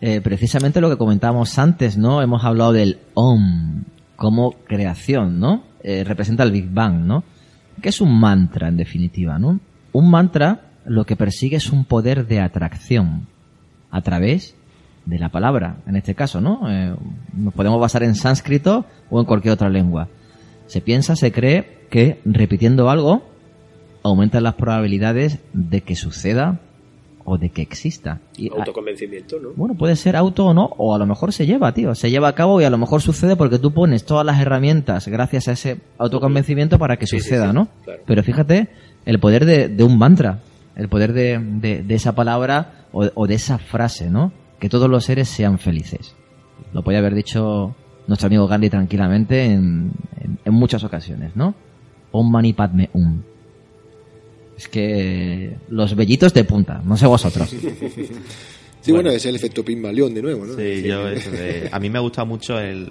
eh, 0.00 0.20
precisamente 0.20 0.80
lo 0.80 0.88
que 0.88 0.96
comentábamos 0.96 1.58
antes, 1.58 1.98
¿no? 1.98 2.22
Hemos 2.22 2.44
hablado 2.44 2.72
del 2.72 3.00
OM 3.14 3.82
como 4.14 4.52
creación, 4.64 5.40
¿no? 5.40 5.64
Eh, 5.82 6.04
representa 6.04 6.44
el 6.44 6.52
Big 6.52 6.70
Bang, 6.70 7.06
¿no? 7.06 7.24
que 7.80 7.88
es 7.88 8.00
un 8.00 8.20
mantra 8.20 8.68
en 8.68 8.76
definitiva, 8.76 9.38
¿no? 9.38 9.58
Un 9.92 10.10
mantra 10.10 10.70
lo 10.84 11.04
que 11.06 11.16
persigue 11.16 11.56
es 11.56 11.70
un 11.70 11.84
poder 11.84 12.26
de 12.26 12.40
atracción 12.40 13.26
a 13.90 14.02
través 14.02 14.54
de 15.10 15.18
la 15.18 15.28
palabra, 15.28 15.78
en 15.86 15.96
este 15.96 16.14
caso, 16.14 16.40
¿no? 16.40 16.70
Eh, 16.70 16.94
nos 17.34 17.52
podemos 17.52 17.80
basar 17.80 18.02
en 18.02 18.14
sánscrito 18.14 18.86
o 19.10 19.20
en 19.20 19.26
cualquier 19.26 19.52
otra 19.52 19.68
lengua. 19.68 20.08
Se 20.66 20.80
piensa, 20.80 21.16
se 21.16 21.32
cree 21.32 21.86
que 21.90 22.20
repitiendo 22.24 22.88
algo 22.88 23.22
aumentan 24.02 24.44
las 24.44 24.54
probabilidades 24.54 25.40
de 25.52 25.82
que 25.82 25.96
suceda 25.96 26.60
o 27.24 27.38
de 27.38 27.50
que 27.50 27.60
exista. 27.60 28.20
Y, 28.36 28.50
Autoconvencimiento, 28.50 29.38
¿no? 29.40 29.50
Bueno, 29.56 29.74
puede 29.74 29.96
ser 29.96 30.16
auto 30.16 30.46
o 30.46 30.54
no, 30.54 30.70
o 30.78 30.94
a 30.94 30.98
lo 30.98 31.06
mejor 31.06 31.32
se 31.32 31.44
lleva, 31.44 31.72
tío. 31.74 31.94
Se 31.94 32.10
lleva 32.10 32.28
a 32.28 32.34
cabo 32.34 32.60
y 32.60 32.64
a 32.64 32.70
lo 32.70 32.78
mejor 32.78 33.02
sucede 33.02 33.36
porque 33.36 33.58
tú 33.58 33.72
pones 33.72 34.04
todas 34.04 34.24
las 34.24 34.40
herramientas 34.40 35.08
gracias 35.08 35.48
a 35.48 35.52
ese 35.52 35.78
autoconvencimiento 35.98 36.78
para 36.78 36.96
que 36.96 37.06
suceda, 37.06 37.52
¿no? 37.52 37.68
Pero 38.06 38.22
fíjate, 38.22 38.68
el 39.04 39.18
poder 39.18 39.44
de, 39.44 39.84
un 39.84 39.98
mantra, 39.98 40.40
el 40.76 40.88
poder 40.88 41.12
de, 41.12 41.84
esa 41.88 42.14
palabra 42.14 42.86
o, 42.92 43.26
de 43.26 43.34
esa 43.34 43.58
frase, 43.58 44.08
¿no? 44.08 44.32
Que 44.60 44.68
todos 44.68 44.88
los 44.88 45.04
seres 45.04 45.28
sean 45.28 45.58
felices. 45.58 46.14
Lo 46.72 46.84
podía 46.84 47.00
haber 47.00 47.14
dicho 47.14 47.74
nuestro 48.06 48.26
amigo 48.26 48.46
Gandhi 48.46 48.70
tranquilamente 48.70 49.44
en, 49.46 49.90
en 50.44 50.54
muchas 50.54 50.84
ocasiones, 50.84 51.34
¿no? 51.34 51.54
Om 52.12 52.30
Mani 52.30 52.52
Padme 52.52 52.90
Um. 52.92 53.22
Es 54.56 54.68
que 54.68 55.56
los 55.70 55.96
bellitos 55.96 56.34
de 56.34 56.44
punta, 56.44 56.82
no 56.84 56.96
sé 56.96 57.06
vosotros. 57.06 57.54
Sí, 58.82 58.92
bueno, 58.92 59.10
es 59.10 59.26
el 59.26 59.36
efecto 59.36 59.62
Pygmalion 59.62 60.14
de 60.14 60.22
nuevo, 60.22 60.46
¿no? 60.46 60.54
Sí, 60.56 60.82
yo, 60.82 61.04
a 61.70 61.78
mí 61.78 61.90
me 61.90 61.98
ha 61.98 62.00
gustado 62.00 62.26
mucho 62.26 62.58
el, 62.58 62.90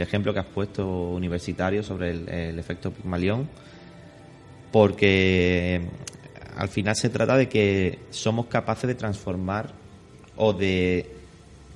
ejemplo 0.00 0.32
que 0.32 0.38
has 0.38 0.46
puesto 0.46 1.10
universitario 1.10 1.82
sobre 1.82 2.10
el, 2.10 2.58
efecto 2.58 2.92
Pygmalion, 2.92 3.48
porque 4.70 5.82
al 6.56 6.68
final 6.68 6.94
se 6.94 7.08
trata 7.08 7.36
de 7.36 7.48
que 7.48 7.98
somos 8.10 8.46
capaces 8.46 8.86
de 8.86 8.94
transformar 8.94 9.74
o 10.36 10.52
de 10.52 11.10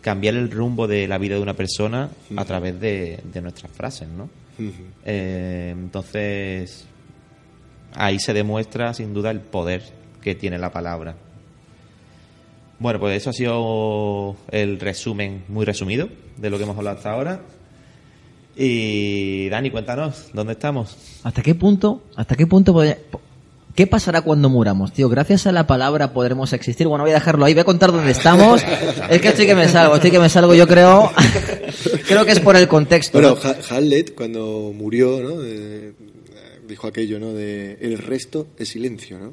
cambiar 0.00 0.34
el 0.34 0.50
rumbo 0.50 0.86
de 0.86 1.06
la 1.06 1.18
vida 1.18 1.36
de 1.36 1.42
una 1.42 1.54
persona 1.54 2.10
a 2.36 2.44
través 2.44 2.80
de, 2.80 3.20
nuestras 3.42 3.72
frases, 3.72 4.08
¿no? 4.08 4.28
Eh, 5.04 5.70
entonces, 5.72 6.86
ahí 7.94 8.18
se 8.18 8.32
demuestra 8.32 8.94
sin 8.94 9.14
duda 9.14 9.30
el 9.30 9.40
poder 9.40 9.82
que 10.22 10.34
tiene 10.34 10.58
la 10.58 10.70
palabra. 10.70 11.16
Bueno, 12.78 12.98
pues 12.98 13.16
eso 13.16 13.30
ha 13.30 13.32
sido 13.34 14.36
el 14.50 14.80
resumen 14.80 15.44
muy 15.48 15.66
resumido 15.66 16.08
de 16.36 16.50
lo 16.50 16.56
que 16.56 16.64
hemos 16.64 16.76
hablado 16.76 16.96
hasta 16.96 17.12
ahora. 17.12 17.40
Y 18.56 19.48
Dani, 19.48 19.70
cuéntanos, 19.70 20.30
¿dónde 20.32 20.54
estamos? 20.54 20.96
¿Hasta 21.22 21.42
qué 21.42 21.54
punto? 21.54 22.02
¿Hasta 22.16 22.36
qué 22.36 22.46
punto 22.46 22.72
¿Qué 23.80 23.86
pasará 23.86 24.20
cuando 24.20 24.50
muramos, 24.50 24.92
tío? 24.92 25.08
Gracias 25.08 25.46
a 25.46 25.52
la 25.52 25.66
palabra 25.66 26.12
podremos 26.12 26.52
existir. 26.52 26.86
Bueno, 26.86 27.04
voy 27.04 27.12
a 27.12 27.14
dejarlo 27.14 27.46
ahí, 27.46 27.54
voy 27.54 27.62
a 27.62 27.64
contar 27.64 27.90
dónde 27.90 28.10
estamos. 28.10 28.62
es 29.08 29.22
que 29.22 29.28
estoy 29.28 29.46
que 29.46 29.54
me 29.54 29.66
salgo, 29.68 29.94
estoy 29.94 30.10
que 30.10 30.18
me 30.18 30.28
salgo, 30.28 30.54
yo 30.54 30.68
creo. 30.68 31.10
creo 32.06 32.26
que 32.26 32.32
es 32.32 32.40
por 32.40 32.56
el 32.56 32.68
contexto. 32.68 33.18
Bueno, 33.18 33.38
Hamlet, 33.70 34.14
cuando 34.14 34.70
murió, 34.76 35.22
¿no? 35.22 35.40
dijo 36.68 36.88
aquello, 36.88 37.18
¿no? 37.18 37.32
De 37.32 37.78
el 37.80 37.96
resto 37.96 38.48
es 38.58 38.68
silencio, 38.68 39.18
¿no? 39.18 39.32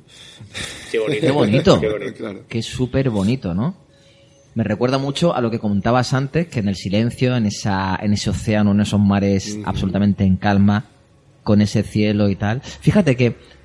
Qué 0.89 0.99
bonito. 0.99 1.19
Qué 1.19 1.31
bonito. 1.89 2.45
Qué 2.47 2.61
súper 2.61 3.09
bonito, 3.09 3.53
¿no? 3.53 3.75
Me 4.55 4.63
recuerda 4.63 4.97
mucho 4.97 5.35
a 5.35 5.41
lo 5.41 5.51
que 5.51 5.59
comentabas 5.59 6.13
antes, 6.13 6.47
que 6.47 6.59
en 6.61 6.69
el 6.69 6.77
silencio, 6.77 7.35
en, 7.35 7.47
esa, 7.47 7.99
en 8.01 8.13
ese 8.13 8.29
océano, 8.29 8.71
en 8.71 8.79
esos 8.79 9.01
mares 9.01 9.59
absolutamente 9.65 10.23
en 10.23 10.37
calma, 10.37 10.85
con 11.43 11.59
ese 11.59 11.83
cielo 11.83 12.29
y 12.29 12.37
tal. 12.37 12.61
Fíjate 12.61 13.17
que 13.17 13.56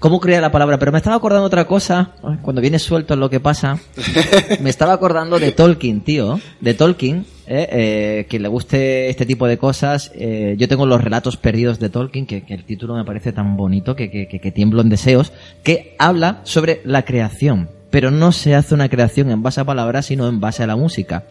cómo 0.00 0.18
crea 0.18 0.40
la 0.40 0.50
palabra, 0.50 0.78
pero 0.78 0.90
me 0.90 0.98
estaba 0.98 1.14
acordando 1.14 1.46
otra 1.46 1.66
cosa, 1.66 2.14
cuando 2.42 2.60
viene 2.60 2.80
suelto 2.80 3.14
en 3.14 3.20
lo 3.20 3.30
que 3.30 3.38
pasa, 3.38 3.78
me 4.60 4.70
estaba 4.70 4.94
acordando 4.94 5.38
de 5.38 5.52
Tolkien, 5.52 6.00
tío, 6.00 6.40
de 6.60 6.74
Tolkien, 6.74 7.26
eh, 7.46 7.68
eh, 7.70 8.26
quien 8.28 8.42
le 8.42 8.48
guste 8.48 9.10
este 9.10 9.26
tipo 9.26 9.46
de 9.46 9.58
cosas, 9.58 10.10
eh, 10.14 10.56
yo 10.58 10.66
tengo 10.66 10.86
los 10.86 11.04
relatos 11.04 11.36
perdidos 11.36 11.78
de 11.78 11.90
Tolkien, 11.90 12.26
que, 12.26 12.42
el 12.48 12.64
título 12.64 12.96
me 12.96 13.04
parece 13.04 13.32
tan 13.32 13.56
bonito, 13.56 13.94
que, 13.94 14.10
que, 14.10 14.26
que 14.26 14.50
tiemblo 14.50 14.80
en 14.82 14.88
deseos, 14.88 15.32
que 15.62 15.94
habla 15.98 16.40
sobre 16.44 16.80
la 16.84 17.04
creación, 17.04 17.68
pero 17.90 18.10
no 18.10 18.32
se 18.32 18.54
hace 18.54 18.74
una 18.74 18.88
creación 18.88 19.30
en 19.30 19.42
base 19.42 19.60
a 19.60 19.64
palabras, 19.64 20.06
sino 20.06 20.28
en 20.28 20.40
base 20.40 20.62
a 20.62 20.66
la 20.66 20.76
música. 20.76 21.24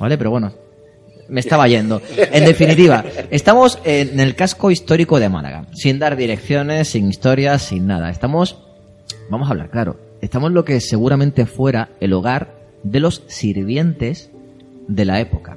¿Vale? 0.00 0.16
Pero 0.16 0.30
bueno, 0.30 0.52
me 1.30 1.40
estaba 1.40 1.66
yendo. 1.68 2.02
En 2.16 2.44
definitiva, 2.44 3.04
estamos 3.30 3.78
en 3.84 4.20
el 4.20 4.34
casco 4.34 4.70
histórico 4.70 5.18
de 5.18 5.28
Málaga, 5.28 5.66
sin 5.72 5.98
dar 5.98 6.16
direcciones, 6.16 6.88
sin 6.88 7.08
historias, 7.08 7.62
sin 7.62 7.86
nada. 7.86 8.10
Estamos, 8.10 8.58
vamos 9.30 9.48
a 9.48 9.52
hablar 9.52 9.70
claro, 9.70 9.98
estamos 10.20 10.52
lo 10.52 10.64
que 10.64 10.80
seguramente 10.80 11.46
fuera 11.46 11.90
el 12.00 12.12
hogar 12.12 12.54
de 12.82 13.00
los 13.00 13.22
sirvientes 13.26 14.30
de 14.88 15.04
la 15.04 15.20
época. 15.20 15.56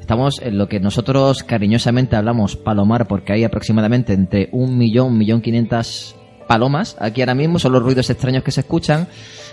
Estamos 0.00 0.40
en 0.42 0.58
lo 0.58 0.68
que 0.68 0.80
nosotros 0.80 1.44
cariñosamente 1.44 2.16
hablamos 2.16 2.56
palomar 2.56 3.06
porque 3.06 3.32
hay 3.32 3.44
aproximadamente 3.44 4.12
entre 4.12 4.48
un 4.52 4.76
millón, 4.76 5.08
un 5.08 5.18
millón 5.18 5.42
quinientas 5.42 6.16
palomas 6.52 6.96
aquí 7.00 7.22
ahora 7.22 7.34
mismo, 7.34 7.58
son 7.58 7.72
los 7.72 7.82
ruidos 7.82 8.10
extraños 8.10 8.44
que 8.44 8.50
se 8.50 8.60
escuchan 8.60 9.08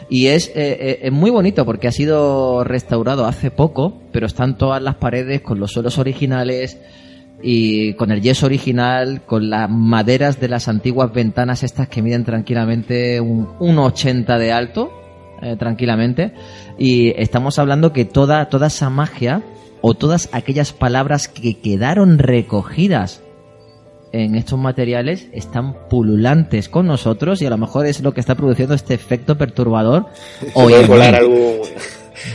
y 0.10 0.28
es, 0.28 0.50
eh, 0.50 0.54
eh, 0.56 1.00
es 1.04 1.12
muy 1.14 1.32
bonito 1.32 1.64
porque 1.64 1.88
ha 1.88 1.94
sido 1.94 2.66
restaurado 2.66 3.26
hace 3.26 3.52
poco, 3.52 4.02
pero 4.12 4.26
están 4.26 4.58
todas 4.58 4.82
las 4.82 4.96
paredes 4.96 5.40
con 5.40 5.62
los 5.62 5.72
suelos 5.72 5.98
originales 5.98 6.78
y 7.42 7.94
con 7.94 8.12
el 8.12 8.20
yeso 8.22 8.48
original, 8.48 9.22
con 9.26 9.50
las 9.50 9.70
maderas 9.70 10.42
de 10.42 10.50
las 10.50 10.68
antiguas 10.68 11.14
ventanas 11.14 11.64
estas 11.64 11.88
que 11.88 12.02
miden 12.02 12.26
tranquilamente 12.26 13.22
un 13.22 13.48
1,80 13.60 14.38
de 14.38 14.52
alto, 14.52 14.92
eh, 15.42 15.56
tranquilamente, 15.58 16.34
y 16.78 17.14
estamos 17.16 17.60
hablando 17.60 17.94
que 17.94 18.04
toda, 18.04 18.50
toda 18.50 18.68
esa 18.68 18.90
magia 18.90 19.42
o 19.80 19.94
todas 19.94 20.28
aquellas 20.34 20.74
palabras 20.74 21.30
que 21.30 21.62
quedaron 21.62 22.20
recogidas 22.20 23.22
en 24.12 24.36
estos 24.36 24.58
materiales 24.58 25.28
están 25.34 25.88
pululantes 25.90 26.70
con 26.70 26.88
nosotros 26.88 27.42
y 27.42 27.46
a 27.46 27.50
lo 27.50 27.58
mejor 27.58 27.86
es 27.86 28.02
lo 28.02 28.14
que 28.14 28.20
está 28.20 28.36
produciendo 28.36 28.74
este 28.74 28.94
efecto 28.94 29.38
perturbador. 29.38 30.06
o 30.54 30.70
volar 30.88 31.16
algún, 31.16 31.62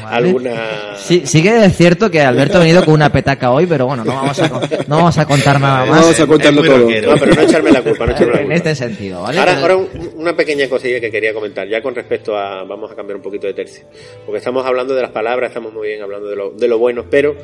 alguna... 0.07 0.97
Sí, 0.97 1.23
sigue 1.27 1.65
es 1.65 1.77
cierto 1.77 2.11
que 2.11 2.21
Alberto 2.21 2.59
ha 2.59 2.61
venido 2.61 2.85
con 2.85 2.95
una 2.95 3.11
petaca 3.11 3.51
hoy, 3.51 3.67
pero 3.67 3.87
bueno, 3.87 4.05
no 4.05 4.15
vamos 4.15 4.39
a, 4.39 4.49
no 4.49 4.97
vamos 4.97 5.19
a 5.19 5.27
contar 5.27 5.61
nada 5.61 5.85
más. 5.85 6.01
vamos 6.01 6.21
a 6.21 6.27
contarlo 6.27 6.63
todo. 6.63 6.79
No, 6.79 7.15
pero 7.19 7.35
no 7.35 7.43
echarme 7.43 7.73
la 7.73 7.83
culpa, 7.83 8.07
no 8.07 8.13
echarme 8.13 8.33
la 8.33 8.39
culpa. 8.39 8.41
En 8.41 8.53
este 8.53 8.75
sentido, 8.75 9.23
¿vale? 9.23 9.39
Ahora, 9.39 9.61
ahora 9.61 9.77
una 10.17 10.35
pequeña 10.35 10.69
cosilla 10.69 11.01
que 11.01 11.11
quería 11.11 11.35
comentar, 11.35 11.69
ya 11.69 11.83
con 11.83 11.95
respecto 11.95 12.37
a... 12.37 12.65
Vamos 12.65 12.91
a 12.91 12.95
cambiar 12.95 13.17
un 13.17 13.23
poquito 13.23 13.47
de 13.47 13.55
tercio. 13.55 13.85
Porque 14.25 14.39
estamos 14.39 14.65
hablando 14.65 14.95
de 14.95 15.03
las 15.03 15.11
palabras, 15.11 15.51
estamos 15.51 15.73
muy 15.73 15.89
bien 15.89 16.03
hablando 16.03 16.29
de 16.29 16.37
lo, 16.37 16.51
de 16.53 16.69
lo 16.69 16.79
bueno, 16.79 17.05
pero 17.11 17.37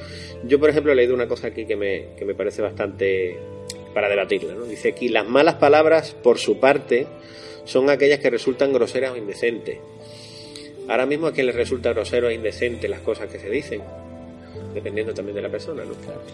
yo, 0.45 0.59
por 0.59 0.71
ejemplo, 0.71 0.93
he 0.93 0.95
leído 0.95 1.15
una 1.15 1.29
cosa 1.29 1.49
aquí 1.49 1.67
que 1.67 1.77
me, 1.77 2.15
que 2.17 2.25
me 2.25 2.35
parece 2.35 2.63
bastante 2.63 3.39
para 3.95 4.09
debatirla. 4.09 4.55
¿no? 4.55 4.65
Dice 4.65 4.89
aquí, 4.91 5.09
las 5.09 5.27
malas 5.27 5.55
palabras, 5.57 6.15
por 6.23 6.39
su 6.39 6.59
parte, 6.59 7.07
son 7.65 7.91
aquellas 7.91 8.19
que 8.21 8.31
resultan 8.31 8.73
groseras 8.73 9.13
o 9.13 9.17
indecentes. 9.17 9.79
Ahora 10.89 11.07
mismo 11.07 11.29
a 11.29 11.33
quien 11.33 11.47
le 11.47 11.53
resulta 11.53 11.93
grosero 11.93 12.29
e 12.29 12.35
indecente 12.35 12.89
las 12.89 13.01
cosas 13.01 13.31
que 13.31 13.39
se 13.39 13.49
dicen, 13.49 13.81
dependiendo 14.75 15.15
también 15.15 15.37
de 15.37 15.43
la 15.43 15.49
persona, 15.49 15.85
¿no? 15.85 15.93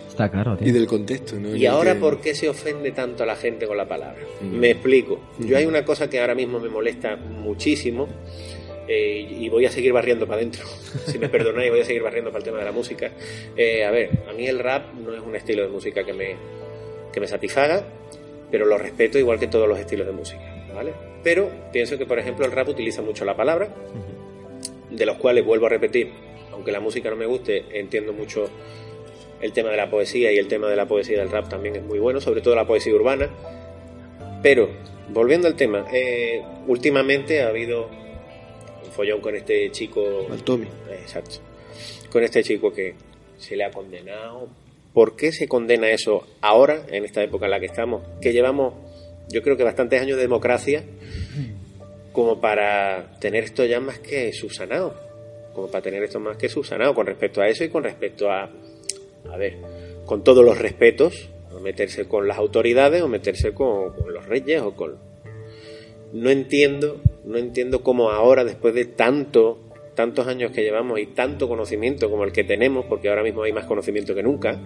Está 0.09 0.31
claro, 0.31 0.57
tío. 0.57 0.69
Y 0.69 0.73
del 0.73 0.87
contexto, 0.87 1.37
¿no? 1.39 1.55
Y 1.55 1.67
ahora, 1.67 1.95
que- 1.95 2.01
¿por 2.01 2.21
qué 2.21 2.35
se 2.35 2.49
ofende 2.49 2.93
tanto 2.93 3.23
a 3.23 3.27
la 3.27 3.37
gente 3.37 3.67
con 3.67 3.77
la 3.77 3.87
palabra? 3.87 4.23
Mm. 4.41 4.57
Me 4.57 4.71
explico. 4.71 5.21
Yo 5.39 5.57
hay 5.59 5.67
una 5.67 5.85
cosa 5.85 6.09
que 6.09 6.21
ahora 6.21 6.35
mismo 6.35 6.59
me 6.59 6.69
molesta 6.71 7.17
muchísimo 7.17 8.09
eh, 8.89 9.27
y 9.41 9.49
voy 9.49 9.67
a 9.67 9.71
seguir 9.71 9.93
barriendo 9.93 10.27
para 10.27 10.39
adentro. 10.41 10.65
si 11.07 11.19
me 11.19 11.29
perdonáis, 11.29 11.71
voy 11.71 11.81
a 11.81 11.85
seguir 11.85 12.03
barriendo 12.03 12.31
para 12.31 12.39
el 12.39 12.45
tema 12.45 12.59
de 12.59 12.65
la 12.65 12.73
música. 12.73 13.11
Eh, 13.57 13.85
a 13.85 13.91
ver, 13.91 14.11
a 14.31 14.33
mí 14.33 14.47
el 14.47 14.59
rap 14.59 14.95
no 14.95 15.13
es 15.15 15.21
un 15.21 15.35
estilo 15.37 15.63
de 15.63 15.69
música 15.69 16.03
que 16.05 16.13
me, 16.15 16.37
que 17.17 17.21
me 17.21 17.27
satisfaga, 17.27 17.83
pero 18.51 18.67
lo 18.67 18.77
respeto 18.77 19.19
igual 19.19 19.39
que 19.39 19.47
todos 19.47 19.67
los 19.67 19.79
estilos 19.79 20.07
de 20.07 20.13
música, 20.13 20.67
¿vale? 20.75 20.93
Pero 21.25 21.49
pienso 21.73 21.97
que, 21.97 22.05
por 22.05 22.19
ejemplo, 22.19 22.45
el 22.45 22.53
rap 22.53 22.69
utiliza 22.69 23.01
mucho 23.01 23.25
la 23.25 23.35
palabra, 23.35 23.71
de 24.91 25.07
los 25.07 25.17
cuales 25.17 25.43
vuelvo 25.43 25.65
a 25.65 25.71
repetir, 25.71 26.11
aunque 26.53 26.73
la 26.73 26.81
música 26.81 27.09
no 27.09 27.17
me 27.17 27.25
guste, 27.25 27.65
entiendo 27.73 28.13
mucho 28.13 28.51
el 29.41 29.51
tema 29.55 29.71
de 29.71 29.79
la 29.79 29.89
poesía 29.89 30.31
y 30.31 30.37
el 30.37 30.47
tema 30.47 30.69
de 30.69 30.77
la 30.77 30.85
poesía 30.85 31.19
del 31.19 31.31
rap 31.31 31.49
también 31.49 31.77
es 31.77 31.83
muy 31.83 31.99
bueno, 31.99 32.21
sobre 32.21 32.43
todo 32.43 32.55
la 32.55 32.67
poesía 32.67 32.95
urbana. 32.95 33.31
Pero, 34.43 34.69
volviendo 35.09 35.49
al 35.49 35.57
tema, 35.57 35.87
eh, 35.95 36.43
últimamente 36.67 37.41
ha 37.41 37.49
habido 37.49 37.89
un 38.85 38.93
follón 38.93 39.23
con 39.23 39.35
este 39.35 39.71
chico. 39.71 40.27
Al 40.31 40.43
Tommy. 40.43 40.67
Eh, 40.67 40.99
Exacto. 41.01 41.37
Con 42.13 42.23
este 42.23 42.43
chico 42.43 42.75
que 42.75 42.95
se 43.39 43.57
le 43.57 43.65
ha 43.65 43.71
condenado. 43.71 44.66
¿Por 44.97 45.15
qué 45.15 45.31
se 45.31 45.47
condena 45.47 45.91
eso 45.91 46.27
ahora, 46.41 46.87
en 46.89 47.05
esta 47.05 47.23
época 47.23 47.45
en 47.45 47.51
la 47.51 47.61
que 47.61 47.67
estamos? 47.67 48.01
Que 48.19 48.33
llevamos, 48.33 48.73
yo 49.29 49.43
creo 49.43 49.55
que 49.55 49.63
bastantes 49.63 50.01
años 50.01 50.17
de 50.17 50.23
democracia, 50.23 50.85
como 52.15 52.41
para 52.41 53.19
tener 53.21 53.45
esto 53.45 53.67
ya 53.67 53.79
más 53.79 53.99
que 53.99 54.33
subsanado. 54.33 54.95
Como 55.53 55.71
para 55.71 55.83
tener 55.83 56.03
esto 56.03 56.19
más 56.19 56.39
que 56.39 56.49
subsanado 56.49 56.95
con 56.95 57.05
respecto 57.05 57.43
a 57.43 57.47
eso 57.47 57.63
y 57.63 57.69
con 57.69 57.85
respecto 57.85 58.31
a, 58.31 58.45
a 59.31 59.37
ver, 59.37 59.59
con 60.07 60.25
todos 60.25 60.43
los 60.43 60.57
respetos, 60.57 61.29
no 61.53 61.61
meterse 61.61 62.09
con 62.09 62.27
las 62.27 62.39
autoridades 62.39 63.03
o 63.03 63.09
meterse 63.09 63.53
con, 63.53 63.93
con 63.93 64.15
los 64.15 64.25
reyes 64.25 64.63
o 64.63 64.75
con... 64.75 64.97
No 66.15 66.31
entiendo, 66.31 67.03
no 67.27 67.37
entiendo 67.37 67.83
cómo 67.83 68.13
ahora, 68.13 68.45
después 68.45 68.73
de 68.73 68.87
tanto, 68.87 69.59
tantos 69.97 70.29
años 70.29 70.53
que 70.53 70.63
llevamos 70.63 71.01
y 71.01 71.07
tanto 71.07 71.49
conocimiento 71.49 72.09
como 72.09 72.23
el 72.23 72.31
que 72.31 72.45
tenemos, 72.45 72.85
porque 72.85 73.09
ahora 73.09 73.25
mismo 73.25 73.43
hay 73.43 73.53
más 73.53 73.65
conocimiento 73.65 74.15
que 74.15 74.23
nunca, 74.23 74.61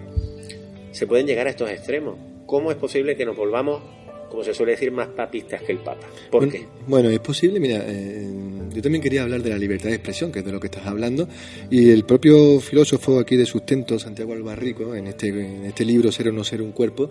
se 0.91 1.07
pueden 1.07 1.25
llegar 1.25 1.47
a 1.47 1.49
estos 1.49 1.71
extremos. 1.71 2.17
¿Cómo 2.45 2.69
es 2.69 2.77
posible 2.77 3.15
que 3.15 3.25
nos 3.25 3.35
volvamos, 3.35 3.81
como 4.29 4.43
se 4.43 4.53
suele 4.53 4.73
decir, 4.73 4.91
más 4.91 5.07
papistas 5.07 5.63
que 5.63 5.71
el 5.71 5.79
Papa? 5.79 6.05
¿Por 6.29 6.41
bueno, 6.41 6.51
qué? 6.51 6.67
Bueno, 6.85 7.09
es 7.09 7.19
posible, 7.19 7.59
mira, 7.59 7.81
eh, 7.87 8.29
yo 8.73 8.81
también 8.81 9.01
quería 9.01 9.23
hablar 9.23 9.41
de 9.41 9.49
la 9.49 9.57
libertad 9.57 9.89
de 9.89 9.95
expresión, 9.95 10.31
que 10.31 10.39
es 10.39 10.45
de 10.45 10.51
lo 10.51 10.59
que 10.59 10.67
estás 10.67 10.85
hablando, 10.85 11.27
y 11.69 11.89
el 11.89 12.03
propio 12.03 12.59
filósofo 12.59 13.19
aquí 13.19 13.37
de 13.37 13.45
sustento, 13.45 13.97
Santiago 13.97 14.33
Albarrico, 14.33 14.93
en 14.95 15.07
este, 15.07 15.29
en 15.29 15.65
este 15.65 15.85
libro 15.85 16.11
Ser 16.11 16.27
o 16.27 16.33
no 16.33 16.43
ser 16.43 16.61
un 16.61 16.73
cuerpo, 16.73 17.09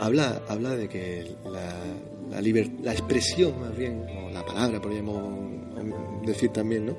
habla, 0.00 0.42
habla 0.48 0.76
de 0.76 0.88
que 0.88 1.24
la, 1.44 1.72
la, 2.30 2.40
liber- 2.40 2.80
la 2.82 2.92
expresión, 2.92 3.58
más 3.60 3.76
bien, 3.76 4.04
o 4.08 4.30
la 4.30 4.44
palabra, 4.44 4.80
podríamos 4.80 5.46
decir 6.24 6.50
también, 6.50 6.86
¿no? 6.86 6.96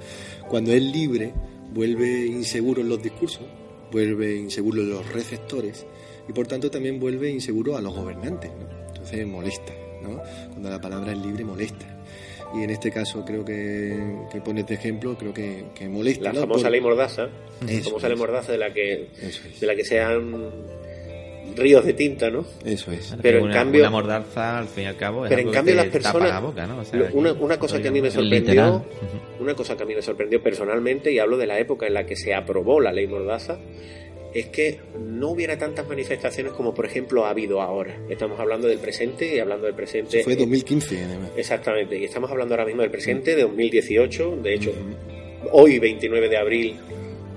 Cuando 0.47 0.71
es 0.71 0.81
libre, 0.81 1.33
vuelve 1.73 2.25
inseguro 2.27 2.81
en 2.81 2.89
los 2.89 3.01
discursos, 3.01 3.43
vuelve 3.91 4.35
inseguro 4.35 4.81
en 4.81 4.89
los 4.91 5.11
receptores, 5.13 5.85
y 6.29 6.33
por 6.33 6.47
tanto 6.47 6.69
también 6.71 6.99
vuelve 6.99 7.29
inseguro 7.29 7.77
a 7.77 7.81
los 7.81 7.93
gobernantes, 7.95 8.51
¿no? 8.51 8.87
Entonces 8.87 9.25
molesta, 9.27 9.73
¿no? 10.01 10.21
Cuando 10.51 10.69
la 10.69 10.79
palabra 10.81 11.11
es 11.13 11.17
libre, 11.19 11.43
molesta. 11.43 11.85
Y 12.55 12.63
en 12.63 12.69
este 12.69 12.91
caso 12.91 13.25
creo 13.25 13.43
que, 13.43 13.99
que 14.31 14.39
pones 14.39 14.65
de 14.67 14.75
ejemplo, 14.75 15.17
creo 15.17 15.33
que, 15.33 15.65
que 15.75 15.89
molesta. 15.89 16.23
La 16.25 16.33
¿no? 16.33 16.39
famosa 16.41 16.63
Por- 16.63 16.71
ley 16.71 16.79
Mordaza, 16.81 17.27
Eso 17.67 17.89
famosa 17.89 18.07
ley. 18.07 18.17
Mordaza 18.17 18.51
de 18.53 18.57
la 18.57 18.73
que 18.73 19.09
es. 19.21 19.59
de 19.59 19.67
la 19.67 19.75
que 19.75 19.83
sean 19.83 20.33
ríos 21.58 21.84
de 21.86 21.93
tinta, 21.93 22.30
¿no? 22.30 22.45
Eso 22.66 22.91
es. 22.91 23.16
Pero 23.22 23.39
en 23.39 23.45
una, 23.45 23.53
cambio- 23.53 23.82
una 23.82 23.89
mordaza, 23.89 24.58
al 24.60 24.68
fin 24.68 24.84
y 24.86 24.88
al 24.88 24.95
cabo, 24.95 25.26
es 25.26 25.30
Pero 25.30 25.41
en 25.41 25.51
cambio 25.51 25.74
que 25.74 25.82
las 25.82 25.88
personas, 25.88 26.30
la 26.30 26.39
boca, 26.39 26.66
¿no? 26.68 26.80
O 26.80 26.86
sea, 26.86 27.10
una, 27.14 27.34
una 27.34 27.60
cosa 27.60 27.82
que 27.82 27.88
a 27.88 27.91
mí 27.91 28.01
me 28.01 28.10
Literal. 28.10 28.24
sorprendió, 28.24 28.86
una 29.39 29.53
cosa 29.55 29.76
que 29.76 29.84
a 29.84 29.86
mí 29.86 29.95
me 29.95 30.01
sorprendió 30.01 30.41
personalmente 30.41 31.12
y 31.12 31.20
hablo 31.20 31.38
de 31.38 31.47
la 31.47 31.60
época 31.60 31.88
en 31.88 31.93
la 31.95 32.05
que 32.05 32.16
se 32.16 32.34
aprobó 32.34 32.80
la 32.80 32.93
ley 32.93 33.08
Mordaza, 33.08 33.58
es 34.34 34.47
que 34.47 34.80
no 34.99 35.30
hubiera 35.30 35.58
tantas 35.58 35.88
manifestaciones 35.88 36.53
como 36.53 36.74
por 36.74 36.86
ejemplo 36.86 37.26
ha 37.26 37.32
habido 37.32 37.62
ahora. 37.62 37.95
Estamos 38.10 38.39
hablando 38.39 38.68
del 38.68 38.78
presente 38.78 39.36
y 39.36 39.39
hablando 39.39 39.66
del 39.66 39.74
presente. 39.76 40.18
Eso 40.20 40.26
fue 40.26 40.36
2015, 40.36 41.03
además. 41.05 41.32
Exactamente, 41.38 41.97
y 41.97 42.03
estamos 42.03 42.30
hablando 42.30 42.53
ahora 42.53 42.66
mismo 42.66 42.82
del 42.82 42.91
presente, 42.91 43.36
de 43.36 43.41
2018, 43.43 44.38
de 44.43 44.53
hecho, 44.53 44.72
hoy 45.51 45.80
29 45.80 46.30
de 46.30 46.38
abril 46.38 46.76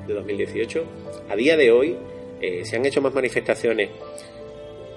de 0.06 0.14
2018, 0.14 0.84
a 1.30 1.36
día 1.36 1.56
de 1.56 1.70
hoy 1.70 1.96
eh, 2.40 2.64
se 2.64 2.76
han 2.76 2.86
hecho 2.86 3.00
más 3.00 3.12
manifestaciones 3.14 3.90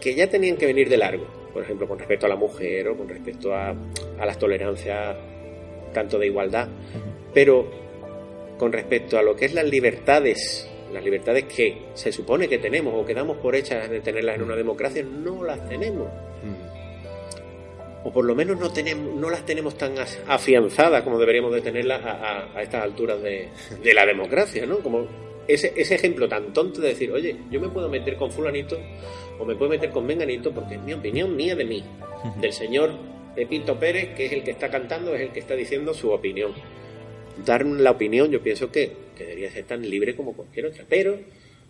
que 0.01 0.15
ya 0.15 0.27
tenían 0.29 0.57
que 0.57 0.65
venir 0.65 0.89
de 0.89 0.97
largo, 0.97 1.25
por 1.53 1.63
ejemplo, 1.63 1.87
con 1.87 1.97
respecto 1.99 2.25
a 2.25 2.29
la 2.29 2.35
mujer 2.35 2.87
o 2.89 2.97
con 2.97 3.07
respecto 3.07 3.53
a, 3.53 3.69
a 4.19 4.25
las 4.25 4.37
tolerancias 4.37 5.15
tanto 5.93 6.17
de 6.19 6.25
igualdad, 6.27 6.67
pero 7.33 7.69
con 8.57 8.71
respecto 8.73 9.17
a 9.17 9.21
lo 9.23 9.35
que 9.35 9.45
es 9.45 9.53
las 9.53 9.65
libertades, 9.65 10.69
las 10.91 11.03
libertades 11.03 11.45
que 11.45 11.77
se 11.93 12.11
supone 12.11 12.47
que 12.47 12.57
tenemos 12.59 12.93
o 12.95 13.05
que 13.05 13.13
damos 13.13 13.37
por 13.37 13.55
hechas 13.55 13.89
de 13.89 13.99
tenerlas 14.01 14.35
en 14.35 14.43
una 14.43 14.55
democracia, 14.55 15.03
no 15.03 15.43
las 15.43 15.67
tenemos 15.69 16.07
Mm. 16.43 18.05
o 18.07 18.11
por 18.11 18.25
lo 18.25 18.35
menos 18.35 18.59
no 18.59 18.69
tenemos 18.73 19.15
no 19.15 19.29
las 19.29 19.45
tenemos 19.45 19.77
tan 19.77 19.97
as- 19.97 20.19
afianzadas 20.27 21.03
como 21.03 21.17
deberíamos 21.17 21.53
de 21.53 21.61
tenerlas 21.61 22.03
a, 22.03 22.11
a- 22.11 22.57
a 22.57 22.61
estas 22.61 22.83
alturas 22.83 23.21
de, 23.21 23.47
de 23.81 23.93
la 23.93 24.05
democracia, 24.05 24.65
¿no? 24.65 24.79
Como 24.79 25.07
ese, 25.47 25.73
ese 25.75 25.95
ejemplo 25.95 26.27
tan 26.27 26.53
tonto 26.53 26.81
de 26.81 26.89
decir, 26.89 27.11
oye, 27.11 27.35
yo 27.51 27.59
me 27.59 27.69
puedo 27.69 27.89
meter 27.89 28.15
con 28.15 28.31
fulanito 28.31 28.79
o 29.39 29.45
me 29.45 29.55
puedo 29.55 29.71
meter 29.71 29.91
con 29.91 30.05
menganito 30.05 30.51
porque 30.51 30.75
es 30.75 30.81
mi 30.81 30.93
opinión 30.93 31.35
mía 31.35 31.55
de 31.55 31.65
mí, 31.65 31.83
del 32.39 32.53
señor 32.53 32.91
Pepito 33.35 33.79
Pérez, 33.79 34.15
que 34.15 34.27
es 34.27 34.33
el 34.33 34.43
que 34.43 34.51
está 34.51 34.69
cantando, 34.69 35.13
es 35.15 35.21
el 35.21 35.29
que 35.29 35.39
está 35.39 35.55
diciendo 35.55 35.93
su 35.93 36.11
opinión. 36.11 36.53
Dar 37.45 37.65
la 37.65 37.91
opinión 37.91 38.29
yo 38.31 38.41
pienso 38.41 38.71
que, 38.71 38.91
que 39.17 39.23
debería 39.23 39.51
ser 39.51 39.65
tan 39.65 39.87
libre 39.89 40.15
como 40.15 40.33
cualquier 40.33 40.67
otra, 40.67 40.85
pero 40.87 41.19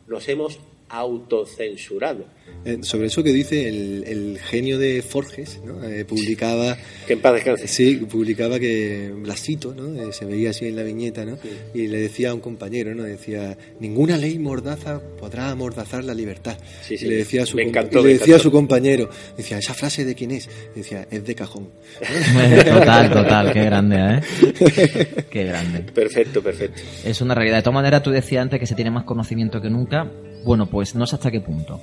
nos 0.08 0.28
hemos 0.28 0.60
autocensurado. 0.94 2.26
Eh, 2.66 2.78
sobre 2.82 3.08
eso 3.08 3.24
que 3.24 3.34
dice 3.34 3.68
el, 3.68 4.04
el 4.06 4.40
genio 4.40 4.78
de 4.78 5.02
Forges, 5.02 5.60
¿no? 5.66 5.84
Eh, 5.84 6.06
publicaba, 6.06 6.78
Que 7.08 7.14
en 7.14 7.20
paz 7.20 7.34
descanse. 7.34 7.68
sí, 7.68 7.96
publicaba 8.10 8.60
que, 8.60 9.12
la 9.26 9.36
cito, 9.36 9.74
¿no? 9.76 10.02
Eh, 10.02 10.14
se 10.14 10.26
veía 10.26 10.52
así 10.52 10.68
en 10.68 10.76
la 10.76 10.84
viñeta, 10.84 11.26
¿no? 11.26 11.38
Y 11.74 11.88
le 11.88 12.00
decía 12.00 12.30
a 12.30 12.34
un 12.34 12.42
compañero, 12.42 12.94
¿no? 12.94 13.04
Decía, 13.04 13.58
ninguna 13.80 14.18
ley 14.18 14.38
mordaza 14.38 15.02
podrá 15.20 15.50
amordazar 15.50 16.04
la 16.04 16.14
libertad. 16.14 16.58
Sí, 16.84 16.98
sí. 16.98 17.06
Y 17.06 17.10
le 17.10 17.16
decía 17.18 17.44
a 17.44 17.46
su, 17.46 17.60
encantó, 17.60 18.00
y 18.00 18.04
le 18.04 18.08
me 18.10 18.20
decía 18.20 18.36
a 18.36 18.40
su 18.40 18.52
compañero, 18.52 19.10
decía, 19.36 19.58
¿esa 19.58 19.74
frase 19.74 20.06
de 20.06 20.14
quién 20.14 20.32
es? 20.32 20.48
Decía, 20.76 21.08
es 21.10 21.26
de 21.26 21.36
cajón. 21.36 21.70
total, 22.66 23.12
total, 23.12 23.52
qué 23.52 23.64
grande, 23.64 23.98
¿eh? 23.98 25.26
Qué 25.30 25.44
grande. 25.46 25.80
Perfecto, 25.92 26.42
perfecto. 26.44 26.82
Es 27.04 27.20
una 27.20 27.34
realidad. 27.34 27.58
De 27.58 27.64
todas 27.64 27.76
maneras, 27.76 28.04
tú 28.04 28.12
decías 28.12 28.44
antes 28.44 28.60
que 28.60 28.68
se 28.68 28.76
tiene 28.76 28.92
más 28.92 29.06
conocimiento 29.06 29.60
que 29.60 29.70
nunca. 29.70 30.10
Bueno, 30.46 30.70
pues 30.70 30.83
no 30.96 31.06
sé 31.06 31.16
hasta 31.16 31.32
qué 31.32 31.42
punto. 31.42 31.80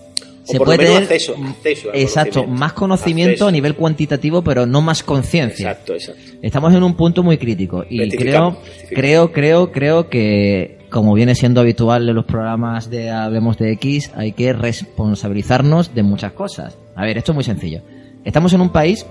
O 0.46 0.52
por 0.54 0.68
lo 0.68 0.76
menos 0.76 0.96
acceso, 0.96 1.36
acceso 1.36 1.90
exacto, 1.92 2.46
más 2.46 2.72
conocimiento 2.72 3.32
Acceso. 3.32 3.48
a 3.48 3.52
nivel 3.52 3.74
cuantitativo, 3.76 4.42
pero 4.42 4.66
no 4.66 4.80
más 4.80 5.02
conciencia. 5.02 5.70
Exacto, 5.70 5.94
exacto. 5.94 6.22
Estamos 6.42 6.74
en 6.74 6.82
un 6.82 6.94
punto 6.96 7.22
muy 7.22 7.38
crítico 7.38 7.84
y 7.88 8.08
creo, 8.10 8.58
creo, 8.88 9.32
creo, 9.32 9.70
creo 9.70 10.08
que 10.08 10.78
como 10.90 11.14
viene 11.14 11.34
siendo 11.34 11.60
habitual 11.60 12.08
en 12.08 12.14
los 12.14 12.24
programas 12.24 12.90
de 12.90 13.10
Hablemos 13.10 13.56
de 13.58 13.72
X, 13.72 14.10
hay 14.14 14.32
que 14.32 14.52
responsabilizarnos 14.52 15.94
de 15.94 16.02
muchas 16.02 16.32
cosas. 16.32 16.76
A 16.96 17.04
ver, 17.04 17.16
esto 17.16 17.32
es 17.32 17.36
muy 17.36 17.44
sencillo. 17.44 17.82
Estamos 18.24 18.52
en 18.52 18.60
un 18.60 18.70
país 18.70 19.06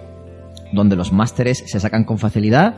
donde 0.72 0.96
los 0.96 1.12
másteres 1.12 1.64
se 1.66 1.80
sacan 1.80 2.04
con 2.04 2.20
facilidad, 2.20 2.76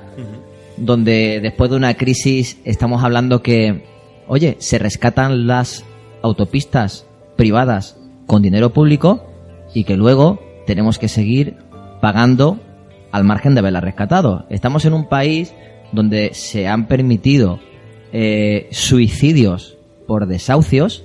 donde 0.78 1.40
después 1.42 1.70
de 1.72 1.78
una 1.78 1.96
crisis 1.96 2.60
estamos 2.64 3.04
hablando 3.04 3.42
que, 3.42 3.84
oye, 4.28 4.56
se 4.60 4.78
rescatan 4.78 5.48
las 5.48 5.84
autopistas 6.22 7.06
privadas 7.36 7.98
con 8.28 8.42
dinero 8.42 8.72
público 8.72 9.26
y 9.74 9.84
que 9.84 9.98
luego 9.98 10.40
tenemos 10.68 11.00
que 11.00 11.08
seguir 11.08 11.56
pagando 12.02 12.60
al 13.12 13.24
margen 13.24 13.54
de 13.54 13.60
haberla 13.60 13.82
rescatado. 13.82 14.46
Estamos 14.50 14.86
en 14.86 14.94
un 14.94 15.08
país 15.10 15.54
donde 15.92 16.32
se 16.34 16.68
han 16.68 16.88
permitido 16.88 17.60
eh, 18.14 18.68
suicidios 18.72 19.78
por 20.08 20.28
desahucios. 20.28 21.04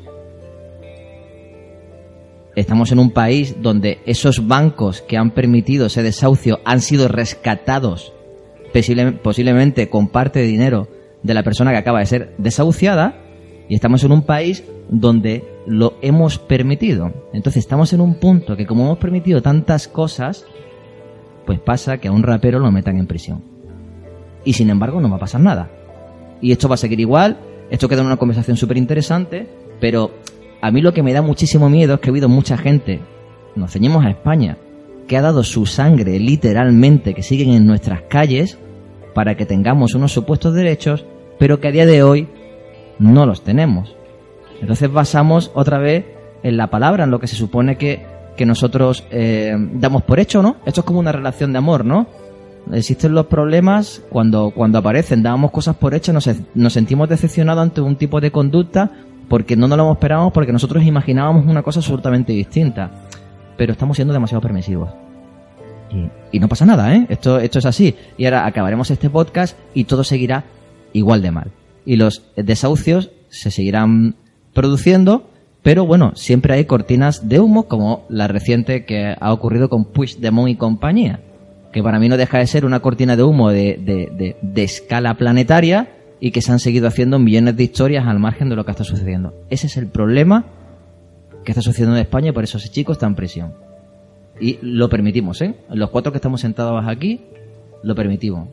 Estamos 2.55 2.91
en 2.93 2.99
un 2.99 3.11
país 3.11 3.57
donde 3.61 3.99
esos 4.07 4.47
bancos 4.47 5.03
que 5.03 5.17
han 5.17 5.31
permitido 5.33 5.87
ese 5.87 6.03
desahucio 6.03 6.61
han 6.65 6.81
sido 6.81 7.09
rescatados 7.09 8.13
posible- 8.73 9.13
posiblemente 9.13 9.91
con 9.91 10.09
parte 10.09 10.39
de 10.41 10.47
dinero 10.47 10.89
de 11.23 11.35
la 11.35 11.43
persona 11.43 11.73
que 11.73 11.79
acaba 11.79 11.99
de 12.01 12.07
ser 12.07 12.35
desahuciada. 12.39 13.21
Y 13.69 13.75
estamos 13.75 14.05
en 14.05 14.13
un 14.13 14.23
país 14.23 14.65
donde 14.89 15.45
lo 15.67 15.95
hemos 16.03 16.39
permitido. 16.39 17.13
Entonces 17.33 17.65
estamos 17.65 17.93
en 17.93 18.01
un 18.01 18.15
punto 18.15 18.57
que 18.57 18.67
como 18.67 18.85
hemos 18.85 18.99
permitido 18.99 19.43
tantas 19.43 19.89
cosas, 19.89 20.45
pues 21.45 21.61
pasa 21.61 21.99
que 21.99 22.09
a 22.09 22.13
un 22.13 22.23
rapero 22.23 22.59
lo 22.59 22.71
metan 22.71 22.99
en 22.99 23.07
prisión. 23.07 23.43
Y 24.45 24.53
sin 24.53 24.71
embargo 24.71 25.01
no 25.01 25.11
va 25.11 25.17
a 25.17 25.21
pasar 25.21 25.41
nada. 25.41 25.71
Y 26.41 26.53
esto 26.53 26.69
va 26.69 26.75
a 26.75 26.79
seguir 26.79 27.01
igual, 27.01 27.39
esto 27.71 27.89
queda 27.89 28.01
en 28.01 28.07
una 28.07 28.17
conversación 28.17 28.57
súper 28.57 28.77
interesante, 28.77 29.49
pero 29.81 30.13
a 30.61 30.71
mí 30.71 30.81
lo 30.81 30.93
que 30.93 31.03
me 31.03 31.13
da 31.13 31.23
muchísimo 31.23 31.69
miedo 31.69 31.95
es 31.95 32.01
que 32.01 32.11
ha 32.11 32.13
habido 32.13 32.29
mucha 32.29 32.57
gente, 32.57 33.01
nos 33.57 33.73
ceñimos 33.73 34.05
a 34.05 34.11
España, 34.11 34.59
que 35.09 35.17
ha 35.17 35.23
dado 35.23 35.43
su 35.45 35.67
sangre 35.67 36.19
literalmente, 36.19 37.15
que 37.15 37.23
siguen 37.23 37.51
en 37.51 37.67
nuestras 37.67 38.03
calles, 38.03 38.59
para 39.15 39.37
que 39.37 39.47
tengamos 39.47 39.95
unos 39.95 40.13
supuestos 40.13 40.55
derechos, 40.55 41.07
pero 41.39 41.59
que 41.59 41.69
a 41.69 41.73
día 41.73 41.87
de 41.87 42.03
hoy 42.03 42.29
no 42.99 43.27
los 43.27 43.43
tenemos. 43.43 43.95
Entonces 44.61 44.91
basamos 44.91 45.51
otra 45.55 45.79
vez 45.79 46.05
en 46.43 46.57
la 46.57 46.69
palabra, 46.69 47.05
en 47.05 47.11
lo 47.11 47.21
que 47.21 47.27
se 47.27 47.37
supone 47.37 47.77
que, 47.77 48.05
que 48.37 48.47
nosotros 48.47 49.05
eh, 49.11 49.55
damos 49.75 50.03
por 50.03 50.21
hecho, 50.21 50.43
¿no? 50.43 50.57
Esto 50.65 50.81
es 50.81 50.87
como 50.87 51.01
una 51.01 51.13
relación 51.13 51.53
de 51.53 51.59
amor, 51.59 51.85
¿no? 51.85 52.07
Existen 52.73 53.15
los 53.15 53.27
problemas 53.27 54.03
cuando, 54.11 54.51
cuando 54.51 54.79
aparecen, 54.79 55.23
damos 55.23 55.53
cosas 55.53 55.77
por 55.77 55.95
hechas, 55.95 56.15
nos, 56.15 56.29
nos 56.55 56.73
sentimos 56.73 57.09
decepcionados 57.09 57.63
ante 57.63 57.81
un 57.81 57.97
tipo 57.97 58.21
de 58.21 58.33
conducta 58.33 58.91
porque 59.29 59.57
no 59.57 59.69
nos 59.69 59.79
lo 59.79 59.93
esperábamos, 59.93 60.33
porque 60.33 60.53
nosotros 60.53 60.85
imaginábamos 60.85 61.47
una 61.47 61.63
cosa 61.63 61.81
absolutamente 61.81 62.33
distinta. 62.33 62.91
Pero 63.57 63.73
estamos 63.73 63.97
siendo 63.97 64.13
demasiado 64.13 64.41
permisivos. 64.41 64.91
Y, 65.91 66.37
y 66.37 66.41
no 66.41 66.49
pasa 66.49 66.67
nada, 66.67 66.95
¿eh? 66.95 67.07
Esto, 67.09 67.39
esto 67.39 67.59
es 67.59 67.67
así. 67.67 67.95
Y 68.17 68.25
ahora 68.25 68.47
acabaremos 68.47 68.91
este 68.91 69.11
podcast 69.11 69.57
y 69.73 69.85
todo 69.85 70.05
seguirá 70.05 70.45
igual 70.93 71.23
de 71.23 71.31
mal. 71.31 71.51
Y 71.87 71.97
los 71.97 72.25
desahucios 72.37 73.11
se 73.31 73.51
seguirán 73.51 74.17
produciendo, 74.53 75.31
pero 75.63 75.87
bueno, 75.87 76.13
siempre 76.15 76.55
hay 76.55 76.67
cortinas 76.67 77.29
de 77.29 77.41
humo, 77.41 77.69
como 77.69 78.05
la 78.09 78.29
reciente 78.29 78.85
que 78.85 79.15
ha 79.19 79.33
ocurrido 79.33 79.69
con 79.69 79.87
Puigdemont 79.87 80.51
y 80.51 80.57
compañía, 80.57 81.21
que 81.73 81.83
para 81.83 81.99
mí 81.99 82.09
no 82.09 82.17
deja 82.17 82.39
de 82.39 82.47
ser 82.47 82.65
una 82.65 82.81
cortina 82.81 83.17
de 83.17 83.23
humo 83.23 83.51
de, 83.51 83.81
de, 83.83 84.11
de, 84.13 84.37
de 84.43 84.63
escala 84.63 85.15
planetaria 85.15 85.89
y 86.21 86.31
que 86.31 86.43
se 86.43 86.53
han 86.53 86.59
seguido 86.59 86.89
haciendo 86.89 87.19
millones 87.19 87.57
de 87.57 87.65
historias 87.65 88.07
al 88.07 88.19
margen 88.19 88.49
de 88.49 88.57
lo 88.57 88.65
que 88.65 88.73
está 88.73 88.85
sucediendo. 88.85 89.35
Ese 89.49 89.67
es 89.67 89.77
el 89.77 89.87
problema 89.87 90.47
que 91.45 91.53
está 91.53 91.63
sucediendo 91.63 91.97
en 91.97 92.03
España 92.03 92.31
y 92.31 92.33
por 92.33 92.45
eso 92.45 92.59
ese 92.59 92.69
chico 92.69 92.93
está 92.93 93.07
en 93.07 93.15
prisión. 93.15 93.55
Y 94.41 94.59
lo 94.61 94.89
permitimos, 94.89 95.41
¿eh? 95.41 95.55
Los 95.71 95.91
cuatro 95.91 96.13
que 96.13 96.19
estamos 96.19 96.41
sentados 96.41 96.85
aquí, 96.87 97.23
lo 97.83 97.95
permitimos. 97.95 98.49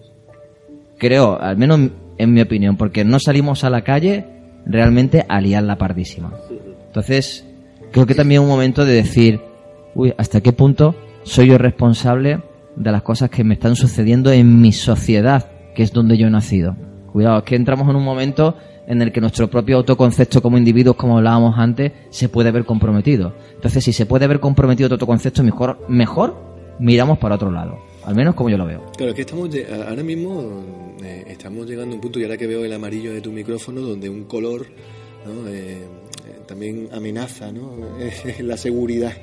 Creo, 0.97 1.41
al 1.41 1.57
menos 1.57 1.91
en 2.17 2.33
mi 2.33 2.41
opinión, 2.41 2.77
porque 2.77 3.03
no 3.03 3.19
salimos 3.19 3.63
a 3.63 3.69
la 3.69 3.83
calle 3.83 4.25
realmente 4.65 5.25
a 5.27 5.41
liar 5.41 5.63
la 5.63 5.77
pardísima. 5.77 6.33
Entonces, 6.87 7.45
creo 7.91 8.05
que 8.05 8.15
también 8.15 8.41
es 8.41 8.45
un 8.45 8.51
momento 8.51 8.85
de 8.85 8.93
decir, 8.93 9.41
uy, 9.95 10.13
¿hasta 10.17 10.41
qué 10.41 10.53
punto 10.53 10.95
soy 11.23 11.47
yo 11.47 11.57
responsable 11.57 12.41
de 12.75 12.91
las 12.91 13.01
cosas 13.01 13.29
que 13.29 13.43
me 13.43 13.55
están 13.55 13.75
sucediendo 13.75 14.31
en 14.31 14.61
mi 14.61 14.71
sociedad, 14.71 15.49
que 15.75 15.83
es 15.83 15.91
donde 15.91 16.17
yo 16.17 16.27
he 16.27 16.31
nacido? 16.31 16.75
Cuidado, 17.11 17.39
es 17.39 17.43
que 17.43 17.55
entramos 17.55 17.89
en 17.89 17.95
un 17.95 18.03
momento 18.03 18.55
en 18.87 19.01
el 19.01 19.11
que 19.11 19.21
nuestro 19.21 19.49
propio 19.49 19.77
autoconcepto 19.77 20.41
como 20.41 20.57
individuos, 20.57 20.95
como 20.95 21.17
hablábamos 21.17 21.57
antes, 21.57 21.91
se 22.09 22.29
puede 22.29 22.51
ver 22.51 22.65
comprometido. 22.65 23.33
Entonces, 23.55 23.83
si 23.83 23.93
se 23.93 24.05
puede 24.05 24.27
ver 24.27 24.39
comprometido 24.39 24.89
tu 24.89 24.95
autoconcepto, 24.95 25.43
mejor, 25.43 25.85
mejor 25.87 26.35
miramos 26.79 27.17
para 27.17 27.35
otro 27.35 27.51
lado. 27.51 27.77
Al 28.05 28.15
menos 28.15 28.35
como 28.35 28.49
yo 28.49 28.57
lo 28.57 28.65
veo. 28.65 28.83
Claro, 28.97 29.11
es 29.11 29.15
que 29.15 29.21
estamos 29.21 29.49
ahora 29.87 30.03
mismo 30.03 30.63
eh, 31.03 31.23
estamos 31.27 31.67
llegando 31.67 31.93
a 31.93 31.95
un 31.95 32.01
punto, 32.01 32.19
y 32.19 32.23
ahora 32.23 32.37
que 32.37 32.47
veo 32.47 32.63
el 32.65 32.73
amarillo 32.73 33.13
de 33.13 33.21
tu 33.21 33.31
micrófono, 33.31 33.81
donde 33.81 34.09
un 34.09 34.25
color 34.25 34.65
¿no? 35.25 35.47
eh, 35.49 35.77
también 36.45 36.89
amenaza 36.91 37.51
¿no? 37.51 37.77
la 38.41 38.57
seguridad. 38.57 39.13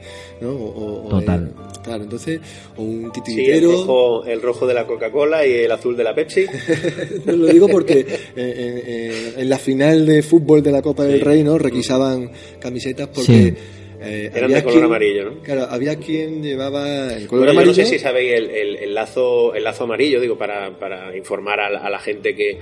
¿no? 0.41 0.51
O, 0.53 1.09
Total. 1.11 1.49
Eh, 1.55 1.81
claro, 1.85 2.05
entonces, 2.05 2.41
o 2.77 2.83
un 2.83 3.11
Sí, 3.15 3.21
titiritero. 3.21 3.71
el, 3.71 3.77
rojo, 3.77 4.25
el 4.25 4.43
rojo 4.43 4.67
de 4.67 4.75
la 4.75 4.87
Coca-Cola 4.87 5.47
y 5.47 5.53
el 5.53 5.73
azul 5.73 5.97
de 5.97 6.05
la 6.05 6.15
Pepsi. 6.15 6.47
No, 7.27 7.33
lo 7.33 7.47
digo 7.47 7.69
porque 7.69 8.01
eh, 8.01 8.07
eh, 8.37 8.83
eh, 8.87 9.35
en 9.37 9.49
la 9.51 9.59
final 9.59 10.07
de 10.07 10.23
fútbol 10.23 10.63
de 10.63 10.73
la 10.73 10.81
Copa 10.83 11.05
del. 11.05 11.21
Rey 11.21 11.43
¿no? 11.45 11.59
requisaban 11.59 12.31
camisetas 12.59 13.09
porque 13.09 13.51
Sí. 13.51 13.55
Eh, 14.03 14.31
Eran 14.35 14.51
de 14.53 14.63
color 14.63 14.73
quien- 14.79 14.85
amarillo, 14.85 15.25
¿no? 15.31 15.39
Claro, 15.43 15.67
había 15.71 15.97
quien 15.97 16.43
llevaba 16.43 17.13
el 17.13 17.27
color 17.27 17.45
Bueno, 17.47 17.53
yo 17.53 17.61
amarillo. 17.61 17.67
no 17.67 17.75
sé 17.75 17.85
si 17.87 17.99
sabéis 17.99 18.33
el, 18.35 18.51
el- 18.51 18.77
el 18.77 18.95
lazo 18.95 19.55
el 19.55 19.65
lazo 19.65 19.85
amarillo, 19.85 20.21
digo, 20.21 20.39
para, 20.39 20.71
para 20.79 21.17
informar 21.17 21.61
a 21.61 21.71
la, 21.71 21.79
a 21.81 21.91
la 21.91 21.99
gente 21.99 22.35
que, 22.35 22.59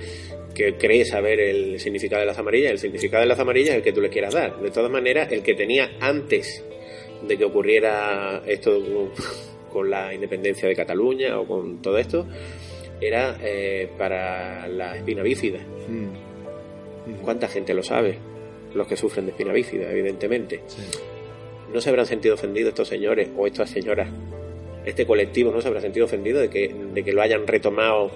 que 0.53 0.75
cree 0.75 1.05
saber 1.05 1.39
el 1.39 1.79
significado 1.79 2.19
del 2.19 2.27
lazo 2.27 2.41
amarillo. 2.41 2.69
El 2.69 2.79
significado 2.79 3.21
del 3.21 3.29
lazo 3.29 3.43
amarillo 3.43 3.69
es 3.71 3.77
el 3.77 3.81
que 3.83 3.93
tú 3.93 4.01
le 4.01 4.09
quieras 4.09 4.33
dar. 4.33 4.59
De 4.59 4.71
todas 4.71 4.91
maneras, 4.91 5.31
el 5.31 5.41
que 5.41 5.53
tenía 5.53 5.91
antes 6.01 6.63
de 7.27 7.37
que 7.37 7.45
ocurriera 7.45 8.41
esto 8.45 9.11
con 9.71 9.89
la 9.89 10.13
independencia 10.13 10.67
de 10.67 10.75
Cataluña 10.75 11.39
o 11.39 11.45
con 11.47 11.81
todo 11.81 11.97
esto, 11.97 12.25
era 13.01 13.37
eh, 13.41 13.87
para 13.97 14.67
la 14.67 14.97
espina 14.97 15.23
bífida. 15.23 15.59
Mm. 15.87 16.29
¿Cuánta 17.23 17.47
gente 17.47 17.73
lo 17.73 17.81
sabe? 17.81 18.17
Los 18.73 18.85
que 18.87 18.95
sufren 18.97 19.25
de 19.25 19.31
espina 19.31 19.51
bífida, 19.53 19.89
evidentemente. 19.91 20.61
¿No 21.73 21.81
se 21.81 21.89
habrán 21.89 22.05
sentido 22.05 22.35
ofendidos 22.35 22.69
estos 22.69 22.87
señores 22.87 23.29
o 23.37 23.45
estas 23.47 23.69
señoras? 23.69 24.09
Este 24.85 25.05
colectivo 25.05 25.51
no 25.51 25.61
se 25.61 25.67
habrá 25.67 25.81
sentido 25.81 26.05
ofendido 26.05 26.39
de 26.39 26.49
que, 26.49 26.73
de 26.93 27.03
que 27.03 27.11
lo 27.11 27.21
hayan 27.21 27.45
retomado 27.45 28.11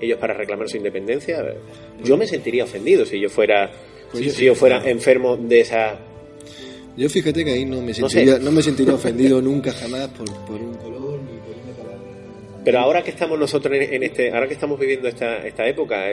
ellos 0.00 0.18
para 0.18 0.34
reclamar 0.34 0.68
su 0.68 0.76
independencia. 0.76 1.44
Yo 2.02 2.16
me 2.16 2.26
sentiría 2.26 2.64
ofendido 2.64 3.06
si 3.06 3.20
yo 3.20 3.28
fuera, 3.30 3.70
Pues 4.10 4.22
si, 4.24 4.30
yo- 4.30 4.34
si 4.36 4.44
yo 4.46 4.54
fuera 4.54 4.88
enfermo 4.88 5.36
de 5.36 5.60
esa. 5.60 5.98
Yo 6.96 7.08
fíjate 7.10 7.44
que 7.44 7.50
ahí 7.52 7.64
no 7.66 7.80
me 7.82 7.88
No 7.88 8.08
sentiría, 8.08 8.36
sé. 8.38 8.40
no 8.42 8.50
me 8.52 8.62
sentiría 8.62 8.94
ofendido 9.02 9.40
nunca 9.42 9.72
jamás 9.72 10.08
por, 10.08 10.26
por 10.46 10.60
un 10.60 10.74
color 10.74 11.20
ni 11.20 11.38
por 11.38 11.54
una 11.62 11.76
palabra. 11.76 11.98
Pero 12.64 12.78
ahora 12.80 13.02
que 13.04 13.10
estamos 13.10 13.38
nosotros 13.38 13.76
en, 13.76 13.94
en 13.94 14.02
este, 14.02 14.32
ahora 14.32 14.48
que 14.48 14.54
estamos 14.54 14.80
viviendo 14.80 15.06
esta, 15.06 15.46
esta 15.46 15.66
época, 15.68 16.06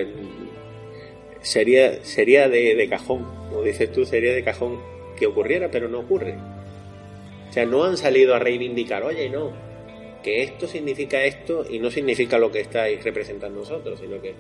sería, 1.42 2.04
sería 2.04 2.48
de, 2.50 2.76
de 2.76 2.90
cajón, 2.90 3.26
como 3.50 3.64
dices 3.64 3.92
tú, 3.92 4.06
sería 4.06 4.34
de 4.34 4.44
cajón 4.44 4.78
que 5.18 5.26
ocurriera, 5.28 5.70
pero 5.72 5.88
no 5.88 6.00
ocurre. 6.02 6.36
O 7.54 7.56
sea, 7.56 7.68
no 7.68 7.84
han 7.84 7.98
salido 7.98 8.34
a 8.34 8.40
reivindicar, 8.40 9.04
oye, 9.04 9.30
no, 9.30 9.52
que 10.24 10.42
esto 10.42 10.68
significa 10.68 11.24
esto 11.24 11.64
y 11.70 11.78
no 11.78 11.92
significa 11.92 12.40
lo 12.40 12.52
que 12.52 12.62
estáis 12.62 13.04
representando 13.04 13.60
nosotros, 13.60 14.00
sino 14.00 14.20
que 14.20 14.34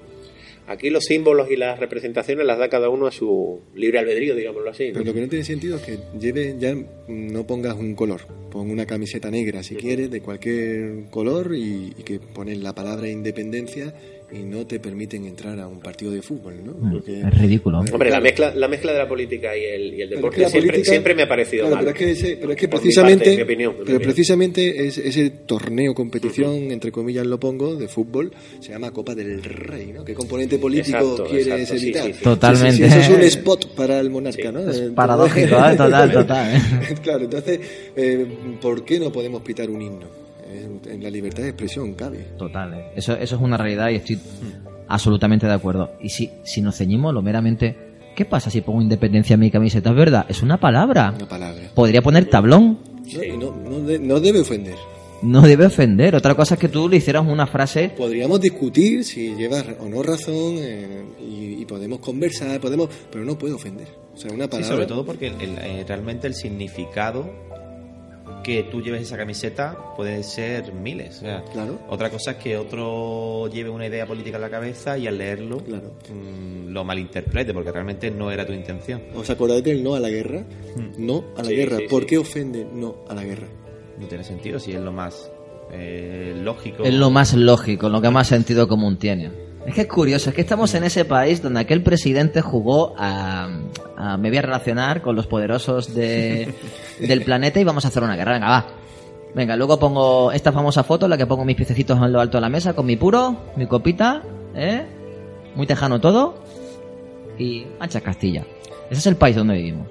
aquí 0.66 0.89
los 0.89 1.03
símbolos 1.03 1.51
y 1.51 1.55
las 1.55 1.78
representaciones 1.78 2.43
las 2.43 2.57
da 2.57 2.70
cada 2.70 2.89
uno 2.89 3.05
a 3.05 3.11
su 3.11 3.61
libre 3.76 3.99
albedrío, 3.99 4.36
digámoslo 4.36 4.72
así. 4.72 4.88
¿no? 4.88 4.93
Pero 4.93 5.05
lo 5.05 5.14
que 5.14 5.22
no 5.22 5.28
tiene 5.30 5.45
sentido 5.45 5.76
es 5.76 5.84
que 5.84 5.99
lleve 6.20 6.55
ya 6.57 6.76
no 7.07 7.45
pongas 7.45 7.76
un 7.76 7.93
color, 7.93 8.22
pon 8.49 8.72
una 8.72 8.88
camiseta 8.88 9.30
negra 9.30 9.61
si 9.61 9.76
quieres, 9.76 10.09
de 10.09 10.20
cualquier 10.20 11.11
color 11.11 11.53
y, 11.53 11.93
y 11.95 12.01
que 12.01 12.18
pones 12.20 12.57
la 12.64 12.74
palabra 12.74 13.07
independencia 13.07 13.93
y 14.34 14.44
no 14.44 14.66
te 14.66 14.80
permiten 14.80 15.26
entrar 15.26 15.60
a 15.60 15.68
un 15.68 15.80
partido 15.80 16.12
de 16.12 16.22
fútbol, 16.22 16.56
¿no? 16.66 16.74
Porque- 16.92 17.20
Es 17.22 17.40
ridículo. 17.40 17.80
Hombre, 17.80 18.10
la 18.10 18.20
mezcla, 18.20 18.54
la 18.56 18.68
mezcla 18.68 18.92
de 18.92 18.98
la 18.98 19.08
política 19.08 19.56
y 19.56 19.64
el, 19.64 19.94
y 19.94 20.02
el 20.02 20.10
deporte 20.10 20.36
es 20.36 20.38
que 20.38 20.42
la 20.44 20.50
siempre, 20.50 20.70
política- 20.72 20.90
siempre 20.92 21.16
me 21.16 21.22
ha 21.24 21.28
parecido 21.28 21.68
Claro, 21.68 21.76
mal. 21.76 21.86
pero 21.86 21.98
es 21.98 22.04
que, 22.04 22.12
ese- 22.28 22.38
pero 22.38 22.52
es 22.54 22.58
que 22.58 22.68
precisamente, 22.68 23.26
parte, 23.26 23.44
opinión, 23.44 23.72
pero 23.74 23.84
opinión. 23.84 24.02
precisamente 24.02 24.88
es- 24.88 24.98
ese 24.98 25.30
torneo, 25.30 25.94
competición, 25.94 26.72
entre 26.72 26.92
comillas 26.92 27.26
lo 27.28 27.40
pongo, 27.40 27.76
de 27.76 27.88
fútbol, 27.88 28.32
se 28.60 28.72
llama 28.72 28.92
Copa 28.92 29.14
del 29.16 29.44
Rey, 29.44 29.92
¿no? 29.94 30.04
¿Qué 30.04 30.14
componente 30.14 30.58
político 30.58 30.98
Exacto, 30.98 31.26
quieres 31.26 31.48
exacto, 31.48 31.76
evitar? 31.76 32.06
sí, 32.08 32.14
sí. 32.14 32.24
Totalmente. 32.24 32.72
Sí, 32.78 32.84
sí, 32.84 32.90
sí, 32.90 33.00
eso 33.00 33.12
es 33.12 33.18
un 33.18 33.24
spot 33.44 33.76
para 33.76 34.00
el 34.00 34.10
monarca, 34.10 34.50
Sí. 34.50 34.54
¿no? 34.54 34.70
Es 34.72 34.80
paradójico, 34.96 35.56
¿eh? 35.56 35.76
Total, 35.78 36.12
total. 36.14 36.56
¿eh? 36.56 36.96
claro, 37.04 37.24
entonces, 37.26 37.60
eh, 37.96 38.26
¿por 38.62 38.84
qué 38.86 39.00
no 39.00 39.12
podemos 39.12 39.42
pitar 39.44 39.70
un 39.70 39.82
himno? 39.82 40.23
En, 40.54 41.04
la 41.04 41.10
libertad 41.10 41.43
de 41.43 41.49
expresión 41.49 41.93
cabe. 41.93 42.20
Total, 42.38 42.74
eh. 42.74 42.86
eso, 42.95 43.14
eso 43.18 43.36
es 43.36 43.41
una 43.41 43.58
realidad 43.58 43.89
y 43.89 43.95
estoy 43.95 44.20
absolutamente 44.88 45.47
de 45.47 45.54
acuerdo. 45.54 45.91
Y 46.01 46.10
si, 46.10 46.30
si 46.43 46.62
nos 46.62 46.78
ceñimos 46.78 47.14
lo 47.14 47.22
meramente, 47.22 47.76
¿qué 48.16 48.26
pasa 48.26 48.49
si 48.49 48.62
pongo 48.62 48.82
independencia 48.82 49.34
en 49.36 49.39
mi 49.39 49.51
camiseta? 49.51 49.89
Es 49.91 49.95
verdad, 49.95 50.26
es 50.30 50.41
una 50.41 50.60
palabra. 50.60 51.14
Una 51.16 51.28
palabra. 51.28 51.62
Podría 51.74 52.01
poner 52.01 52.26
tablón, 52.30 52.80
¿no? 53.14 53.38
No, 53.38 53.56
no 53.70 53.80
de- 53.82 53.99
no 53.99 54.20
debe 54.20 54.39
ofender. 54.41 54.76
no 55.24 55.41
debe 55.41 55.66
ofender. 55.66 56.16
Otra 56.16 56.36
cosa 56.36 56.56
es 56.56 56.60
que 56.60 56.68
tú 56.70 56.88
le 56.89 56.97
hicieras 56.97 57.26
una 57.28 57.47
frase. 57.47 57.89
Podríamos 57.97 58.39
discutir 58.41 59.04
si 59.04 59.34
llevas 59.36 59.66
o 59.80 59.88
no 59.89 60.04
razón 60.04 60.56
eh, 60.58 61.04
y, 61.22 61.62
y 61.62 61.66
podemos 61.66 61.99
conversar, 61.99 62.60
podemos, 62.60 62.89
pero 63.12 63.24
no 63.26 63.38
puede 63.38 63.54
ofender. 63.54 63.88
O 64.14 64.18
sea, 64.18 64.32
una 64.32 64.45
Sí, 64.45 64.51
palabra. 64.51 64.68
sobre 64.76 64.86
todo 64.86 65.06
porque 65.06 65.28
el- 65.28 65.41
el- 65.41 65.58
eh, 65.60 65.86
realmente 65.88 66.28
el 66.28 66.36
significado 66.36 67.30
que 68.44 68.64
tú 68.64 68.82
lleves 68.82 69.02
esa 69.04 69.18
camiseta 69.18 69.78
puede 69.96 70.22
ser 70.24 70.74
miles. 70.74 71.18
o 71.18 71.22
sea, 71.22 71.44
Claro. 71.52 71.80
Otra 71.89 72.10
cosa 72.10 72.32
es 72.32 72.38
que 72.38 72.58
otro 72.58 73.48
lleve 73.48 73.70
una 73.70 73.88
idea 73.88 74.06
política 74.06 74.36
en 74.38 74.41
la 74.41 74.50
cabeza 74.50 74.98
y 74.98 75.08
al 75.08 75.18
leerlo 75.18 75.58
Claro. 75.60 75.94
mm, 76.14 76.70
lo 76.72 76.84
malinterprete, 76.84 77.54
porque 77.54 77.72
realmente 77.72 78.12
no 78.12 78.30
era 78.32 78.46
tu 78.46 78.54
intención. 78.54 79.02
¿Os 79.16 79.30
acordáis 79.30 79.64
del 79.64 79.84
no 79.84 79.96
a 79.96 80.00
la 80.00 80.10
guerra? 80.10 80.44
No 80.98 81.24
a 81.36 81.41
la 81.41 81.50
Sí, 81.50 81.56
guerra. 81.56 81.78
sí, 81.78 81.84
¿Por 81.89 82.02
sí. 82.04 82.08
qué 82.10 82.18
ofende 82.18 82.68
no 82.72 82.96
a 83.08 83.16
la 83.16 83.24
guerra? 83.24 83.48
No 84.00 84.08
tiene 84.08 84.24
sentido 84.24 84.60
si 84.60 84.74
es 84.74 84.82
lo 84.82 84.91
más 84.91 85.32
eh, 85.72 86.36
lógico. 86.44 86.84
Es 86.84 86.94
lo 86.94 87.10
más 87.10 87.34
lógico, 87.34 87.89
lo 87.89 88.02
que 88.02 88.10
más 88.10 88.28
sentido 88.28 88.68
común 88.68 88.98
tiene. 88.98 89.32
Es 89.66 89.76
que 89.76 89.82
es 89.82 89.88
curioso, 89.88 90.30
es 90.30 90.36
que 90.36 90.41
estamos 90.41 90.74
en 90.76 90.84
ese 90.84 91.05
país 91.05 91.41
donde 91.41 91.61
aquel 91.61 91.82
presidente 91.82 92.41
jugó 92.41 92.93
a, 92.97 93.47
a 93.95 94.18
me 94.18 94.30
voy 94.30 94.38
a 94.38 94.41
relacionar 94.41 95.01
con 95.01 95.16
los 95.16 95.28
poderosos 95.28 95.93
de, 95.93 96.53
del 96.99 97.24
planeta 97.24 97.59
y 97.59 97.64
vamos 97.64 97.86
a 97.86 97.88
hacer 97.88 98.03
una 98.03 98.16
guerra. 98.16 98.34
Venga, 98.34 98.49
va. 98.49 98.68
Venga, 99.34 99.55
luego 99.55 99.80
pongo 99.80 100.32
esta 100.32 100.51
famosa 100.51 100.84
foto 100.84 101.05
en 101.05 101.11
la 101.11 101.18
que 101.18 101.26
pongo 101.26 101.45
mis 101.45 101.55
piececitos 101.55 101.97
en 101.97 102.11
lo 102.11 102.20
alto 102.20 102.38
de 102.38 102.41
la 102.41 102.49
mesa 102.49 102.74
con 102.74 102.86
mi 102.86 102.97
puro, 102.97 103.38
mi 103.55 103.66
copita, 103.66 104.22
¿eh? 104.53 104.84
Muy 105.55 105.66
tejano 105.66 105.99
todo 105.99 106.36
y 107.39 107.66
ancha 107.80 108.01
Castilla. 108.01 108.45
Ese 108.89 108.99
es 108.99 109.07
el 109.07 109.16
país 109.16 109.36
donde 109.36 109.55
vivimos. 109.55 109.88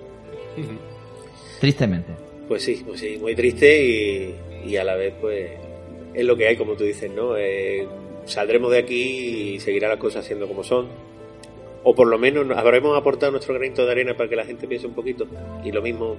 Tristemente. 1.61 2.13
Pues 2.47 2.63
sí, 2.63 2.83
pues 2.87 3.01
sí, 3.01 3.19
muy 3.21 3.35
triste 3.35 3.85
y, 3.85 4.71
y 4.71 4.77
a 4.77 4.85
la 4.85 4.95
vez 4.95 5.15
pues 5.21 5.51
es 6.15 6.25
lo 6.25 6.37
que 6.37 6.49
hay, 6.49 6.57
como 6.57 6.75
tú 6.75 6.85
dices, 6.85 7.11
¿no? 7.11 7.37
Eh, 7.37 7.87
saldremos 8.25 8.71
de 8.71 8.79
aquí 8.79 9.55
y 9.55 9.61
seguirán 9.61 9.91
las 9.91 9.99
cosas 9.99 10.25
siendo 10.25 10.47
como 10.49 10.63
son. 10.65 10.87
O 11.85 11.95
por 11.95 12.07
lo 12.07 12.19
menos 12.19 12.47
habremos 12.57 12.97
aportado 12.97 13.33
nuestro 13.33 13.55
granito 13.55 13.85
de 13.85 13.91
arena 13.93 14.15
para 14.17 14.29
que 14.29 14.37
la 14.37 14.45
gente 14.45 14.69
piense 14.69 14.87
un 14.87 14.95
poquito. 14.95 15.27
Y 15.65 15.73
lo 15.73 15.83
mismo 15.83 16.17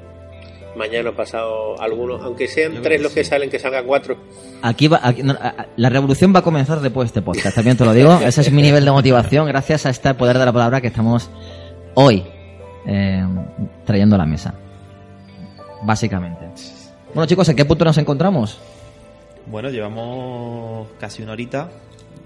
mañana 0.75 1.11
o 1.11 1.13
pasado 1.13 1.79
algunos, 1.79 2.21
aunque 2.23 2.47
sean 2.47 2.81
tres 2.81 2.99
los 2.99 3.13
que 3.13 3.23
salen, 3.23 3.49
que 3.49 3.59
salgan 3.59 3.85
cuatro. 3.85 4.17
Aquí 4.63 4.87
va, 4.87 4.99
aquí- 5.03 5.21
no, 5.23 5.37
la 5.77 5.89
revolución 5.89 6.33
va 6.35 6.39
a 6.39 6.41
comenzar 6.41 6.81
después 6.81 7.05
de 7.05 7.07
este 7.07 7.21
podcast, 7.21 7.55
también 7.55 7.77
te 7.77 7.85
lo 7.85 7.93
digo. 7.93 8.19
Ese 8.25 8.41
es 8.41 8.51
mi 8.51 8.61
nivel 8.63 8.83
de 8.83 8.91
motivación 8.91 9.45
gracias 9.47 9.85
a 9.85 9.91
este 9.91 10.13
poder 10.15 10.37
de 10.39 10.45
la 10.45 10.51
palabra 10.51 10.81
que 10.81 10.87
estamos 10.87 11.29
hoy 11.93 12.25
eh, 12.87 13.23
trayendo 13.85 14.15
a 14.15 14.17
la 14.19 14.25
mesa. 14.25 14.55
Básicamente. 15.83 16.45
Bueno 17.13 17.27
chicos, 17.27 17.47
¿en 17.49 17.55
qué 17.55 17.65
punto 17.65 17.85
nos 17.85 17.97
encontramos? 17.97 18.59
Bueno, 19.45 19.69
llevamos 19.69 20.87
casi 20.99 21.21
una 21.21 21.33
horita. 21.33 21.69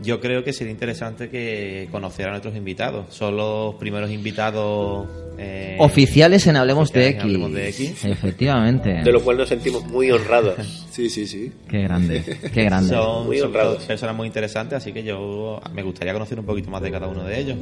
Yo 0.02 0.20
creo 0.20 0.44
que 0.44 0.54
sería 0.54 0.72
interesante 0.72 1.30
que 1.30 1.88
conocieran 1.92 2.34
a 2.34 2.36
nuestros 2.38 2.56
invitados. 2.56 3.06
Son 3.10 3.36
los 3.36 3.76
primeros 3.76 4.12
invitados 4.12 5.08
eh, 5.40 5.76
Oficiales 5.80 6.46
en 6.48 6.56
Hablemos 6.56 6.92
de 6.94 7.00
oficiales 7.00 7.16
en 7.16 7.20
X. 7.20 7.24
Hablemos 7.24 7.54
de 7.54 7.70
X. 7.70 8.06
Efectivamente. 8.06 8.90
De 9.04 9.12
lo 9.12 9.22
cual 9.22 9.38
nos 9.38 9.50
sentimos 9.50 9.84
muy 9.86 10.12
honrados. 10.12 10.56
Sí, 10.98 11.12
sí, 11.12 11.28
sí. 11.28 11.52
Qué 11.70 11.84
grande, 11.84 12.24
qué 12.52 12.64
grande. 12.64 12.90
Son, 12.90 13.28
Muy 13.28 13.38
son 13.38 13.50
honrados. 13.50 13.84
personas 13.84 14.16
muy 14.16 14.26
interesantes, 14.26 14.78
así 14.78 14.92
que 14.92 15.04
yo 15.04 15.62
me 15.72 15.84
gustaría 15.84 16.12
conocer 16.12 16.40
un 16.40 16.46
poquito 16.48 16.72
más 16.72 16.82
de 16.82 16.90
cada 16.90 17.08
uno 17.08 17.24
de 17.24 17.40
ellos. 17.40 17.56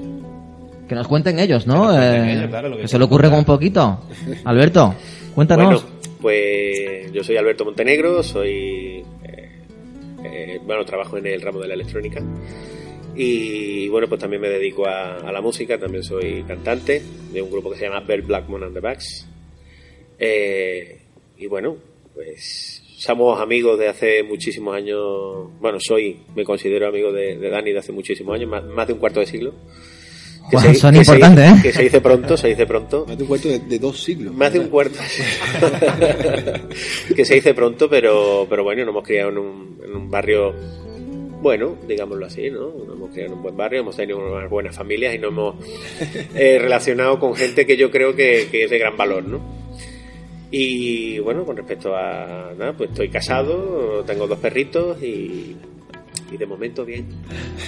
Que 0.88 0.96
nos 0.96 1.06
cuenten 1.06 1.38
ellos, 1.40 1.68
¿no? 1.68 1.90
Que 1.90 1.98
cuenten 1.98 2.24
Eh, 2.30 2.34
ellos, 2.38 2.48
claro, 2.50 2.70
lo 2.70 2.76
que 2.78 2.84
que 2.84 2.88
se 2.88 2.98
le 2.98 3.04
ocurre 3.04 3.30
con 3.30 3.40
un 3.40 3.44
poquito. 3.44 4.00
Alberto, 4.46 4.96
cuéntanos. 5.36 5.84
Bueno, 5.84 6.00
pues 6.22 7.12
yo 7.12 7.26
soy 7.26 7.36
Alberto 7.36 7.66
Montenegro, 7.66 8.24
soy. 8.24 8.95
Eh, 10.26 10.60
bueno, 10.64 10.86
trabajo 10.86 11.18
en 11.18 11.28
el 11.28 11.42
ramo 11.42 11.60
de 11.60 11.68
la 11.68 11.74
electrónica. 11.74 12.24
Y 13.16 13.88
bueno, 13.90 14.08
pues 14.08 14.20
también 14.20 14.42
me 14.42 14.50
dedico 14.50 14.86
a, 14.86 15.32
la 15.32 15.42
música, 15.42 15.78
también 15.78 16.04
soy 16.04 16.44
cantante 16.44 17.02
de 17.32 17.42
un 17.42 17.50
grupo 17.50 17.72
que 17.72 17.78
se 17.78 17.86
llama 17.86 18.02
Bell 18.02 18.22
Blackmon 18.24 18.64
and 18.64 18.74
the 18.74 18.80
Backs. 18.82 19.28
Eh, 20.20 21.00
y 21.38 21.48
bueno, 21.48 21.78
pues 22.14 22.84
somos 22.98 23.40
amigos 23.40 23.80
de 23.80 23.88
hace 23.88 24.24
muchísimos 24.24 24.76
años. 24.76 25.50
Bueno, 25.60 25.80
soy, 25.80 26.20
me 26.36 26.44
considero 26.44 26.88
amigo 26.88 27.14
de, 27.14 27.38
de 27.38 27.50
Dani 27.50 27.72
de 27.72 27.80
hace 27.80 27.92
muchísimos 27.92 28.36
años, 28.36 28.50
más 28.50 28.88
de 28.88 28.94
un 28.94 29.00
cuarto 29.00 29.22
de 29.22 29.26
siglo. 29.28 29.54
Son 30.52 30.62
que 30.94 31.00
importantes, 31.00 31.50
se- 31.50 31.56
¿eh? 31.56 31.60
Que 31.64 31.72
se 31.74 31.84
dice 31.84 32.02
pronto, 32.02 32.38
se 32.38 32.48
dice 32.50 32.66
pronto. 32.66 33.06
Más 33.08 33.18
de 33.18 33.24
un 33.24 33.28
cuarto 33.28 33.50
de, 33.50 33.60
de 33.60 33.80
dos 33.80 34.04
siglos. 34.04 34.34
Más 34.34 34.54
de 34.54 34.60
un 34.60 34.68
cuarto. 34.70 35.00
que 37.16 37.26
se 37.26 37.36
dice 37.36 37.54
pronto, 37.54 37.90
pero, 37.90 38.46
pero 38.50 38.64
bueno, 38.64 38.84
nos 38.86 38.92
hemos 38.94 39.04
criado 39.04 39.30
en 39.32 39.38
un, 39.38 39.80
en 39.84 39.96
un 39.96 40.10
barrio 40.12 40.54
bueno, 41.42 41.76
digámoslo 41.88 42.26
así, 42.26 42.50
¿no? 42.50 42.72
Nos 42.86 42.96
hemos 42.96 43.10
criado 43.12 43.32
en 43.32 43.38
un 43.38 43.44
buen 43.44 43.56
barrio, 43.58 43.82
hemos 43.82 43.96
tenido 43.96 44.18
unas 44.18 44.50
buenas 44.50 44.76
familias 44.76 45.14
y 45.14 45.20
nos 45.20 45.30
hemos 45.32 45.56
eh, 46.34 46.58
relacionado 46.60 47.20
con 47.20 47.36
gente 47.36 47.68
que 47.68 47.78
yo 47.78 47.92
creo 47.92 48.16
que, 48.16 48.48
que 48.52 48.64
es 48.64 48.70
de 48.72 48.80
gran 48.80 48.98
valor, 48.98 49.24
¿no? 49.26 49.40
Y 50.50 51.20
bueno, 51.20 51.46
con 51.46 51.56
respecto 51.58 51.96
a 51.96 52.52
nada, 52.58 52.74
pues 52.74 52.90
estoy 52.92 53.10
casado, 53.10 54.04
tengo 54.08 54.26
dos 54.26 54.40
perritos 54.40 55.02
y, 55.04 55.56
y 56.32 56.38
de 56.38 56.46
momento 56.46 56.86
bien. 56.86 57.08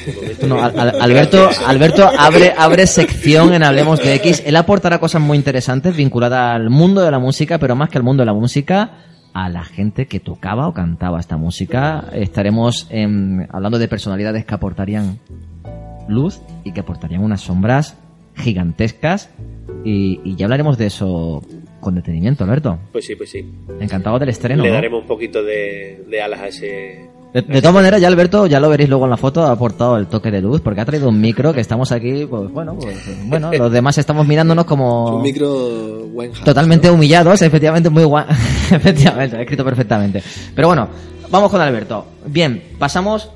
De 0.06 0.14
momento 0.14 0.48
No, 0.48 0.56
bien. 0.56 0.66
Al- 0.66 0.80
Al- 0.80 1.02
Alberto. 1.02 1.50
Alberto 1.66 2.10
abre, 2.18 2.54
abre 2.58 2.88
sección 2.88 3.54
en 3.54 3.64
Hablemos 3.64 4.00
de 4.04 4.16
X. 4.16 4.44
Él 4.46 4.56
aportará 4.56 5.00
cosas 5.00 5.22
muy 5.22 5.38
interesantes 5.38 5.96
vinculadas 5.96 6.56
al 6.56 6.70
mundo 6.70 7.02
de 7.02 7.12
la 7.12 7.20
música, 7.20 7.58
pero 7.60 7.76
más 7.76 7.90
que 7.90 7.98
al 7.98 8.04
mundo 8.04 8.22
de 8.22 8.26
la 8.28 8.34
música, 8.34 8.92
a 9.34 9.50
la 9.50 9.64
gente 9.64 10.08
que 10.08 10.20
tocaba 10.20 10.68
o 10.68 10.74
cantaba 10.74 11.20
esta 11.20 11.38
música. 11.38 12.06
Estaremos 12.14 12.88
em, 12.90 13.46
hablando 13.52 13.78
de 13.80 13.88
personalidades 13.88 14.46
que 14.46 14.56
aportarían 14.56 15.20
luz 16.08 16.42
y 16.64 16.72
que 16.74 16.80
aportarían 16.80 17.24
unas 17.24 17.42
sombras 17.42 17.96
gigantescas. 18.36 19.30
Y, 19.84 20.20
y 20.24 20.36
ya 20.36 20.46
hablaremos 20.46 20.78
de 20.78 20.88
eso 20.88 21.44
con 21.80 21.96
detenimiento, 21.96 22.44
Alberto. 22.44 22.80
Pues 22.92 23.06
sí, 23.06 23.16
pues 23.16 23.30
sí. 23.30 23.46
Encantado 23.80 24.18
del 24.18 24.30
estreno. 24.30 24.64
Le 24.64 24.70
¿no? 24.70 24.76
daremos 24.76 25.02
un 25.02 25.08
poquito 25.08 25.44
de, 25.44 26.04
de 26.10 26.22
alas 26.22 26.40
a 26.42 26.48
ese, 26.48 27.10
De, 27.34 27.42
de 27.42 27.62
todas 27.62 27.74
maneras, 27.76 28.00
ya 28.02 28.08
Alberto, 28.08 28.48
ya 28.48 28.60
lo 28.60 28.70
veréis 28.70 28.90
luego 28.90 29.04
en 29.06 29.12
la 29.12 29.18
foto, 29.18 29.44
ha 29.46 29.52
aportado 29.52 29.98
el 29.98 30.08
toque 30.08 30.32
de 30.32 30.42
luz, 30.42 30.62
porque 30.62 30.82
ha 30.82 30.86
traído 30.86 31.10
un 31.10 31.20
micro 31.20 31.54
que 31.54 31.60
estamos 31.62 31.92
aquí, 31.92 32.26
pues 32.26 32.50
bueno, 32.52 32.76
pues, 32.80 32.98
bueno, 33.26 33.52
los 33.52 33.72
demás 33.72 33.98
estamos 33.98 34.26
mirándonos 34.26 34.64
Es 34.66 34.70
como 34.70 35.18
un 35.18 35.22
micro 35.22 36.06
Winehouse, 36.14 36.44
totalmente 36.44 36.88
¿no? 36.88 36.94
humillados, 36.96 37.42
efectivamente 37.42 37.90
muy 37.90 38.04
guay, 38.06 38.26
efectivamente, 38.72 39.36
lo 39.36 39.40
he 39.42 39.44
escrito 39.44 39.64
perfectamente. 39.66 40.24
Pero 40.56 40.70
bueno, 40.70 40.88
vamos 41.30 41.52
con 41.52 41.62
Alberto. 41.62 42.06
Bien, 42.26 42.64
pasamos 42.80 43.30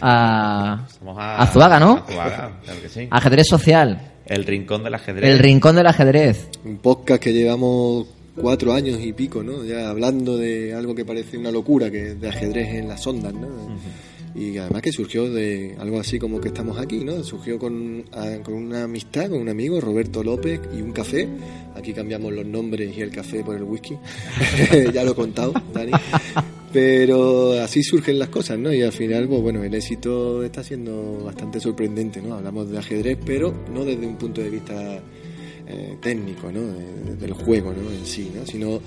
a 0.00 0.86
a, 1.18 1.42
A 1.42 1.46
Zuaga, 1.48 1.78
¿no? 1.80 2.02
A 2.06 2.10
Zuaga, 2.12 2.50
claro 2.64 2.80
que 2.80 2.88
sí. 2.88 3.08
ajedrez 3.10 3.46
social, 3.48 4.12
El 4.26 4.44
rincón 4.44 4.82
del 4.84 4.94
ajedrez. 4.94 5.30
el 5.30 5.38
rincón 5.38 5.76
del 5.76 5.86
ajedrez. 5.86 6.48
Un 6.64 6.78
podcast 6.78 7.22
que 7.22 7.32
llevamos 7.32 8.06
cuatro 8.40 8.72
años 8.72 9.00
y 9.02 9.12
pico, 9.12 9.42
¿no? 9.42 9.64
Ya 9.64 9.88
hablando 9.90 10.36
de 10.36 10.74
algo 10.74 10.94
que 10.94 11.04
parece 11.04 11.38
una 11.38 11.50
locura, 11.50 11.90
que 11.90 12.08
es 12.12 12.20
de 12.20 12.28
ajedrez 12.28 12.74
en 12.74 12.88
las 12.88 13.06
ondas, 13.06 13.32
¿no? 13.34 13.48
Y 14.34 14.58
además 14.58 14.82
que 14.82 14.92
surgió 14.92 15.30
de 15.32 15.76
algo 15.78 15.98
así 15.98 16.18
como 16.18 16.38
que 16.42 16.48
estamos 16.48 16.78
aquí, 16.78 17.02
¿no? 17.04 17.24
Surgió 17.24 17.58
con, 17.58 18.04
a- 18.12 18.42
con 18.42 18.52
una 18.54 18.82
amistad, 18.84 19.30
con 19.30 19.38
un 19.40 19.48
amigo, 19.48 19.80
Roberto 19.80 20.22
López, 20.22 20.60
y 20.76 20.82
un 20.82 20.92
café. 20.92 21.26
Aquí 21.74 21.94
cambiamos 21.94 22.32
los 22.34 22.44
nombres 22.44 22.94
y 22.96 23.00
el 23.00 23.10
café 23.10 23.42
por 23.42 23.56
el 23.56 23.62
whisky. 23.62 23.96
ya 24.92 25.04
lo 25.04 25.12
he 25.12 25.14
contado, 25.14 25.54
Dani. 25.72 25.92
Pero 26.72 27.52
así 27.62 27.82
surgen 27.82 28.18
las 28.18 28.28
cosas, 28.28 28.58
¿no? 28.58 28.72
Y 28.72 28.82
al 28.82 28.92
final, 28.92 29.26
pues 29.28 29.40
bueno, 29.40 29.62
el 29.64 29.74
éxito 29.74 30.44
está 30.44 30.62
siendo 30.62 31.22
bastante 31.24 31.58
sorprendente, 31.58 32.20
¿no? 32.20 32.34
Hablamos 32.34 32.70
de 32.70 32.76
ajedrez, 32.78 33.16
pero 33.24 33.54
no 33.72 33.84
desde 33.84 34.06
un 34.06 34.16
punto 34.16 34.42
de 34.42 34.50
vista 34.50 35.00
eh, 35.68 35.96
técnico, 36.00 36.50
¿no? 36.52 36.60
De- 36.62 37.16
del 37.16 37.32
juego, 37.32 37.72
¿no? 37.72 37.90
En 37.90 38.04
sí, 38.06 38.30
¿no? 38.34 38.44
Sino 38.46 38.80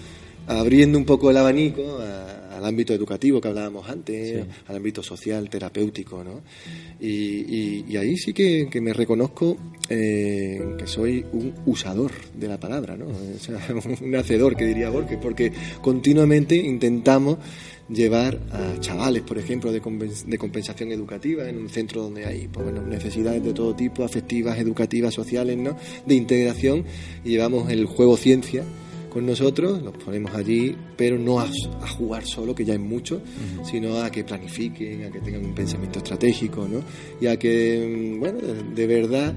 abriendo 0.47 0.97
un 0.97 1.05
poco 1.05 1.29
el 1.29 1.37
abanico 1.37 1.99
a- 1.99 2.57
al 2.57 2.65
ámbito 2.65 2.93
educativo 2.93 3.39
que 3.39 3.47
hablábamos 3.47 3.87
antes, 3.89 4.43
al 4.67 4.75
ámbito 4.75 5.01
social, 5.01 5.49
terapéutico, 5.49 6.23
¿no? 6.23 6.41
Y, 6.99 7.07
y- 7.07 7.85
y 7.87 7.95
ahí 7.97 8.17
sí 8.17 8.33
que, 8.33 8.67
que 8.69 8.81
me 8.81 8.91
reconozco 8.91 9.55
eh, 9.89 10.75
que 10.77 10.85
soy 10.85 11.25
un 11.31 11.53
usador 11.65 12.11
de 12.35 12.47
la 12.47 12.59
palabra, 12.59 12.97
¿no? 12.97 13.05
O 13.35 13.39
sea, 13.39 13.59
un 14.01 14.15
hacedor, 14.15 14.55
que 14.57 14.65
diría 14.65 14.89
Borges, 14.89 15.17
porque 15.21 15.51
continuamente 15.81 16.55
intentamos 16.55 17.37
llevar 17.89 18.39
a 18.51 18.79
chavales, 18.79 19.23
por 19.23 19.37
ejemplo, 19.37 19.71
de, 19.71 19.79
de 19.79 20.37
compensación 20.37 20.91
educativa 20.91 21.47
en 21.49 21.57
un 21.57 21.69
centro 21.69 22.03
donde 22.03 22.25
hay 22.25 22.47
pues, 22.47 22.65
bueno, 22.65 22.81
necesidades 22.83 23.43
de 23.43 23.53
todo 23.53 23.75
tipo, 23.75 24.03
afectivas, 24.03 24.59
educativas, 24.59 25.13
sociales, 25.13 25.57
¿no? 25.57 25.75
de 26.05 26.15
integración, 26.15 26.85
y 27.23 27.29
llevamos 27.29 27.69
el 27.71 27.85
juego 27.85 28.17
ciencia 28.17 28.63
con 29.09 29.25
nosotros, 29.25 29.81
los 29.81 29.97
ponemos 29.97 30.33
allí, 30.35 30.75
pero 30.95 31.17
no 31.17 31.39
a, 31.39 31.45
a 31.81 31.87
jugar 31.87 32.25
solo, 32.25 32.53
que 32.53 32.63
ya 32.63 32.75
es 32.75 32.79
mucho, 32.79 33.21
sino 33.63 33.99
a 33.99 34.11
que 34.11 34.23
planifiquen, 34.23 35.05
a 35.05 35.11
que 35.11 35.19
tengan 35.19 35.45
un 35.45 35.55
pensamiento 35.55 35.97
estratégico, 35.97 36.67
¿no? 36.67 36.81
y 37.19 37.25
a 37.25 37.37
que, 37.37 38.13
mm, 38.15 38.19
bueno, 38.19 38.39
de, 38.39 38.63
de 38.75 38.87
verdad 38.87 39.33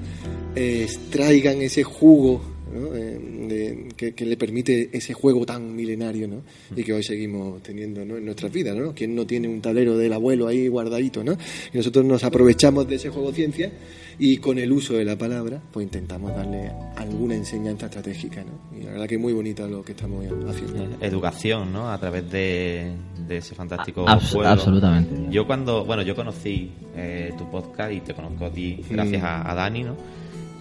eh, 0.55 0.83
extraigan 0.85 1.63
ese 1.63 1.83
jugo 1.85 2.52
¿no? 2.73 2.95
Eh, 2.95 3.19
de- 3.49 3.89
que, 3.97 4.15
que 4.15 4.25
le 4.27 4.37
permite 4.37 4.89
ese 4.93 5.13
juego 5.15 5.45
tan 5.47 5.75
milenario 5.77 6.27
¿no? 6.29 6.43
y 6.77 6.83
que 6.83 6.93
hoy 6.93 7.03
seguimos 7.03 7.63
teniendo 7.63 8.05
¿no? 8.05 8.17
en 8.17 8.25
nuestras 8.25 8.51
vidas. 8.53 8.77
¿no? 8.77 8.95
¿Quién 8.95 9.15
no 9.15 9.27
tiene 9.27 9.49
un 9.49 9.61
tablero 9.61 9.97
del 9.97 10.13
abuelo 10.13 10.47
ahí 10.49 10.69
guardadito? 10.69 11.23
¿no? 11.23 11.37
Y 11.73 11.77
nosotros 11.77 12.05
nos 12.05 12.25
aprovechamos 12.25 12.89
de 12.89 12.97
ese 12.97 13.11
juego 13.11 13.33
ciencia 13.33 13.71
y 14.19 14.37
con 14.39 14.59
el 14.59 14.71
uso 14.73 14.95
de 14.95 15.05
la 15.05 15.17
palabra 15.17 15.61
pues 15.73 15.85
intentamos 15.85 16.35
darle 16.35 16.71
alguna 16.97 17.35
enseñanza 17.35 17.87
estratégica. 17.87 18.45
¿no? 18.45 18.79
Y 18.79 18.85
la 18.85 18.93
verdad 18.93 19.07
que 19.07 19.15
es 19.17 19.21
muy 19.21 19.33
bonito 19.33 19.67
lo 19.69 19.83
que 19.85 19.93
estamos 19.93 20.25
haciendo. 20.49 20.83
Eh, 20.85 20.89
Educación, 21.01 21.73
¿no? 21.73 21.91
A 21.91 21.99
través 21.99 22.31
de, 22.31 22.93
de 23.29 23.37
ese 23.37 23.55
fantástico 23.55 24.05
Abs- 24.07 24.33
juego. 24.33 24.49
absolutamente. 24.49 25.15
Yo 25.31 25.47
cuando, 25.47 25.85
bueno, 25.85 26.03
yo 26.03 26.15
conocí 26.15 26.71
eh, 26.97 27.33
tu 27.37 27.51
podcast 27.51 27.93
y 27.93 28.01
te 28.01 28.15
conozco 28.15 28.47
a 28.47 28.51
ti 28.53 28.81
gracias 28.91 29.23
Mm. 29.23 29.25
a, 29.27 29.51
a 29.51 29.55
Dani, 29.55 29.83
¿no? 29.85 29.97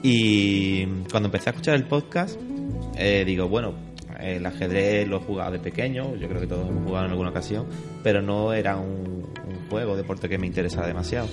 Y 0.04 0.86
cuando 1.12 1.28
empecé 1.28 1.50
a 1.50 1.52
escuchar 1.52 1.76
el 1.76 1.86
podcast, 1.86 2.40
eh, 2.98 3.24
digo, 3.26 3.48
bueno, 3.48 3.74
el 4.20 4.46
ajedrez 4.46 5.08
lo 5.08 5.18
he 5.18 5.20
jugado 5.20 5.52
de 5.52 5.60
pequeño, 5.60 6.16
yo 6.16 6.28
creo 6.28 6.42
que 6.42 6.48
todos 6.48 6.68
hemos 6.68 6.84
jugado 6.86 7.06
en 7.06 7.12
alguna 7.12 7.30
ocasión, 7.30 7.68
pero 8.04 8.22
no 8.22 8.54
era 8.54 8.78
un, 8.78 9.28
un 9.48 9.70
juego, 9.70 9.96
deporte 9.96 10.30
que 10.30 10.38
me 10.38 10.48
interesara 10.48 10.88
demasiado. 10.88 11.28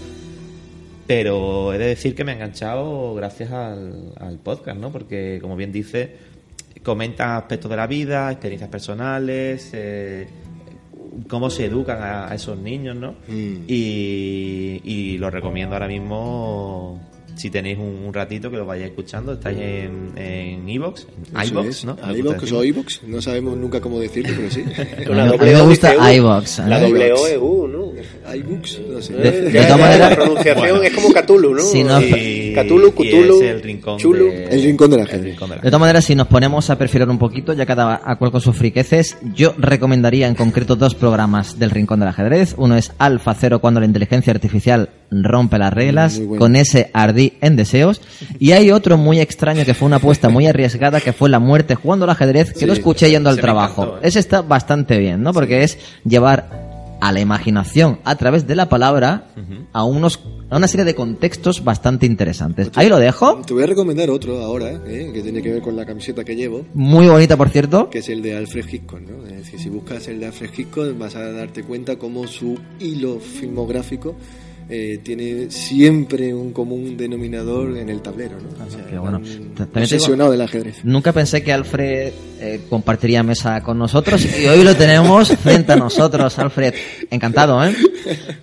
Pero 1.06 1.72
he 1.72 1.78
de 1.78 1.86
decir 1.86 2.14
que 2.14 2.22
me 2.24 2.32
he 2.32 2.34
enganchado 2.34 3.14
gracias 3.14 3.50
al, 3.50 4.12
al 4.18 4.38
podcast, 4.38 4.78
¿no? 4.78 4.92
Porque, 4.92 5.38
como 5.40 5.56
bien 5.56 5.72
dice, 5.72 6.16
comenta 6.82 7.38
aspectos 7.38 7.70
de 7.70 7.76
la 7.78 7.86
vida, 7.86 8.30
experiencias 8.30 8.70
personales, 8.70 9.70
eh, 9.72 10.28
cómo 11.26 11.48
se 11.48 11.64
educan 11.64 12.02
a, 12.02 12.30
a 12.30 12.34
esos 12.34 12.58
niños, 12.58 12.96
¿no? 12.96 13.12
Mm. 13.26 13.64
Y, 13.66 14.82
y 14.84 15.18
lo 15.18 15.30
recomiendo 15.30 15.74
ahora 15.74 15.88
mismo 15.88 17.07
si 17.38 17.50
tenéis 17.50 17.78
un, 17.78 18.02
un 18.06 18.12
ratito 18.12 18.50
que 18.50 18.56
lo 18.56 18.66
vayáis 18.66 18.90
escuchando. 18.90 19.32
Estáis 19.34 19.58
en 19.58 20.12
en 20.16 20.68
iVoox, 20.68 21.06
es. 21.68 21.84
¿no? 21.84 21.96
iVoox 22.14 22.52
o 22.52 22.64
iVoox, 22.64 23.02
no 23.04 23.22
sabemos 23.22 23.56
nunca 23.56 23.80
cómo 23.80 24.00
decirlo, 24.00 24.32
pero 24.36 24.50
sí. 24.50 24.64
A 25.08 25.44
mí 25.44 25.50
me 25.52 25.60
gusta 25.62 26.12
iVoox, 26.14 26.58
La 26.66 26.82
¿eh? 26.84 26.88
iVoox. 26.88 27.20
O 27.20 27.26
es 27.28 27.38
U, 27.40 27.68
¿no? 27.68 28.34
iBooks, 28.34 28.80
no 28.90 29.00
sé. 29.02 29.12
De- 29.14 29.48
Eh, 29.48 29.52
todas 29.62 29.78
maneras- 29.78 30.10
la 30.10 30.16
pronunciación 30.16 30.56
Bueno. 30.68 30.82
es 30.82 30.92
como 30.94 31.08
Cthulhu, 31.12 31.54
¿no? 31.54 31.62
Si 31.62 31.84
no- 31.84 32.00
Y- 32.00 32.47
Cthulhu, 32.64 32.88
y 32.88 33.08
Cthulhu, 33.10 33.40
es 33.42 33.50
el 33.50 33.62
rincón 33.62 33.98
Chulu. 33.98 34.24
de- 34.26 34.44
El 34.46 34.62
rincón 34.62 34.90
del 34.90 35.00
el 35.00 35.06
ajedrez. 35.06 35.24
rincón 35.32 35.50
del 35.50 35.60
De 35.60 35.68
todas 35.68 35.80
maneras, 35.80 36.04
si 36.04 36.14
nos 36.14 36.26
ponemos 36.26 36.70
a 36.70 36.78
perfilar 36.78 37.08
un 37.08 37.18
poquito, 37.18 37.52
ya 37.52 37.66
cada 37.66 38.00
a 38.04 38.16
cual 38.16 38.30
con 38.30 38.40
sus 38.40 38.56
friqueces, 38.56 39.16
yo 39.34 39.54
recomendaría 39.58 40.26
en 40.28 40.34
concreto 40.34 40.76
dos 40.76 40.94
programas 40.94 41.58
del 41.58 41.70
Rincón 41.70 42.00
del 42.00 42.08
Ajedrez. 42.08 42.54
Uno 42.58 42.76
es 42.76 42.92
Alfa 42.98 43.34
Cero, 43.34 43.60
cuando 43.60 43.80
la 43.80 43.86
inteligencia 43.86 44.32
artificial 44.32 44.90
rompe 45.10 45.58
las 45.58 45.72
reglas, 45.72 46.18
bueno. 46.18 46.38
con 46.38 46.56
ese 46.56 46.90
ardí 46.92 47.34
en 47.40 47.56
deseos. 47.56 48.00
Y 48.38 48.52
hay 48.52 48.70
otro 48.70 48.98
muy 48.98 49.20
extraño 49.20 49.64
que 49.64 49.74
fue 49.74 49.86
una 49.86 49.96
apuesta 49.96 50.28
muy 50.28 50.46
arriesgada, 50.46 51.00
que 51.00 51.12
fue 51.12 51.28
La 51.30 51.38
muerte 51.38 51.74
jugando 51.74 52.04
al 52.04 52.10
ajedrez, 52.10 52.52
que 52.52 52.60
Sí, 52.60 52.66
lo 52.66 52.72
escuché 52.74 53.10
yendo 53.10 53.30
al 53.30 53.38
trabajo. 53.40 53.82
encantó, 53.82 54.04
¿eh? 54.04 54.08
Ese 54.08 54.18
está 54.18 54.42
bastante 54.42 54.98
bien, 54.98 55.22
¿no? 55.22 55.32
Porque 55.32 55.62
es 55.62 55.78
llevar 56.04 56.67
a 57.00 57.12
la 57.12 57.20
imaginación 57.20 57.98
a 58.04 58.16
través 58.16 58.46
de 58.46 58.54
la 58.54 58.68
palabra 58.68 59.28
a 59.72 59.84
unos 59.84 60.20
a 60.50 60.56
una 60.56 60.66
serie 60.66 60.84
de 60.86 60.94
contextos 60.94 61.62
bastante 61.62 62.06
interesantes. 62.06 62.70
Ahí 62.74 62.88
lo 62.88 62.98
dejo. 62.98 63.42
Te 63.46 63.52
voy 63.52 63.64
a 63.64 63.66
recomendar 63.66 64.08
otro 64.08 64.40
ahora, 64.42 64.70
¿eh? 64.86 65.10
que 65.12 65.20
tiene 65.20 65.42
que 65.42 65.52
ver 65.52 65.62
con 65.62 65.76
la 65.76 65.84
camiseta 65.84 66.24
que 66.24 66.34
llevo, 66.36 66.64
Muy 66.72 67.06
bonita, 67.06 67.36
por 67.36 67.50
cierto. 67.50 67.90
que 67.90 67.98
es 67.98 68.08
el 68.08 68.22
de 68.22 68.34
Alfred 68.36 68.64
Hitchcock. 68.66 69.00
¿no? 69.00 69.26
Es 69.26 69.36
decir, 69.36 69.60
si 69.60 69.68
buscas 69.68 70.08
el 70.08 70.20
de 70.20 70.26
Alfred 70.26 70.50
Hitchcock 70.56 70.96
vas 70.98 71.16
a 71.16 71.30
darte 71.32 71.62
cuenta 71.64 71.96
cómo 71.96 72.26
su 72.26 72.58
hilo 72.80 73.18
filmográfico 73.20 74.16
eh, 74.70 75.00
tiene 75.02 75.50
siempre 75.50 76.34
un 76.34 76.52
común 76.52 76.96
denominador 76.96 77.76
en 77.78 77.88
el 77.88 78.02
tablero. 78.02 78.36
¿no? 78.36 78.66
O 78.66 78.70
sea, 78.70 78.84
qué 78.86 78.98
bueno. 78.98 79.20
obsesionado 79.74 80.30
del 80.30 80.42
ajedrez. 80.42 80.84
Nunca 80.84 81.12
pensé 81.12 81.42
que 81.42 81.52
Alfred 81.52 82.12
eh, 82.40 82.60
compartiría 82.68 83.22
mesa 83.22 83.62
con 83.62 83.78
nosotros 83.78 84.24
y 84.38 84.46
hoy 84.46 84.62
lo 84.64 84.76
tenemos 84.76 85.28
frente 85.36 85.72
a 85.72 85.76
nosotros, 85.76 86.38
Alfred. 86.38 86.74
Encantado, 87.10 87.64
¿eh? 87.64 87.74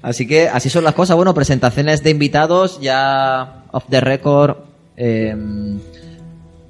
Así 0.01 0.25
que 0.27 0.47
así 0.47 0.69
son 0.69 0.83
las 0.83 0.95
cosas. 0.95 1.15
Bueno, 1.15 1.33
presentaciones 1.33 2.03
de 2.03 2.09
invitados 2.09 2.79
ya 2.81 3.65
off 3.71 3.85
the 3.89 4.01
record. 4.01 4.57
eh, 4.97 5.35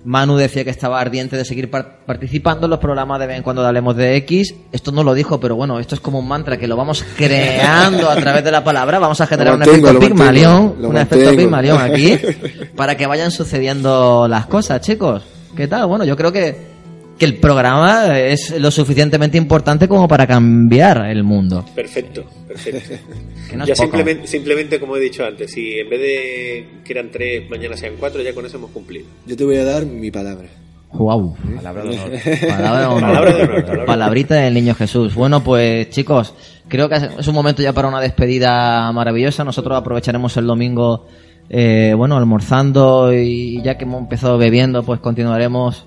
Manu 0.05 0.37
decía 0.37 0.63
que 0.63 0.69
estaba 0.69 0.99
ardiente 1.01 1.35
de 1.35 1.43
seguir 1.45 1.69
par- 1.69 1.97
participando 2.05 2.67
en 2.67 2.69
los 2.69 2.79
programas 2.79 3.19
de 3.19 3.27
vez 3.27 3.37
en 3.37 3.43
cuando 3.43 3.65
hablemos 3.65 3.95
de 3.95 4.15
X. 4.17 4.53
Esto 4.71 4.91
no 4.91 5.03
lo 5.03 5.13
dijo, 5.13 5.39
pero 5.39 5.55
bueno, 5.55 5.79
esto 5.79 5.95
es 5.95 6.01
como 6.01 6.19
un 6.19 6.27
mantra 6.27 6.57
que 6.57 6.67
lo 6.67 6.75
vamos 6.77 7.03
creando 7.17 8.09
a 8.09 8.15
través 8.15 8.43
de 8.43 8.51
la 8.51 8.63
palabra. 8.63 8.99
Vamos 8.99 9.19
a 9.21 9.27
generar 9.27 9.55
un 9.55 9.63
efecto 9.63 9.99
Pigmalión, 9.99 10.75
un 10.79 10.97
efecto. 10.97 11.31
Pigmalión 11.35 11.81
aquí 11.81 12.17
para 12.75 12.95
que 12.95 13.07
vayan 13.07 13.31
sucediendo 13.31 14.27
las 14.27 14.45
cosas, 14.45 14.79
chicos. 14.81 15.23
¿Qué 15.55 15.67
tal? 15.67 15.87
Bueno, 15.87 16.03
yo 16.05 16.15
creo 16.15 16.31
que, 16.31 16.74
que 17.17 17.25
el 17.25 17.37
programa 17.37 18.19
es 18.19 18.59
lo 18.59 18.71
suficientemente 18.71 19.37
importante 19.37 19.87
como 19.87 20.07
para 20.07 20.27
cambiar 20.27 21.09
el 21.09 21.23
mundo. 21.23 21.65
Perfecto, 21.73 22.25
perfecto. 22.47 22.95
Que 23.49 23.57
no 23.57 23.65
ya 23.65 23.75
simplemente, 23.75 24.25
simplemente, 24.25 24.79
como 24.79 24.97
he 24.97 24.99
dicho 24.99 25.23
antes, 25.23 25.51
si 25.51 25.77
en 25.77 25.87
vez 25.87 25.99
de 25.99 26.67
que 26.83 26.93
eran 26.93 27.11
tres, 27.11 27.47
mañana 27.47 27.77
sean 27.77 27.93
cuatro, 27.99 28.23
ya 28.23 28.33
con 28.33 28.43
eso 28.43 28.57
hemos 28.57 28.71
cumplido. 28.71 29.05
Yo 29.27 29.37
te 29.37 29.45
voy 29.45 29.57
a 29.57 29.63
dar 29.63 29.85
mi 29.85 30.09
palabra. 30.09 30.47
Wow. 30.91 31.35
Palabra 31.57 31.83
de 31.83 31.89
honor. 31.89 32.11
Palabra 32.47 32.79
de 32.79 32.85
honor. 32.87 33.01
Palabra 33.01 33.31
de 33.31 33.43
honor, 33.43 33.65
palabra. 33.65 33.85
Palabrita 33.85 34.35
del 34.35 34.53
niño 34.55 34.73
Jesús. 34.73 35.13
Bueno, 35.13 35.43
pues 35.43 35.91
chicos, 35.91 36.33
creo 36.67 36.89
que 36.89 36.95
es 36.95 37.27
un 37.27 37.35
momento 37.35 37.61
ya 37.61 37.73
para 37.73 37.87
una 37.87 38.01
despedida 38.01 38.91
maravillosa. 38.91 39.43
Nosotros 39.43 39.77
aprovecharemos 39.77 40.35
el 40.37 40.47
domingo, 40.47 41.05
eh, 41.49 41.93
bueno, 41.95 42.17
almorzando 42.17 43.13
y 43.13 43.61
ya 43.61 43.77
que 43.77 43.83
hemos 43.83 44.01
empezado 44.01 44.39
bebiendo, 44.39 44.81
pues 44.81 44.99
continuaremos 45.01 45.85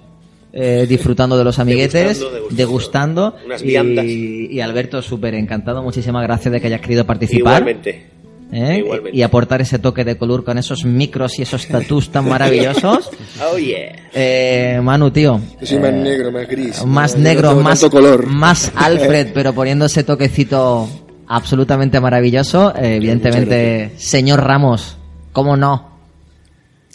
eh, 0.60 0.86
disfrutando 0.88 1.38
de 1.38 1.44
los 1.44 1.58
amiguetes, 1.58 2.18
Degustando, 2.18 2.30
degustando. 2.56 2.56
degustando. 2.56 3.36
Unas 3.46 3.62
viandas. 3.62 4.04
y, 4.06 4.46
y 4.50 4.60
Alberto, 4.60 5.00
súper 5.02 5.34
encantado. 5.34 5.82
Muchísimas 5.82 6.22
gracias 6.24 6.52
de 6.52 6.60
que 6.60 6.66
hayas 6.66 6.80
querido 6.80 7.04
participar. 7.06 7.60
Igualmente. 7.62 8.06
¿eh? 8.52 8.78
Igualmente. 8.78 9.16
Y 9.16 9.22
aportar 9.22 9.60
ese 9.60 9.78
toque 9.78 10.04
de 10.04 10.16
color 10.16 10.42
con 10.42 10.58
esos 10.58 10.84
micros 10.84 11.38
y 11.38 11.42
esos 11.42 11.66
tatús 11.68 12.10
tan 12.10 12.28
maravillosos. 12.28 13.10
Oh 13.52 13.56
yeah. 13.58 14.08
Eh, 14.14 14.80
Manu, 14.82 15.10
tío. 15.10 15.40
Yo 15.60 15.66
soy 15.66 15.78
más 15.78 15.90
eh, 15.90 15.96
negro, 15.96 16.32
más 16.32 16.48
gris. 16.48 16.84
Más 16.84 17.16
No, 17.16 17.22
negro, 17.22 17.54
más, 17.56 17.84
color. 17.84 18.26
más 18.26 18.72
Alfred, 18.76 19.28
pero 19.32 19.52
poniendo 19.52 19.84
ese 19.86 20.02
toquecito 20.02 20.88
absolutamente 21.28 22.00
maravilloso. 22.00 22.74
Eh, 22.74 22.96
evidentemente, 22.96 23.92
señor 23.96 24.42
Ramos, 24.42 24.96
¿cómo 25.32 25.56
no? 25.56 25.97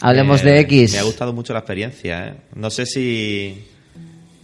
Hablemos 0.06 0.42
Eh, 0.42 0.50
de 0.50 0.60
X. 0.60 0.92
Me 0.92 0.98
ha 0.98 1.02
gustado 1.04 1.32
mucho 1.32 1.52
la 1.52 1.60
experiencia, 1.60 2.26
¿eh? 2.28 2.34
No 2.54 2.70
sé 2.70 2.86
si, 2.86 3.64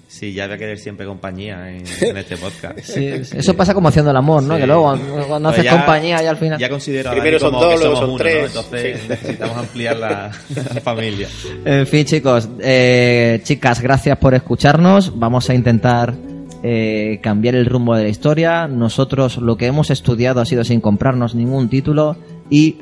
si 0.09 0.33
ya 0.33 0.47
voy 0.47 0.55
a 0.57 0.59
querer 0.59 0.79
siempre 0.79 1.07
compañía 1.07 1.71
en, 1.71 1.85
en 2.01 2.17
este 2.17 2.37
podcast. 2.37 2.79
Sí, 2.83 3.07
eso 3.07 3.55
pasa 3.55 3.75
como 3.75 3.89
haciendo 3.89 4.11
el 4.11 4.17
amor, 4.17 4.43
¿no? 4.43 4.55
Sí. 4.55 4.61
Que 4.63 4.67
luego 4.67 4.97
cuando 5.29 5.49
Pues 5.51 5.61
haces 5.61 5.65
ya- 5.65 5.77
compañía 5.77 6.23
y 6.23 6.27
al 6.27 6.37
final... 6.37 6.59
Ya 6.59 6.69
considero 6.69 7.11
Primero 7.13 7.39
son 7.39 7.51
como 7.53 7.65
dos, 7.65 7.75
que 7.75 7.81
luego 7.87 7.97
somos 7.97 8.01
son 8.01 8.11
uno, 8.11 8.19
tres. 8.19 8.55
¿no? 8.55 8.61
Entonces 8.63 9.01
Sí. 9.03 9.09
necesitamos 9.09 9.57
ampliar 9.57 9.97
la, 9.99 10.33
la 10.75 10.81
familia. 10.81 11.29
En 11.65 11.87
fin, 11.87 12.05
chicos, 12.05 12.49
eh, 12.61 13.41
chicas, 13.45 13.81
gracias 13.81 14.19
por 14.19 14.35
escucharnos. 14.35 15.19
Vamos 15.19 15.49
a 15.51 15.55
intentar 15.55 16.15
eh, 16.63 17.21
cambiar 17.23 17.55
el 17.55 17.67
rumbo 17.67 17.95
de 17.97 18.03
la 18.05 18.09
historia. 18.09 18.67
Nosotros 18.67 19.37
lo 19.39 19.57
que 19.57 19.67
hemos 19.67 19.91
estudiado 19.91 20.41
ha 20.41 20.45
sido 20.47 20.65
sin 20.65 20.81
comprarnos 20.81 21.35
ningún 21.35 21.69
título 21.71 22.17
y 22.51 22.77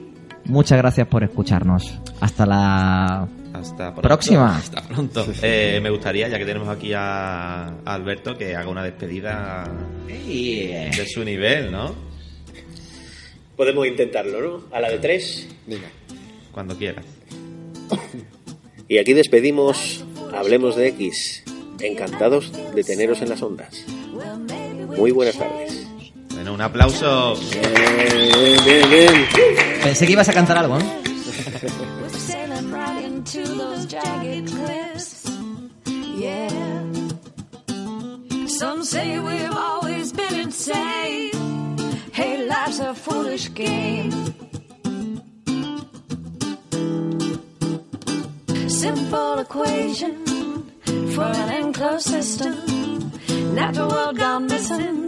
muchas 0.49 0.79
gracias 0.79 1.07
por 1.07 1.23
escucharnos. 1.25 1.99
Hasta 2.21 2.45
la 2.45 3.29
Hasta 3.53 3.93
pronto. 3.93 4.03
Próxima. 4.03 4.57
Hasta 4.57 4.83
pronto. 4.83 5.27
Eh, 5.43 5.81
me 5.83 5.91
gustaría, 5.91 6.29
ya 6.29 6.39
que 6.39 6.45
tenemos 6.45 6.69
aquí 6.69 6.93
a, 6.93 7.67
a 7.67 7.95
Alberto, 7.95 8.37
que 8.37 8.57
haga 8.57 8.69
una 8.69 8.83
despedida 8.83 9.65
de 10.09 11.07
su 11.07 11.25
nivel, 11.25 11.71
¿no? 11.71 11.95
Podemos 13.57 13.87
intentarlo, 13.87 14.41
¿no? 14.41 14.65
A 14.73 14.81
la 14.81 14.91
de 14.91 14.99
tres. 14.99 15.49
Venga. 15.67 15.89
Cuando 16.53 16.77
quieras. 16.77 17.05
Y 18.89 18.99
aquí 18.99 19.13
despedimos 19.13 20.05
Hablemos 20.33 20.77
de 20.77 20.89
X. 20.89 21.43
Encantados 21.81 22.53
de 22.75 22.85
teneros 22.85 23.23
en 23.23 23.29
las 23.31 23.43
ondas. 23.43 23.85
Muy 24.97 25.11
buenas 25.11 25.37
tardes. 25.39 25.68
Bueno, 26.49 26.65
un 26.65 26.71
aplauso. 26.71 27.37
Bien, 27.53 28.57
bien, 28.65 28.91
bien. 28.91 29.29
Pensé 29.83 30.07
que 30.07 30.13
ibas 30.13 30.31
a 30.31 30.33
cantar 30.33 30.57
algo, 30.57 30.79
¿no? 30.79 30.85
We're 32.01 32.09
sailing 32.19 32.73
right 32.73 33.05
into 33.05 33.43
those 33.43 33.85
jagged 33.87 34.47
cliffs. 34.47 35.25
Yeah. 36.17 36.49
Some 38.47 38.83
say 38.83 39.19
we've 39.19 39.55
always 39.55 40.13
been 40.15 40.41
insane. 40.41 41.77
Hey, 42.13 42.47
life's 42.47 42.79
a 42.79 42.95
foolish 42.95 43.53
game. 43.53 44.11
Simple 48.69 49.41
equation 49.41 50.25
for 51.15 51.25
an 51.25 51.67
enclosed 51.67 52.07
system. 52.07 53.13
Natural 53.55 53.89
world 53.91 54.17
gone 54.17 54.47
missing. 54.47 55.08